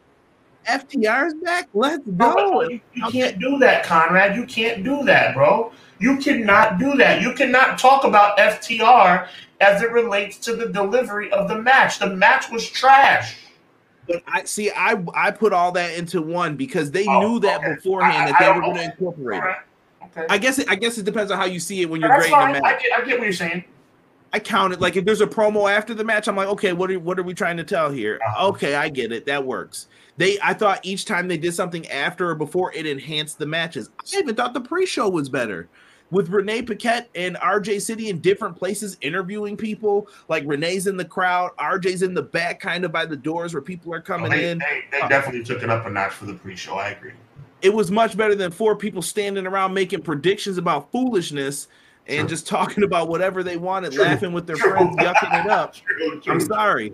[0.68, 1.70] FTR's back.
[1.74, 2.64] Let's go.
[2.70, 4.36] you, you can't do that, Conrad.
[4.36, 5.72] You can't do that, bro.
[6.00, 7.22] You cannot do that.
[7.22, 9.28] You cannot talk about FTR
[9.62, 12.00] as it relates to the delivery of the match.
[12.00, 13.38] The match was trash.
[14.08, 17.60] But I see, I I put all that into one because they Oh, knew that
[17.60, 17.76] okay.
[17.76, 19.46] beforehand I- that I they don't were going to incorporate it.
[19.46, 19.56] right.
[20.16, 20.26] Okay.
[20.30, 22.30] I guess it, I guess it depends on how you see it when you're That's
[22.30, 22.54] grading fine.
[22.54, 22.82] the I match.
[22.82, 23.64] get, I get what you're saying.
[24.34, 26.92] I count it like if there's a promo after the match, I'm like, okay, what
[26.92, 28.20] are what are we trying to tell here?
[28.26, 28.48] Uh-huh.
[28.50, 29.26] Okay, I get it.
[29.26, 29.88] That works.
[30.18, 33.90] They I thought each time they did something after or before it enhanced the matches.
[34.14, 35.70] I even thought the pre-show was better.
[36.10, 41.04] With Renee Paquette and RJ City in different places interviewing people, like Renee's in the
[41.04, 44.50] crowd, RJ's in the back, kind of by the doors where people are coming they,
[44.50, 44.58] in.
[44.60, 46.76] they, they definitely took it up a notch for the pre-show.
[46.76, 47.12] I agree.
[47.62, 51.68] It was much better than four people standing around making predictions about foolishness
[52.08, 52.28] and True.
[52.28, 54.04] just talking about whatever they wanted, True.
[54.04, 54.72] laughing with their True.
[54.72, 55.76] friends, yucking it up.
[56.28, 56.94] I'm sorry.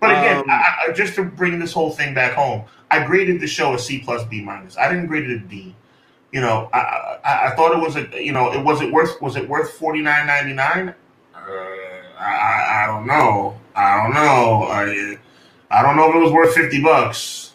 [0.00, 3.40] But again, Um, I, I, just to bring this whole thing back home, I graded
[3.40, 4.76] the show a C plus B minus.
[4.78, 5.74] I didn't grade it a D.
[6.32, 9.20] You know, I, I I thought it was a you know it was it worth
[9.20, 10.94] was it worth forty nine ninety nine?
[11.34, 11.40] Uh,
[12.18, 13.58] I, I I don't know.
[13.74, 14.62] I don't know.
[14.64, 15.18] I
[15.70, 17.49] I don't know if it was worth fifty bucks.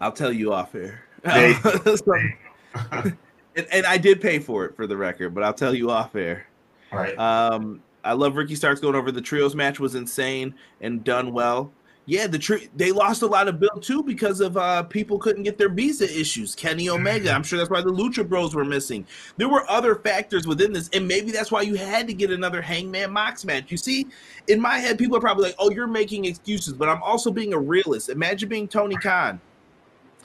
[0.00, 1.02] I'll tell you off air.
[1.24, 3.16] So-
[3.56, 6.14] and, and I did pay for it for the record, but I'll tell you off
[6.14, 6.46] air.
[6.92, 7.18] Right.
[7.18, 9.10] Um, I love Ricky Starks going over.
[9.10, 11.72] The trios match was insane and done well.
[12.08, 15.42] Yeah, the tree they lost a lot of bill too because of uh people couldn't
[15.42, 16.54] get their visa issues.
[16.54, 19.04] Kenny Omega, I'm sure that's why the Lucha Bros were missing.
[19.38, 22.62] There were other factors within this, and maybe that's why you had to get another
[22.62, 23.72] Hangman Mox match.
[23.72, 24.06] You see,
[24.46, 27.54] in my head, people are probably like, "Oh, you're making excuses," but I'm also being
[27.54, 28.08] a realist.
[28.08, 29.40] Imagine being Tony Khan.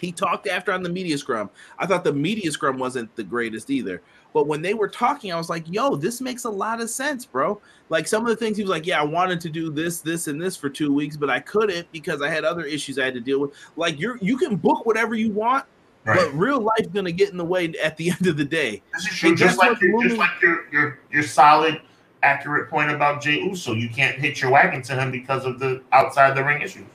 [0.01, 1.51] He talked after on the media scrum.
[1.77, 4.01] I thought the media scrum wasn't the greatest either.
[4.33, 7.23] But when they were talking, I was like, yo, this makes a lot of sense,
[7.23, 7.61] bro.
[7.89, 10.27] Like some of the things he was like, yeah, I wanted to do this, this,
[10.27, 13.13] and this for two weeks, but I couldn't because I had other issues I had
[13.13, 13.51] to deal with.
[13.75, 15.65] Like you're you can book whatever you want,
[16.05, 16.17] right.
[16.17, 18.81] but real life's gonna get in the way at the end of the day.
[18.93, 19.35] This is true.
[19.35, 21.79] Just like, your, just like your your your solid,
[22.23, 23.73] accurate point about Jey Uso.
[23.73, 26.85] You can't hit your wagon to him because of the outside the ring issues.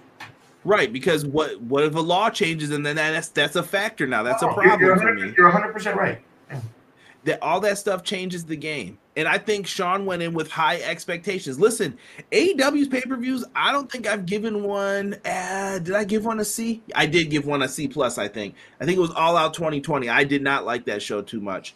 [0.67, 4.23] Right, because what what if a law changes and then that's that's a factor now?
[4.23, 4.81] That's oh, a problem.
[4.81, 6.21] You're, you're 100 percent right
[7.27, 8.99] that all that stuff changes the game.
[9.17, 11.59] And I think Sean went in with high expectations.
[11.59, 11.99] Listen,
[12.33, 15.17] AEW's pay per views, I don't think I've given one.
[15.25, 16.83] Uh, did I give one a C?
[16.95, 18.17] I did give one a C plus.
[18.19, 18.55] I think.
[18.81, 20.09] I think it was All Out 2020.
[20.09, 21.75] I did not like that show too much,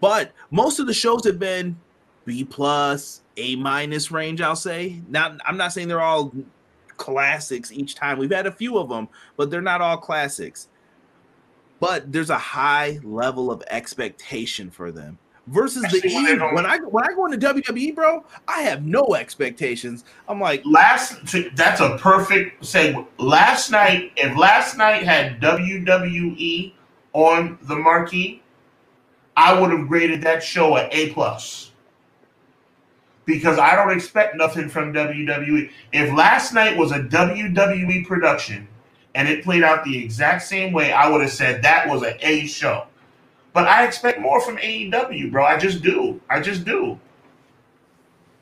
[0.00, 1.78] but most of the shows have been
[2.24, 4.40] B plus, A minus range.
[4.40, 5.02] I'll say.
[5.08, 5.38] Not.
[5.44, 6.32] I'm not saying they're all
[6.96, 8.18] classics each time.
[8.18, 10.68] We've had a few of them, but they're not all classics
[11.80, 16.38] but there's a high level of expectation for them versus the E.
[16.54, 20.04] When I when I go into WWE, bro, I have no expectations.
[20.28, 21.18] I'm like last.
[21.54, 22.96] That's a perfect say.
[23.18, 26.72] Last night, if last night had WWE
[27.12, 28.42] on the marquee,
[29.36, 31.72] I would have graded that show at A plus
[33.26, 35.70] because I don't expect nothing from WWE.
[35.92, 38.66] If last night was a WWE production
[39.14, 42.14] and it played out the exact same way, I would have said that was an
[42.20, 42.86] A show.
[43.52, 45.44] But I expect more from AEW, bro.
[45.44, 46.20] I just do.
[46.30, 46.98] I just do.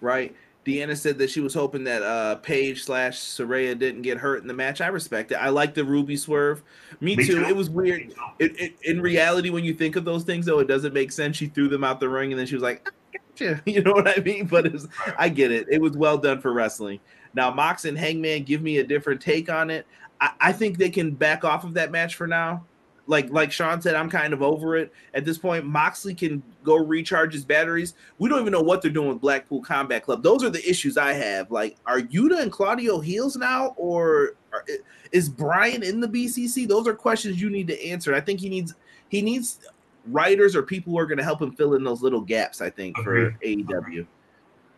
[0.01, 0.35] Right.
[0.67, 4.49] Deanna said that she was hoping that uh Paige slash Saraya didn't get hurt in
[4.49, 4.81] the match.
[4.81, 5.37] I respect it.
[5.37, 6.63] I like the Ruby swerve.
[7.01, 7.45] Me, Me too.
[7.45, 7.49] too.
[7.49, 8.15] It was weird.
[8.39, 11.37] It, it, in reality, when you think of those things, though, it doesn't make sense.
[11.37, 12.91] She threw them out the ring, and then she was like,
[13.67, 14.47] You know what I mean?
[14.47, 14.89] But was,
[15.19, 15.67] I get it.
[15.71, 17.01] It was well done for wrestling.
[17.35, 19.87] Now, Mox and Hangman give me a different take on it.
[20.21, 22.65] I, I think they can back off of that match for now.
[23.07, 25.67] Like like Sean said, I'm kind of over it at this point.
[25.67, 27.93] Moxley can go recharge his batteries.
[28.19, 30.23] We don't even know what they're doing with Blackpool Combat Club.
[30.23, 31.51] Those are the issues I have.
[31.51, 34.65] Like, are Yuta and Claudio heels now, or are,
[35.13, 36.67] is Bryan in the BCC?
[36.67, 38.15] Those are questions you need to answer.
[38.15, 38.75] I think he needs
[39.09, 39.61] he needs
[40.07, 42.61] writers or people who are going to help him fill in those little gaps.
[42.61, 44.07] I think for AEW.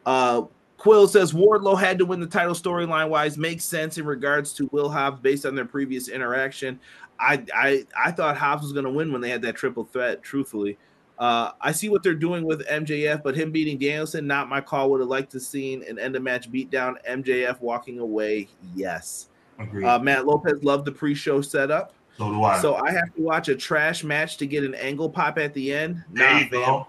[0.04, 0.42] Uh,
[0.78, 3.38] Quill says Wardlow had to win the title storyline wise.
[3.38, 6.78] Makes sense in regards to Will Hobbs based on their previous interaction.
[7.18, 10.22] I I, I thought Hobbs was going to win when they had that triple threat.
[10.22, 10.76] Truthfully,
[11.18, 14.90] uh, I see what they're doing with MJF, but him beating Danielson, not my call.
[14.90, 16.94] Would have liked to seen an end of match beatdown.
[17.08, 18.48] MJF walking away.
[18.74, 19.28] Yes.
[19.58, 21.94] Uh, Matt Lopez loved the pre-show setup.
[22.18, 22.60] So do I.
[22.60, 25.72] So I have to watch a trash match to get an angle pop at the
[25.72, 26.02] end.
[26.10, 26.60] There nah, you fam.
[26.62, 26.86] go.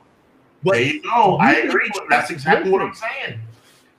[0.63, 1.37] But there you go.
[1.37, 1.89] I agree.
[2.09, 3.39] That's exactly what I'm saying.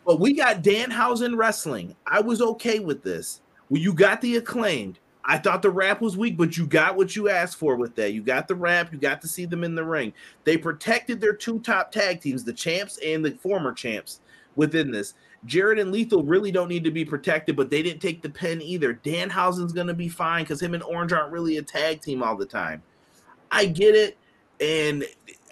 [0.04, 1.94] But we got Danhausen wrestling.
[2.06, 3.42] I was okay with this.
[3.68, 4.98] Well, you got the acclaimed.
[5.22, 8.14] I thought the rap was weak, but you got what you asked for with that.
[8.14, 8.90] You got the rap.
[8.90, 10.14] You got to see them in the ring.
[10.44, 14.20] They protected their two top tag teams, the champs and the former champs,
[14.56, 15.12] within this.
[15.44, 18.60] Jarrett and Lethal really don't need to be protected, but they didn't take the pin
[18.60, 18.94] either.
[18.94, 22.36] Danhausen's going to be fine because him and Orange aren't really a tag team all
[22.36, 22.82] the time.
[23.50, 24.18] I get it.
[24.60, 25.04] And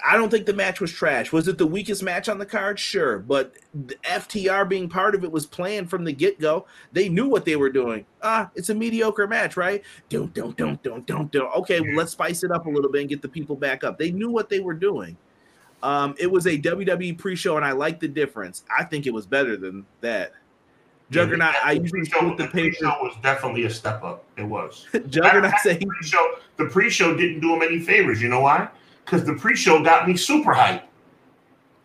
[0.04, 1.32] I don't think the match was trash.
[1.32, 2.78] Was it the weakest match on the card?
[2.78, 6.66] Sure, but the FTR being part of it was planned from the get go.
[6.92, 8.04] They knew what they were doing.
[8.22, 9.82] Ah, it's a mediocre match, right?
[10.08, 11.54] Don't, don't, don't, don't, don't, don't.
[11.56, 13.98] Okay, well, let's spice it up a little bit and get the people back up.
[13.98, 15.16] They knew what they were doing.
[15.82, 18.64] Um, it was a WWE pre-show, and I like the difference.
[18.76, 20.32] I think it was better than that.
[21.10, 24.24] Juggernaut, yeah, I usually put the, the pre-show was definitely a step up.
[24.36, 24.86] It was.
[25.08, 28.20] Juggernaut saying the pre-show, the pre-show didn't do him any favors.
[28.20, 28.68] You know why?
[29.06, 30.82] because the pre-show got me super hyped.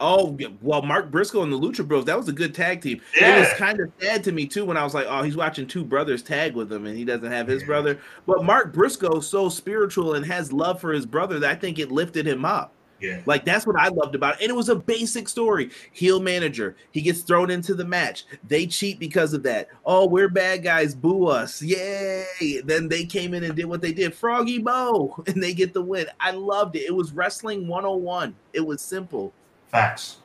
[0.04, 2.06] Oh well, Mark Briscoe and the Lucha Bros.
[2.06, 3.00] That was a good tag team.
[3.16, 3.36] Yeah.
[3.36, 5.68] It was kind of sad to me too when I was like, "Oh, he's watching
[5.68, 7.68] two brothers tag with him, and he doesn't have his yeah.
[7.68, 11.78] brother." But Mark Briscoe's so spiritual and has love for his brother that I think
[11.78, 12.74] it lifted him up.
[13.02, 13.22] Yeah.
[13.26, 14.42] Like that's what I loved about it.
[14.42, 15.72] And it was a basic story.
[15.92, 16.76] Heel manager.
[16.92, 18.26] He gets thrown into the match.
[18.48, 19.70] They cheat because of that.
[19.86, 20.94] Oh, we're bad guys.
[20.94, 21.62] Boo us.
[21.62, 22.62] Yay.
[22.64, 24.14] Then they came in and did what they did.
[24.14, 25.24] Froggy Bow.
[25.32, 26.08] And they get the win.
[26.20, 26.82] I loved it.
[26.82, 28.36] It was wrestling 101.
[28.52, 29.32] It was simple.
[29.70, 30.18] Facts.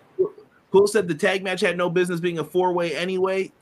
[0.72, 3.52] Cool said the tag match had no business being a four way anyway.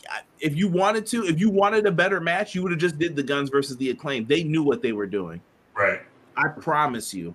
[0.40, 3.14] If you wanted to, if you wanted a better match, you would have just did
[3.14, 4.24] the Gunns versus the acclaim.
[4.26, 5.40] They knew what they were doing.
[5.76, 6.00] Right.
[6.36, 7.34] I promise you.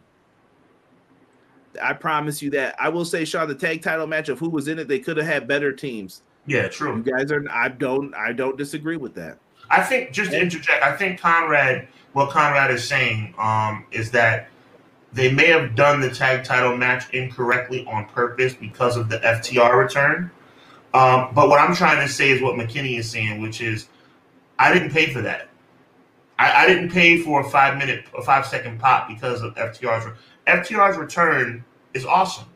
[1.82, 2.76] I promise you that.
[2.80, 5.18] I will say, Sean, the tag title match of who was in it, they could
[5.18, 6.24] have had better teams.
[6.46, 6.98] Yeah, true.
[6.98, 7.46] You guys are.
[7.52, 8.14] I don't.
[8.16, 9.38] I don't disagree with that.
[9.70, 14.48] I think just to interject, I think Conrad, what Conrad is saying, um, is that
[15.14, 19.76] they may have done the tag title match incorrectly on purpose because of the FTR
[19.76, 20.32] return.
[20.94, 23.88] Um, but what I'm trying to say is what McKinney is saying, which is,
[24.58, 25.50] I didn't pay for that.
[26.40, 30.18] I, I didn't pay for a five minute, a five second pop because of FTR's.
[30.50, 31.64] FTR's return
[31.94, 32.48] is awesome,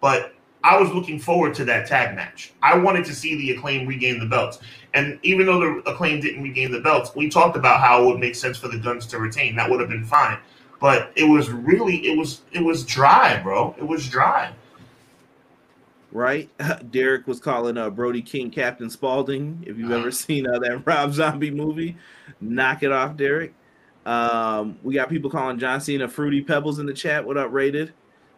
[0.00, 2.52] but I was looking forward to that tag match.
[2.62, 4.58] I wanted to see the acclaim regain the belts.
[4.92, 8.18] And even though the acclaim didn't regain the belts, we talked about how it would
[8.18, 9.56] make sense for the Gunns to retain.
[9.56, 10.38] That would have been fine.
[10.80, 13.74] But it was really it was it was dry, bro.
[13.78, 14.52] It was dry.
[16.12, 16.50] Right?
[16.90, 19.62] Derek was calling uh, Brody King Captain Spaulding.
[19.66, 21.96] If you've ever seen uh, that Rob Zombie movie,
[22.40, 23.54] knock it off, Derek.
[24.06, 27.24] Um, we got people calling John Cena Fruity Pebbles in the chat.
[27.24, 27.92] What up, Rated?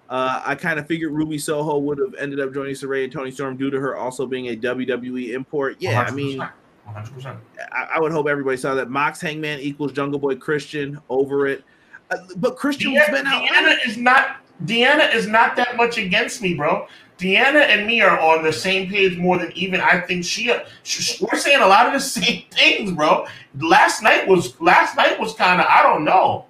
[0.09, 3.31] Uh, I kind of figured Ruby Soho would have ended up joining Saraya and Toni
[3.31, 5.77] Storm due to her also being a WWE import.
[5.79, 6.09] Yeah, 100%.
[6.09, 6.49] I mean,
[6.87, 7.39] 100%.
[7.73, 8.91] I, I, would hope everybody saw that.
[8.91, 11.65] Mox Hangman equals Jungle Boy Christian over it.
[12.11, 13.43] Uh, but Christian Deanna, has been out.
[13.49, 14.37] Deanna is not.
[14.65, 16.87] Deanna is not that much against me, bro.
[17.23, 21.25] Deanna and me are on the same page more than even I think she, she.
[21.25, 23.27] We're saying a lot of the same things, bro.
[23.61, 26.47] Last night was last night was kind of I don't know.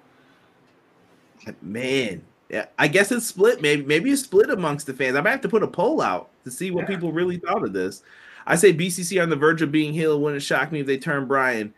[1.61, 3.61] Man, yeah, I guess it's split.
[3.61, 5.15] Maybe maybe it's split amongst the fans.
[5.15, 6.95] I might have to put a poll out to see what yeah.
[6.95, 8.01] people really thought of this.
[8.45, 10.21] I say BCC on the verge of being healed.
[10.21, 11.73] Wouldn't shock me if they turn Bryan.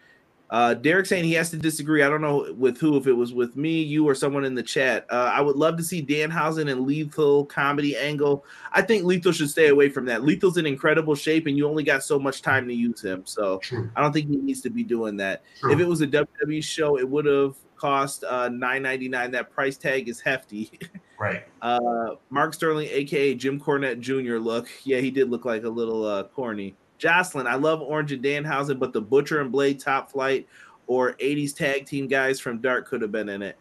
[0.50, 2.04] Uh, Derek saying he has to disagree.
[2.04, 4.64] I don't know with who, if it was with me, you, or someone in the
[4.64, 5.06] chat.
[5.10, 8.46] Uh, I would love to see Danhausen and Lethal comedy angle.
[8.72, 10.24] I think Lethal should stay away from that.
[10.24, 13.24] Lethal's in incredible shape, and you only got so much time to use him.
[13.26, 13.90] So True.
[13.96, 15.44] I don't think he needs to be doing that.
[15.60, 15.72] True.
[15.72, 19.32] If it was a WWE show, it would have cost uh, nine ninety nine.
[19.32, 20.72] That price tag is hefty.
[21.18, 21.44] Right.
[21.62, 24.36] Uh, Mark Sterling, aka Jim Cornette Jr.
[24.38, 26.76] Look, yeah, he did look like a little uh, corny.
[26.98, 30.48] Jocelyn, I love Orange and Danhausen, but the Butcher and Blade Top Flight
[30.88, 33.58] or 80s tag team guys from Dark could have been in it.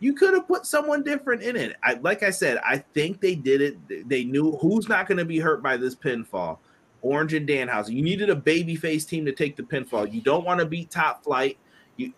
[0.00, 1.76] You could have put someone different in it.
[1.82, 4.08] I, like I said, I think they did it.
[4.08, 6.58] They knew who's not going to be hurt by this pinfall.
[7.00, 7.94] Orange and Danhausen.
[7.94, 10.12] You needed a babyface team to take the pinfall.
[10.12, 11.58] You don't want to beat Top Flight.
[11.96, 12.12] You,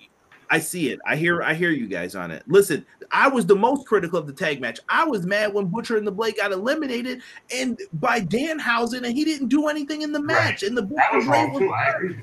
[0.51, 1.01] I see it.
[1.06, 1.43] I hear.
[1.43, 2.43] I hear you guys on it.
[2.47, 4.78] Listen, I was the most critical of the tag match.
[4.89, 7.23] I was mad when Butcher and the Blade got eliminated
[7.55, 10.62] and by Danhausen, and he didn't do anything in the match.
[10.62, 10.62] Right.
[10.64, 11.70] And the Butcher that was wrong too.
[11.70, 12.16] I agree.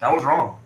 [0.00, 0.58] That was wrong.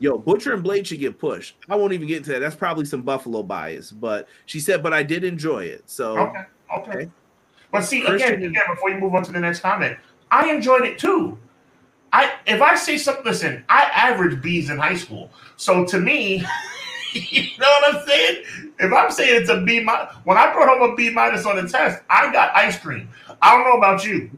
[0.00, 1.56] Yo, Butcher and Blade should get pushed.
[1.68, 2.40] I won't even get into that.
[2.40, 5.84] That's probably some Buffalo bias, but she said, but I did enjoy it.
[5.86, 6.44] So okay,
[6.76, 6.90] okay.
[6.90, 7.10] okay.
[7.70, 9.96] But see, Christian again, again, before you move on to the next comment,
[10.30, 11.38] I enjoyed it too.
[12.14, 16.44] I if I say something, listen, I average B's in high school, so to me,
[17.12, 18.44] you know what I'm saying?
[18.78, 21.56] If I'm saying it's a B minus, when I brought home a B minus on
[21.56, 23.08] the test, I got ice cream.
[23.42, 24.30] I don't know about you.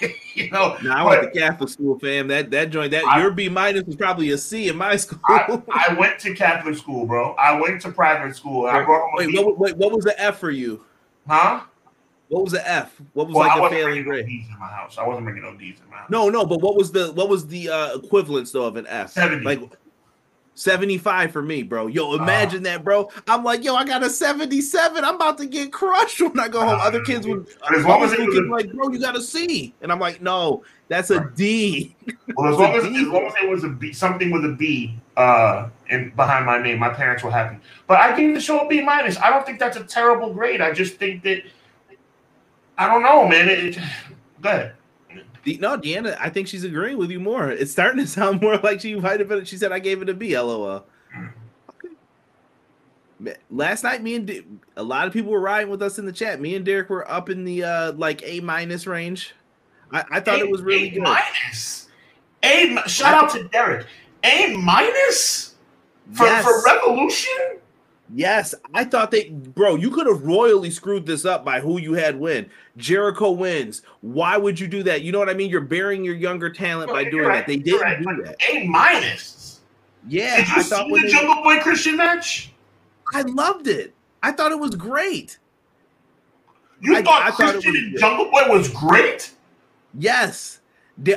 [0.34, 2.28] you know, no, I went to Catholic school, fam.
[2.28, 5.20] That that joint, that I, your B minus was probably a C in my school.
[5.28, 7.34] I, I, went to Catholic school, bro.
[7.34, 8.64] I went to private school.
[8.64, 10.82] I brought home wait, what, wait, what was the F for you?
[11.28, 11.60] Huh?
[12.30, 13.00] What was the F?
[13.14, 14.26] What was well, like the failing grade?
[14.26, 14.98] D's in my house.
[14.98, 16.10] I wasn't making no D's in my house.
[16.10, 19.10] No, no, but what was the what was the uh, equivalence though of an F?
[19.10, 19.44] 70.
[19.44, 19.60] Like
[20.54, 21.88] 75 for me, bro.
[21.88, 22.22] Yo, uh-huh.
[22.22, 23.10] imagine uh, that, bro.
[23.26, 25.04] I'm like, yo, I got a 77.
[25.04, 26.78] I'm about to get crushed when I go home.
[26.78, 29.74] Uh, Other kids would, as long as it was like, bro, you got a C,
[29.80, 31.96] and I'm like, no, that's a D.
[32.36, 34.96] Well, as long as, as long as it was a B, something with a B,
[35.16, 37.58] uh, and behind my name, my parents were happy.
[37.88, 39.16] But I gave the show a B minus.
[39.18, 40.60] I don't think that's a terrible grade.
[40.60, 41.42] I just think that
[42.80, 43.46] I don't know, man.
[43.46, 43.78] It, it,
[44.40, 44.72] go ahead.
[45.60, 47.50] no, Deanna, I think she's agreeing with you more.
[47.50, 49.44] It's starting to sound more like she might have been.
[49.44, 50.34] She said I gave it a B.
[50.34, 50.86] LOL.
[51.68, 53.36] Okay.
[53.50, 56.40] Last night, me and a lot of people were riding with us in the chat.
[56.40, 59.34] Me and Derek were up in the uh like A minus range.
[59.92, 61.02] I, I thought a, it was really a good.
[61.02, 61.88] Minus.
[62.42, 63.86] A shout out to Derek.
[64.24, 65.56] A minus
[66.12, 66.44] for yes.
[66.44, 67.58] for Revolution.
[68.12, 71.92] Yes, I thought they, bro, you could have royally screwed this up by who you
[71.92, 72.50] had win.
[72.76, 73.82] Jericho wins.
[74.00, 75.02] Why would you do that?
[75.02, 75.48] You know what I mean?
[75.48, 77.46] You're burying your younger talent by doing right, that.
[77.46, 77.98] They didn't right.
[77.98, 78.36] do that.
[78.50, 79.60] A minus.
[80.08, 82.52] Yeah, Did you I see the they, Jungle Boy Christian match?
[83.12, 83.94] I loved it.
[84.22, 85.38] I thought it was great.
[86.80, 89.32] You I, thought I Christian thought and Jungle Boy was great?
[89.94, 90.60] Yes.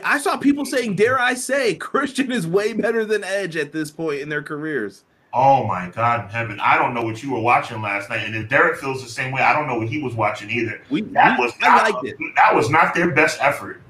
[0.03, 3.89] I saw people saying, dare I say, Christian is way better than Edge at this
[3.89, 5.03] point in their careers.
[5.33, 6.59] Oh my God in heaven!
[6.61, 9.31] I don't know what you were watching last night, and if Derek feels the same
[9.31, 10.79] way, I don't know what he was watching either.
[10.91, 12.15] We, that we, was not, I liked it.
[12.35, 13.81] That was not their best effort.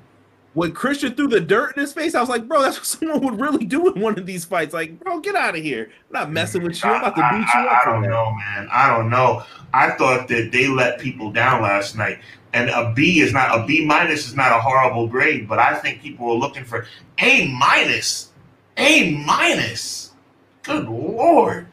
[0.54, 3.22] When Christian threw the dirt in his face, I was like, "Bro, that's what someone
[3.26, 5.90] would really do in one of these fights." Like, bro, get out of here!
[6.10, 6.90] I'm not messing with you.
[6.90, 7.88] I'm about to beat I, you I, up.
[7.88, 8.70] I don't know, man.
[8.72, 9.44] I don't know.
[9.74, 12.20] I thought that they let people down last night,
[12.54, 15.76] and a B is not a B minus is not a horrible grade, but I
[15.76, 16.86] think people were looking for
[17.18, 18.30] A minus
[18.78, 20.13] A minus.
[20.64, 21.68] Good lord.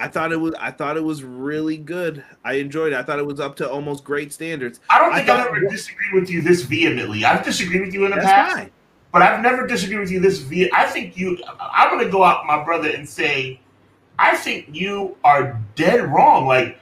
[0.00, 0.54] I thought it was.
[0.58, 2.24] I thought it was really good.
[2.44, 2.96] I enjoyed it.
[2.96, 4.80] I thought it was up to almost great standards.
[4.88, 7.24] I don't think I have ever disagreed with you this vehemently.
[7.24, 8.70] I've disagreed with you in the past, fine.
[9.12, 10.70] but I've never disagreed with you this ve.
[10.72, 11.38] I think you.
[11.60, 13.60] I'm going to go out, my brother, and say,
[14.18, 16.46] I think you are dead wrong.
[16.46, 16.78] Like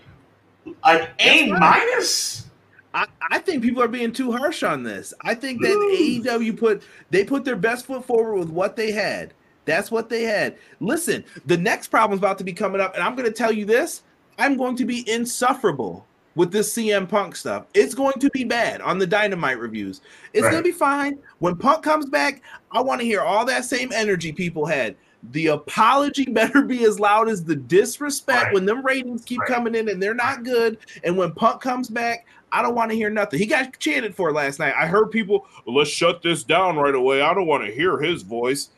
[0.85, 2.47] an A minus.
[2.95, 5.15] I, I think people are being too harsh on this.
[5.23, 6.23] I think that Ooh.
[6.23, 9.35] AEW put they put their best foot forward with what they had.
[9.65, 10.57] That's what they had.
[10.81, 13.65] Listen, the next problem's about to be coming up, and I'm going to tell you
[13.65, 14.03] this:
[14.39, 16.07] I'm going to be insufferable
[16.37, 17.67] with this CM Punk stuff.
[17.75, 20.01] It's going to be bad on the Dynamite reviews.
[20.33, 20.53] It's Right.
[20.53, 22.43] going to be fine when Punk comes back.
[22.71, 24.97] I want to hear all that same energy people had.
[25.33, 28.55] The apology better be as loud as the disrespect Right.
[28.55, 29.49] when them ratings keep Right.
[29.49, 30.79] coming in and they're not good.
[31.05, 33.39] And when Punk comes back, I don't want to hear nothing.
[33.39, 34.75] He got chanted for last night.
[34.77, 37.23] I heard people, let's shut this down right away.
[37.23, 38.71] I don't want to hear his voice.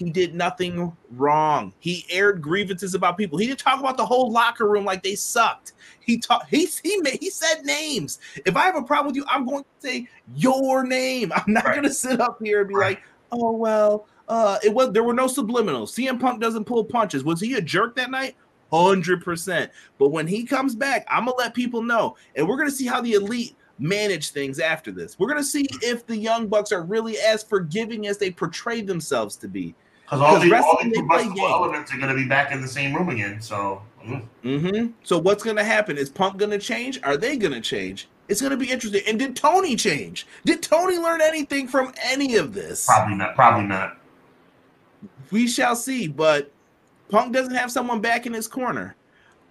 [0.00, 1.74] He did nothing wrong.
[1.78, 3.38] He aired grievances about people.
[3.38, 5.74] He didn't talk about the whole locker room like they sucked.
[6.00, 6.48] He talked.
[6.48, 8.18] He he made, he said names.
[8.46, 11.32] If I have a problem with you, I'm going to say your name.
[11.36, 11.74] I'm not Right.
[11.74, 12.96] going to sit up here and be Right.
[12.96, 13.02] like,
[13.32, 14.06] oh well.
[14.26, 15.88] Uh, it was there were no subliminals.
[15.90, 17.22] CM Punk doesn't pull punches.
[17.22, 18.36] Was he a jerk that night?
[18.72, 19.70] Hundred percent.
[19.98, 23.02] But when he comes back, I'm gonna let people know, and we're gonna see how
[23.02, 25.18] the elite manage things after this.
[25.18, 29.36] We're gonna see if the young bucks are really as forgiving as they portray themselves
[29.38, 29.74] to be.
[30.10, 32.60] Because all, Because the, all wrestling, these combustible elements are going to be back in
[32.60, 33.40] the same room again.
[33.40, 34.22] So, mm.
[34.42, 35.96] hmm So what's gonna happen?
[35.96, 36.98] Is Punk gonna change?
[37.04, 38.08] Are they gonna change?
[38.28, 39.02] It's gonna be interesting.
[39.06, 40.26] And did Tony change?
[40.44, 42.86] Did Tony learn anything from any of this?
[42.86, 43.36] probably not.
[43.36, 43.98] Probably not.
[45.30, 46.08] We shall see.
[46.08, 46.50] But
[47.08, 48.96] Punk doesn't have someone back in his corner.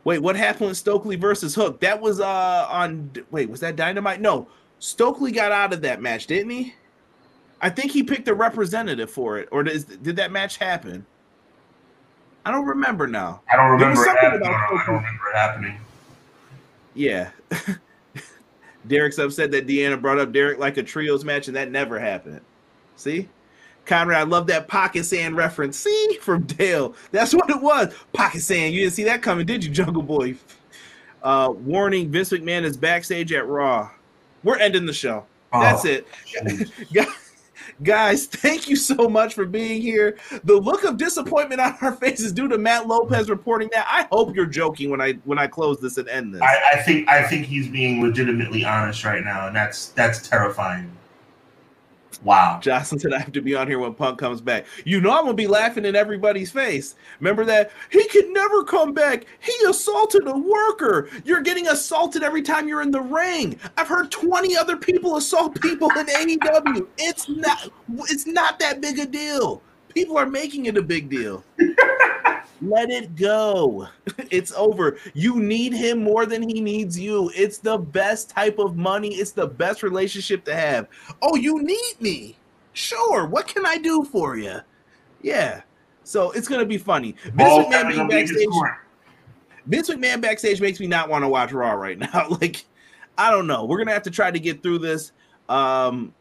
[0.04, 1.80] Wait, what happened with Stokely versus Hook?
[1.80, 3.12] That was uh on.
[3.32, 4.20] Wait, was that Dynamite?
[4.20, 4.50] No,
[4.80, 6.74] Stokely got out of that match, didn't he?
[7.62, 11.06] I think he picked a representative for it, or does, did that match happen?
[12.46, 13.42] I don't remember now.
[13.52, 14.42] I don't remember it happening.
[14.42, 15.80] about I don't remember it happening.
[16.96, 17.30] Yeah.
[18.88, 22.42] Derek's upset that Deanna brought up Derek like a trios match, and that never happened.
[22.96, 23.28] See?
[23.86, 25.78] Conrad, I love that pocket sand reference.
[25.78, 26.18] See?
[26.22, 26.96] From Dale.
[27.12, 27.94] That's what it was.
[28.14, 28.74] Pocket sand.
[28.74, 30.36] You didn't see that coming, did you, Jungle Boy?
[31.22, 33.92] Uh, warning Vince McMahon is backstage at Raw.
[34.42, 35.26] We're ending the show.
[35.52, 36.08] That's Oh, it.
[37.84, 40.18] Guys, thank you so much for being here.
[40.44, 43.86] The look of disappointment on our faces due to Matt Lopez reporting that.
[43.88, 46.42] I hope you're joking when I when I close this and end this.
[46.42, 50.92] I, I think I think he's being legitimately honest right now, and that's that's terrifying.
[52.24, 52.60] Wow.
[52.62, 54.66] Jocelyn said I have to be on here when Punk comes back.
[54.84, 56.96] You know I'm gonna be laughing in everybody's face.
[57.20, 59.26] Remember that he can never come back.
[59.40, 61.10] He assaulted a worker.
[61.24, 63.60] You're getting assaulted every time you're in the ring.
[63.78, 66.88] I've heard 20 other people assault people in AEW.
[66.98, 67.70] It's not
[68.10, 69.62] it's not that big a deal.
[69.94, 71.44] People are making it a big deal.
[72.62, 73.88] Let it go.
[74.32, 74.98] It's over.
[75.16, 77.32] You need him more than he needs you.
[77.36, 79.16] It's the best type of money.
[79.16, 80.88] It's the best relationship to have.
[81.22, 82.36] Oh, you need me.
[82.74, 83.26] Sure.
[83.26, 84.60] What can I do for you?
[85.24, 85.62] Yeah.
[86.04, 87.16] So it's gonna be funny.
[87.34, 88.78] Vince McMahon being on the biggest backstage.
[89.66, 92.28] Vince McMahon backstage makes me not want to watch Raw right now.
[92.42, 92.66] like,
[93.18, 93.66] I don't know.
[93.66, 95.12] We're gonna have to try to get through this.
[95.48, 96.14] Um,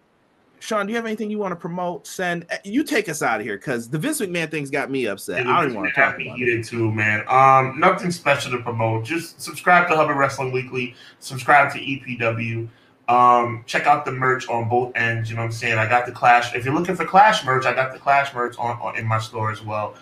[0.60, 2.06] Sean, do you have anything you want to promote?
[2.06, 5.06] Send eh, you take us out of here because the Vince McMahon thing's got me
[5.06, 5.46] upset.
[5.46, 6.64] I don't want to talk about it.
[6.64, 7.24] too, man.
[7.28, 9.04] Um, nothing special to promote.
[9.04, 10.94] Just subscribe to Hubbard Wrestling Weekly.
[11.20, 12.68] Subscribe to EPW.
[13.08, 15.30] Um, check out the merch on both ends.
[15.30, 15.78] You know what I'm saying?
[15.78, 16.54] I got the Clash.
[16.54, 19.18] If you're looking for Clash merch, I got the Clash merch on, on in my
[19.18, 19.94] store as well.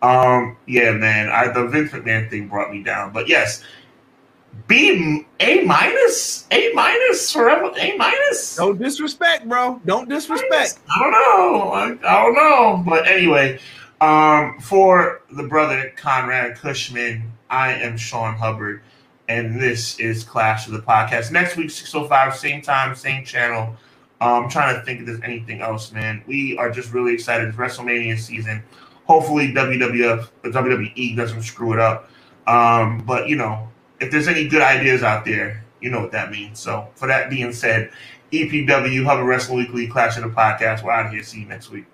[0.00, 1.28] Um, yeah, man.
[1.28, 3.64] I the Vince McMahon thing brought me down, but yes.
[4.66, 8.56] B A minus, A minus forever, A minus.
[8.56, 9.80] Don't disrespect, bro.
[9.84, 10.78] Don't disrespect.
[10.88, 11.70] I don't know.
[11.72, 12.82] I, I don't know.
[12.86, 13.58] But anyway,
[14.00, 18.82] um, for the brother Conrad Cushman, I am Sean Hubbard,
[19.28, 21.30] and this is Clash of the Podcast.
[21.32, 23.76] Next week, 605, same time, same channel.
[24.20, 26.22] Um, I'm trying to think if there's anything else, man.
[26.26, 27.48] We are just really excited.
[27.48, 28.62] It's WrestleMania season.
[29.04, 32.08] Hopefully, WWF, WWE doesn't screw it up.
[32.46, 33.68] Um, but, you know,
[34.02, 36.58] if there's any good ideas out there, you know what that means.
[36.58, 37.90] So, for that being said,
[38.32, 40.82] EPW, Hubbard Wrestling Weekly, Clash of the Podcast.
[40.82, 41.22] We're out of here.
[41.22, 41.84] See you next week.